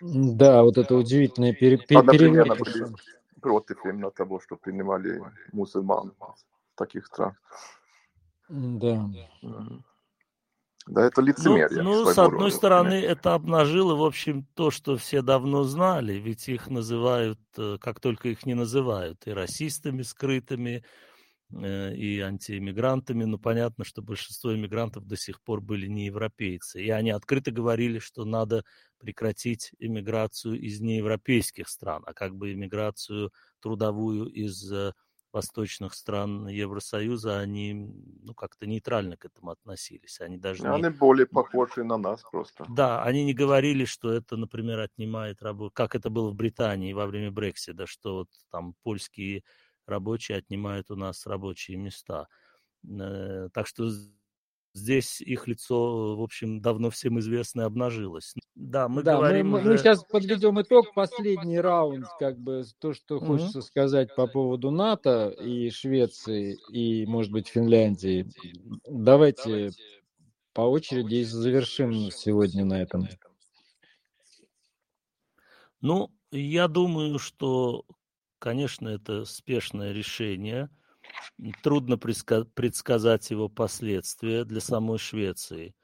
Да, 0.00 0.62
вот 0.62 0.78
это 0.78 0.94
удивительное 0.94 1.52
пере, 1.52 1.78
пере, 1.78 2.00
Одновременно 2.00 2.54
были 2.54 2.86
против 3.40 3.84
именно 3.84 4.10
того, 4.10 4.40
что 4.40 4.56
принимали 4.56 5.20
мусульман 5.52 6.14
таких 6.74 7.06
стран. 7.06 7.36
Да. 8.48 9.10
Да, 10.86 11.04
это 11.04 11.20
лицемерие. 11.20 11.82
Ну, 11.82 12.04
ну 12.04 12.12
с 12.12 12.16
одной 12.18 12.44
рода. 12.44 12.56
стороны, 12.56 12.94
это 12.94 13.34
обнажило, 13.34 13.94
в 13.94 14.02
общем, 14.02 14.46
то, 14.54 14.70
что 14.70 14.96
все 14.96 15.20
давно 15.20 15.64
знали, 15.64 16.14
ведь 16.14 16.48
их 16.48 16.68
называют, 16.68 17.38
э, 17.58 17.76
как 17.78 18.00
только 18.00 18.28
их 18.28 18.46
не 18.46 18.54
называют, 18.54 19.26
и 19.26 19.32
расистами 19.32 20.00
скрытыми, 20.00 20.82
и 21.50 22.20
антиэмигрантами, 22.20 23.24
но 23.24 23.38
понятно, 23.38 23.84
что 23.84 24.02
большинство 24.02 24.54
иммигрантов 24.54 25.06
до 25.06 25.16
сих 25.16 25.40
пор 25.40 25.60
были 25.60 25.86
не 25.86 26.06
европейцы. 26.06 26.82
И 26.82 26.90
они 26.90 27.10
открыто 27.10 27.50
говорили, 27.50 27.98
что 27.98 28.24
надо 28.24 28.64
прекратить 28.98 29.72
иммиграцию 29.78 30.60
из 30.60 30.80
неевропейских 30.80 31.68
стран, 31.68 32.02
а 32.06 32.12
как 32.12 32.34
бы 32.34 32.52
иммиграцию 32.52 33.32
трудовую 33.60 34.26
из 34.26 34.70
э, 34.70 34.92
восточных 35.32 35.94
стран 35.94 36.48
Евросоюза, 36.48 37.38
они 37.38 37.72
ну, 38.22 38.34
как-то 38.34 38.66
нейтрально 38.66 39.16
к 39.16 39.24
этому 39.24 39.50
относились. 39.50 40.20
Они 40.20 40.36
даже 40.36 40.68
они 40.68 40.82
не... 40.82 40.90
более 40.90 41.26
похожи 41.26 41.84
на 41.84 41.96
нас 41.96 42.22
просто. 42.30 42.66
Да, 42.68 43.02
они 43.02 43.24
не 43.24 43.34
говорили, 43.34 43.84
что 43.84 44.12
это, 44.12 44.36
например, 44.36 44.80
отнимает 44.80 45.42
работу, 45.42 45.70
как 45.74 45.94
это 45.94 46.10
было 46.10 46.30
в 46.30 46.34
Британии 46.34 46.92
во 46.92 47.06
время 47.06 47.30
Брексита, 47.30 47.86
что 47.86 48.16
вот 48.16 48.28
там 48.50 48.74
польские 48.82 49.44
рабочие 49.88 50.38
отнимают 50.38 50.90
у 50.90 50.96
нас 50.96 51.26
рабочие 51.26 51.76
места. 51.76 52.28
Э, 52.88 53.48
так 53.52 53.66
что 53.66 53.90
здесь 54.74 55.20
их 55.20 55.48
лицо, 55.48 56.16
в 56.16 56.22
общем, 56.22 56.60
давно 56.60 56.90
всем 56.90 57.18
известно 57.18 57.64
обнажилось. 57.64 58.34
Да, 58.54 58.88
мы 58.88 59.02
да, 59.02 59.16
говорим 59.16 59.50
мы, 59.50 59.60
уже... 59.60 59.70
мы 59.70 59.78
сейчас 59.78 60.04
подведем 60.04 60.60
итог, 60.60 60.94
последний 60.94 61.60
раунд, 61.60 62.06
как 62.18 62.38
бы 62.38 62.64
то, 62.78 62.92
что 62.92 63.16
mm-hmm. 63.16 63.26
хочется 63.26 63.62
сказать 63.62 64.14
по 64.14 64.26
поводу 64.26 64.70
НАТО 64.70 65.28
и 65.28 65.70
Швеции, 65.70 66.58
и, 66.70 67.06
может 67.06 67.32
быть, 67.32 67.48
Финляндии. 67.48 68.30
Давайте 68.86 69.70
по 70.52 70.62
очереди 70.62 71.16
и 71.16 71.24
завершим 71.24 72.10
сегодня 72.10 72.64
на 72.64 72.82
этом. 72.82 73.08
Ну, 75.80 76.10
я 76.32 76.66
думаю, 76.66 77.18
что, 77.18 77.84
конечно, 78.38 78.88
это 78.88 79.24
спешное 79.24 79.92
решение– 79.92 80.70
Трудно 81.62 81.98
предсказать 81.98 83.30
его 83.30 83.48
последствия 83.48 84.44
для 84.44 84.60
самой 84.60 84.98
Швеции. 84.98 85.74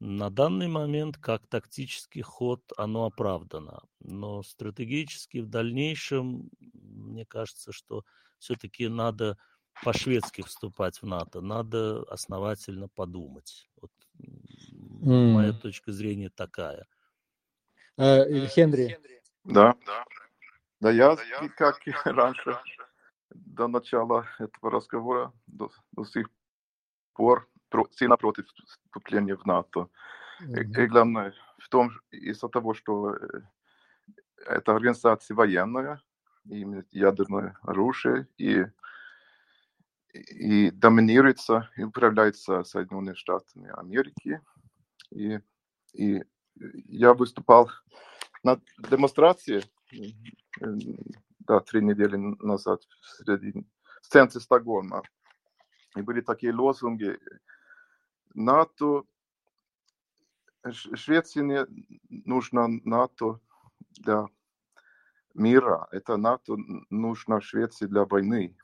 На 0.00 0.28
данный 0.28 0.66
момент, 0.66 1.18
как 1.18 1.46
тактический 1.46 2.22
ход, 2.22 2.60
оно 2.76 3.06
оправдано. 3.06 3.82
Но 4.00 4.42
стратегически 4.42 5.38
в 5.38 5.46
дальнейшем, 5.46 6.50
мне 6.72 7.24
кажется, 7.24 7.72
что 7.72 8.04
все-таки 8.38 8.88
надо 8.88 9.38
по-шведски 9.84 10.42
вступать 10.42 11.00
в 11.00 11.06
НАТО. 11.06 11.40
Надо 11.40 12.02
основательно 12.08 12.88
подумать. 12.88 13.68
Вот 13.80 13.92
mm. 14.18 15.32
Моя 15.32 15.52
точка 15.52 15.92
зрения 15.92 16.30
такая. 16.30 16.86
Uh, 17.96 18.46
Хенри. 18.48 18.98
Да. 19.44 19.76
Да, 19.86 20.04
я, 20.90 21.16
как 21.56 21.86
и 21.86 21.92
раньше, 22.04 22.58
до 23.30 23.68
начала 23.68 24.26
этого 24.38 24.70
разговора, 24.70 25.32
до, 25.46 25.70
до 25.92 26.04
сих 26.04 26.28
пор 27.14 27.48
про, 27.68 27.86
сильно 27.92 28.16
против 28.16 28.46
вступления 28.66 29.36
в 29.36 29.44
НАТО. 29.44 29.88
Mm-hmm. 30.42 30.84
И, 30.84 30.86
главное 30.86 31.34
в 31.58 31.68
том, 31.68 31.90
из-за 32.10 32.48
того, 32.48 32.74
что 32.74 33.14
э, 33.14 33.40
эта 34.46 34.72
организация 34.72 35.34
военная, 35.34 36.02
имеет 36.44 36.86
ядерное 36.92 37.56
оружие 37.62 38.28
и, 38.36 38.66
и 40.12 40.70
доминируется 40.70 41.70
и 41.76 41.82
управляется 41.82 42.64
Соединенными 42.64 43.14
Штатами 43.14 43.70
Америки. 43.78 44.40
И, 45.10 45.38
и 45.94 46.22
я 46.54 47.14
выступал 47.14 47.70
на 48.42 48.60
демонстрации 48.90 49.62
да, 50.60 51.60
три 51.60 51.82
недели 51.82 52.16
назад 52.16 52.82
в, 53.00 53.16
середине, 53.18 53.64
в 54.02 54.08
центре 54.08 54.40
Стокгольма. 54.40 55.02
И 55.96 56.02
были 56.02 56.20
такие 56.20 56.52
лозунги 56.52 57.18
НАТО, 58.34 59.04
Швеции 60.72 61.42
не 61.42 61.66
нужно 62.26 62.68
НАТО 62.84 63.40
для 63.90 64.26
мира. 65.34 65.86
Это 65.92 66.16
НАТО 66.16 66.56
нужно 66.90 67.40
Швеции 67.40 67.86
для 67.86 68.04
войны. 68.04 68.56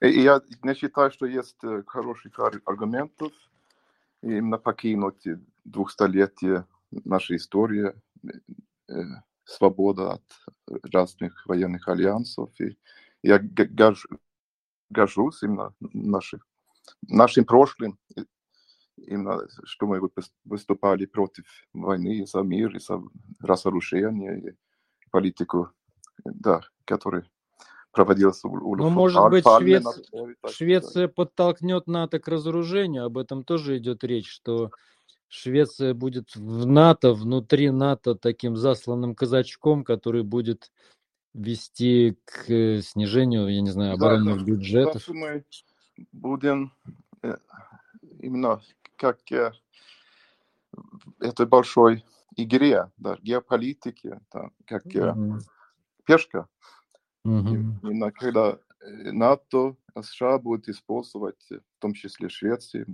И 0.00 0.20
я 0.20 0.40
не 0.62 0.74
считаю, 0.74 1.12
что 1.12 1.26
есть 1.26 1.62
э, 1.62 1.84
хороших 1.86 2.36
аргументов 2.40 3.32
именно 4.20 4.58
покинуть 4.58 5.24
двухстолетие 5.64 6.66
нашей 6.90 7.36
истории, 7.36 7.94
э, 8.88 8.94
свобода 9.44 10.12
от 10.14 10.22
разных 10.92 11.46
военных 11.46 11.88
альянсов. 11.88 12.50
И 12.60 12.76
я 13.22 13.40
горжусь 14.90 15.42
именно 15.42 15.74
наших, 15.80 16.46
нашим 17.08 17.44
прошлым, 17.44 17.98
именно 18.96 19.46
что 19.64 19.86
мы 19.86 20.00
выступали 20.44 21.06
против 21.06 21.44
войны, 21.72 22.26
за 22.26 22.42
мир, 22.42 22.78
за 22.80 23.02
разоружение, 23.40 24.40
и 24.40 24.56
политику, 25.10 25.70
да, 26.24 26.60
который 26.84 27.30
проводился 27.92 28.48
у 28.48 28.76
Ну, 28.76 28.90
может 28.90 29.28
быть, 29.30 29.44
Швец... 29.58 29.84
Швеция 30.50 31.08
подтолкнет 31.08 31.86
НАТО 31.86 32.18
к 32.18 32.28
разоружению, 32.28 33.04
об 33.04 33.18
этом 33.18 33.44
тоже 33.44 33.78
идет 33.78 34.02
речь, 34.02 34.30
что 34.30 34.70
Швеция 35.34 35.94
будет 35.94 36.36
в 36.36 36.66
НАТО, 36.66 37.14
внутри 37.14 37.70
НАТО 37.70 38.14
таким 38.14 38.54
засланным 38.54 39.14
казачком, 39.14 39.82
который 39.82 40.24
будет 40.24 40.70
вести 41.32 42.18
к 42.26 42.82
снижению, 42.82 43.48
я 43.48 43.62
не 43.62 43.70
знаю, 43.70 43.94
оборонных 43.94 44.40
да, 44.40 44.44
бюджетов. 44.44 45.08
Мы 45.08 45.42
будем 46.12 46.74
э, 47.22 47.38
именно 48.18 48.60
как 48.96 49.20
э, 49.32 49.52
этой 51.18 51.46
большой 51.46 52.04
игре, 52.36 52.90
да, 52.98 53.16
геополитики, 53.22 54.20
да, 54.34 54.50
как 54.66 54.84
mm-hmm. 54.84 55.40
пешка. 56.04 56.46
Mm-hmm. 57.26 57.78
Именно 57.84 58.12
когда 58.12 58.58
НАТО, 58.82 59.76
США 59.98 60.38
будут 60.38 60.68
использовать, 60.68 61.42
в 61.48 61.78
том 61.78 61.94
числе 61.94 62.28
Швеции, 62.28 62.86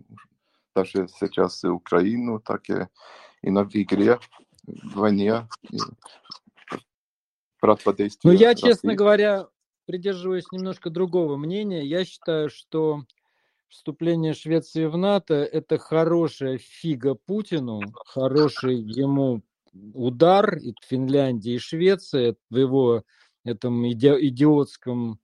даже 0.78 1.08
сейчас 1.08 1.64
и 1.64 1.68
Украину, 1.68 2.40
так 2.40 2.68
и, 2.70 2.86
и 3.42 3.50
на 3.50 3.64
в 3.64 3.74
игре, 3.74 4.18
в 4.66 4.94
войне, 4.94 5.48
противодействие. 7.60 8.32
Ну, 8.32 8.38
я, 8.38 8.50
России. 8.50 8.68
честно 8.68 8.94
говоря, 8.94 9.48
придерживаюсь 9.86 10.50
немножко 10.52 10.90
другого 10.90 11.36
мнения. 11.36 11.84
Я 11.84 12.04
считаю, 12.04 12.48
что 12.50 13.04
вступление 13.68 14.34
Швеции 14.34 14.86
в 14.86 14.96
НАТО– 14.96 15.34
это 15.52 15.78
хорошая 15.78 16.58
фига 16.58 17.14
Путину, 17.14 17.80
хороший 18.06 18.76
ему 18.76 19.42
удар 19.94 20.56
и 20.56 20.74
Финляндии 20.86 21.54
и 21.54 21.58
Швеции 21.58 22.36
в 22.50 22.56
его 22.56 23.02
этом 23.44 23.86
иди- 23.88 24.28
идиотском 24.28 25.18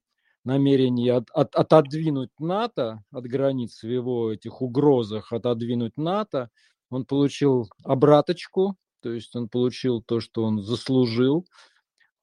намерении 0.44 1.08
от, 1.08 1.30
от, 1.30 1.54
отодвинуть 1.54 2.30
НАТО 2.38 3.02
от 3.10 3.24
границ 3.24 3.82
в 3.82 3.88
его 3.88 4.32
этих 4.32 4.62
угрозах, 4.62 5.32
отодвинуть 5.32 5.96
НАТО, 5.96 6.50
он 6.90 7.04
получил 7.04 7.68
обраточку, 7.82 8.76
то 9.00 9.12
есть 9.12 9.34
он 9.36 9.48
получил 9.48 10.02
то, 10.02 10.20
что 10.20 10.44
он 10.44 10.62
заслужил, 10.62 11.46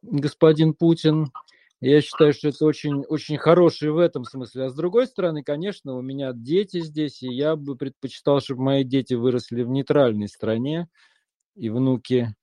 господин 0.02 0.74
Путин. 0.74 1.32
Я 1.80 2.02
считаю, 2.02 2.32
что 2.34 2.50
это 2.50 2.64
очень, 2.66 3.04
очень 3.06 3.38
хороший 3.38 3.90
в 3.90 3.98
этом 3.98 4.24
смысле. 4.24 4.66
А 4.66 4.70
с 4.70 4.76
другой 4.76 5.08
стороны, 5.08 5.44
конечно, 5.44 5.96
у 5.96 6.02
меня 6.02 6.32
дети 6.32 6.80
здесь, 6.82 7.24
и 7.24 7.28
я 7.28 7.56
бы 7.56 7.76
предпочитал, 7.76 8.40
чтобы 8.40 8.62
мои 8.62 8.84
дети 8.84 9.16
выросли 9.16 9.64
в 9.64 9.70
нейтральной 9.70 10.28
стране, 10.28 10.88
и 11.56 11.70
внуки, 11.70 12.36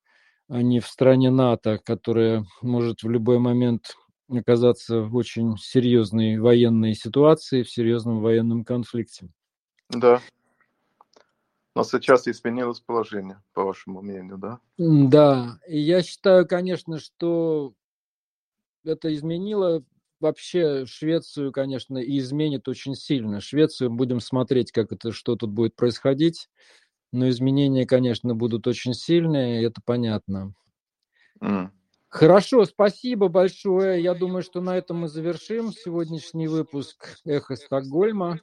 а 0.49 0.63
не 0.63 0.81
в 0.81 0.87
стране 0.87 1.31
НАТО, 1.31 1.79
которая 1.79 2.45
может 2.63 3.03
в 3.03 3.09
любой 3.09 3.39
момент 3.39 3.95
оказаться 4.29 5.01
в 5.01 5.17
очень 5.17 5.57
серьезной 5.57 6.39
военной 6.39 6.95
ситуации, 6.95 7.63
в 7.63 7.71
серьезном 7.71 8.21
военном 8.21 8.65
конфликте. 8.65 9.29
Да. 9.89 10.21
Но 11.75 11.85
сейчас 11.85 12.27
изменилось 12.27 12.81
положение, 12.81 13.43
по 13.53 13.65
вашему 13.65 14.03
мнению, 14.03 14.39
да? 14.39 14.61
Да, 14.79 15.61
и 15.69 15.79
я 15.79 16.03
считаю, 16.03 16.47
конечно, 16.47 16.99
что 16.99 17.73
это 18.85 19.15
изменило 19.15 19.85
вообще 20.21 20.87
Швецию, 20.87 21.53
конечно, 21.53 21.99
и 21.99 22.19
изменит 22.19 22.69
очень 22.69 22.95
сильно. 22.95 23.41
Швецию 23.41 23.91
будем 23.91 24.21
смотреть, 24.21 24.73
как 24.73 24.93
это, 24.93 25.13
что 25.13 25.37
тут 25.37 25.51
будет 25.51 25.77
происходить. 25.77 26.49
Но 27.13 27.29
изменения, 27.29 27.87
конечно, 27.87 28.35
будут 28.35 28.67
очень 28.67 28.93
сильные, 28.93 29.65
это 29.65 29.81
понятно. 29.85 30.55
Mm. 31.41 31.71
Хорошо, 32.09 32.65
спасибо 32.65 33.29
большое. 33.29 34.03
Я 34.03 34.15
думаю, 34.15 34.43
что 34.43 34.61
на 34.61 34.77
этом 34.77 34.99
мы 34.99 35.09
завершим 35.09 35.73
сегодняшний 35.73 36.49
выпуск 36.49 37.19
«Эхо 37.25 37.57
Стокгольма». 37.57 38.41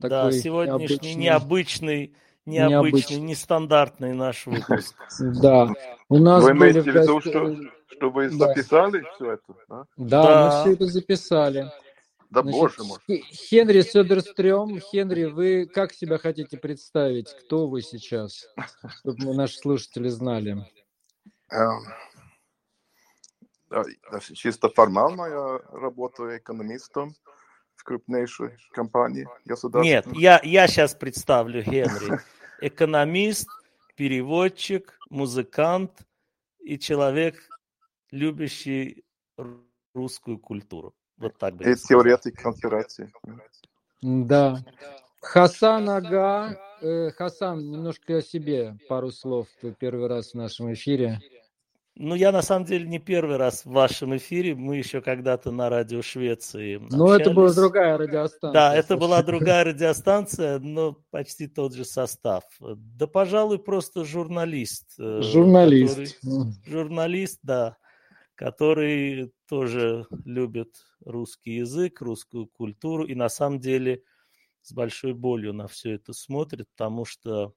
Такой 0.00 0.10
да, 0.10 0.32
сегодняшний 0.32 1.14
необычный, 1.14 1.16
необычный 1.16 2.16
необычный, 2.46 3.20
нестандартный 3.20 4.14
наш 4.14 4.46
выпуск. 4.46 4.94
Да. 5.20 5.68
У 6.08 6.18
нас 6.18 6.44
вы 6.44 6.52
имеете 6.52 6.82
в 6.82 6.86
виду, 6.86 7.20
что, 7.20 7.56
что 7.88 8.10
вы 8.10 8.28
записали 8.30 9.00
да. 9.00 9.10
все 9.14 9.32
это? 9.32 9.54
Да? 9.68 9.84
да, 9.96 10.44
мы 10.44 10.60
все 10.62 10.72
это 10.74 10.86
записали. 10.86 11.70
Да 12.30 12.42
Значит, 12.42 12.60
боже 12.60 12.84
мой. 12.84 12.98
Хенри 13.32 13.80
Söderström, 13.80 14.80
Хенри, 14.80 15.24
вы 15.24 15.66
как 15.66 15.92
себя 15.92 16.18
хотите 16.18 16.56
представить? 16.56 17.28
Кто 17.30 17.68
вы 17.68 17.82
сейчас? 17.82 18.48
Чтобы 19.00 19.24
мы, 19.24 19.34
наши 19.34 19.56
слушатели 19.58 20.08
знали. 20.08 20.58
Чисто 24.34 24.68
формально 24.68 25.22
я 25.26 25.60
работаю 25.72 26.38
экономистом 26.38 27.14
в 27.74 27.84
крупнейшей 27.84 28.50
компании 28.72 29.28
Нет, 29.82 30.06
я, 30.14 30.40
я 30.42 30.66
сейчас 30.66 30.94
представлю 30.94 31.62
Генри. 31.62 32.20
Экономист, 32.60 33.48
переводчик, 33.96 34.98
музыкант 35.10 35.92
и 36.60 36.78
человек, 36.78 37.36
любящий 38.10 39.04
русскую 39.94 40.38
культуру. 40.38 40.94
Вот 41.18 41.36
так 41.38 41.54
бы. 41.54 41.70
И 41.70 41.74
теоретик 41.74 42.40
конспирации. 42.40 43.12
Да. 44.02 44.64
Хасан 45.20 45.88
Ага. 45.88 46.56
Э, 46.82 47.10
Хасан, 47.10 47.70
немножко 47.70 48.18
о 48.18 48.22
себе 48.22 48.76
пару 48.88 49.10
слов. 49.10 49.48
Ты 49.60 49.72
первый 49.72 50.08
раз 50.08 50.32
в 50.32 50.34
нашем 50.34 50.72
эфире. 50.72 51.20
Ну, 51.98 52.14
я 52.14 52.30
на 52.30 52.42
самом 52.42 52.66
деле 52.66 52.86
не 52.86 52.98
первый 52.98 53.38
раз 53.38 53.64
в 53.64 53.70
вашем 53.70 54.14
эфире. 54.18 54.54
Мы 54.54 54.76
еще 54.76 55.00
когда-то 55.00 55.50
на 55.50 55.70
радио 55.70 56.02
Швеции. 56.02 56.78
Ну, 56.90 57.10
это 57.10 57.30
была 57.30 57.54
другая 57.54 57.96
радиостанция. 57.96 58.52
Да, 58.52 58.76
это 58.76 58.96
была 58.98 59.22
другая 59.22 59.64
радиостанция, 59.64 60.58
но 60.58 60.98
почти 61.10 61.46
тот 61.46 61.74
же 61.74 61.86
состав. 61.86 62.44
Да, 62.60 63.06
пожалуй, 63.06 63.58
просто 63.58 64.04
журналист. 64.04 64.94
Э, 64.98 65.22
журналист. 65.22 66.18
Который, 66.20 66.54
журналист, 66.66 67.38
да, 67.42 67.78
который 68.34 69.32
тоже 69.48 70.06
любит 70.26 70.74
русский 71.02 71.56
язык, 71.56 72.02
русскую 72.02 72.46
культуру 72.46 73.06
и 73.06 73.14
на 73.14 73.30
самом 73.30 73.58
деле 73.58 74.02
с 74.60 74.72
большой 74.72 75.14
болью 75.14 75.54
на 75.54 75.66
все 75.66 75.92
это 75.92 76.12
смотрит, 76.12 76.68
потому 76.76 77.06
что 77.06 77.54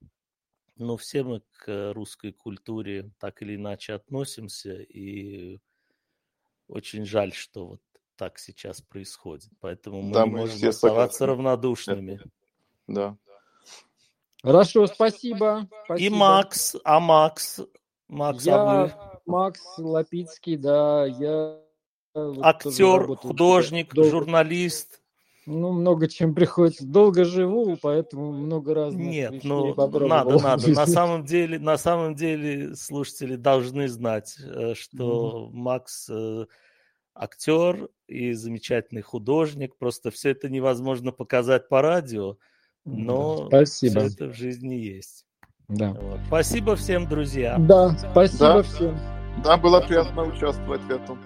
но 0.79 0.97
все 0.97 1.23
мы 1.23 1.41
к 1.51 1.93
русской 1.93 2.31
культуре 2.31 3.11
так 3.19 3.41
или 3.41 3.55
иначе 3.55 3.93
относимся, 3.93 4.73
и 4.73 5.59
очень 6.67 7.05
жаль, 7.05 7.33
что 7.33 7.67
вот 7.67 7.81
так 8.15 8.39
сейчас 8.39 8.81
происходит. 8.81 9.49
Поэтому 9.59 10.01
мы 10.01 10.13
да, 10.13 10.25
не 10.25 10.31
мы 10.31 10.39
можем 10.39 10.69
оставаться 10.69 11.19
согласны. 11.19 11.25
равнодушными. 11.27 12.19
Да. 12.87 13.17
Хорошо, 14.41 14.87
спасибо. 14.87 15.67
спасибо. 15.85 16.05
И 16.05 16.09
Макс, 16.09 16.75
а 16.83 16.99
Макс? 16.99 17.61
Макс, 18.07 18.47
а 18.47 18.49
я, 18.49 18.55
а 18.61 18.83
вы? 18.83 18.93
Макс 19.25 19.61
Лапицкий, 19.77 20.57
да, 20.57 21.05
я... 21.05 21.59
Актер, 22.15 23.15
художник, 23.15 23.93
долго. 23.93 24.09
журналист. 24.09 24.98
Ну, 25.49 25.71
много 25.71 26.07
чем 26.07 26.35
приходится. 26.35 26.85
Долго 26.85 27.25
живу, 27.25 27.77
поэтому 27.81 28.31
много 28.31 28.73
раз. 28.73 28.93
Нет, 28.93 29.43
ну 29.43 29.73
надо, 29.75 30.39
надо. 30.39 30.69
На 30.71 30.85
самом 30.85 31.25
деле, 31.25 31.59
на 31.59 31.77
самом 31.77 32.15
деле 32.15 32.75
слушатели 32.75 33.35
должны 33.35 33.87
знать, 33.87 34.37
э, 34.39 34.73
что 34.75 35.49
mm-hmm. 35.49 35.55
Макс 35.55 36.09
э, 36.09 36.45
актер 37.15 37.89
и 38.07 38.33
замечательный 38.33 39.01
художник. 39.01 39.75
Просто 39.77 40.11
все 40.11 40.29
это 40.29 40.49
невозможно 40.49 41.11
показать 41.11 41.67
по 41.67 41.81
радио, 41.81 42.37
но 42.85 43.47
Спасибо. 43.47 44.01
все 44.01 44.09
это 44.09 44.27
в 44.27 44.33
жизни 44.35 44.75
есть. 44.75 45.25
Да. 45.67 45.93
Вот. 45.93 46.19
Спасибо 46.27 46.75
всем, 46.75 47.07
друзья. 47.07 47.57
Да, 47.59 47.95
спасибо 48.11 48.39
да. 48.39 48.63
всем. 48.63 48.99
Да, 49.43 49.57
было 49.57 49.81
приятно 49.81 50.23
участвовать 50.23 50.81
в 50.81 50.91
этом. 50.91 51.19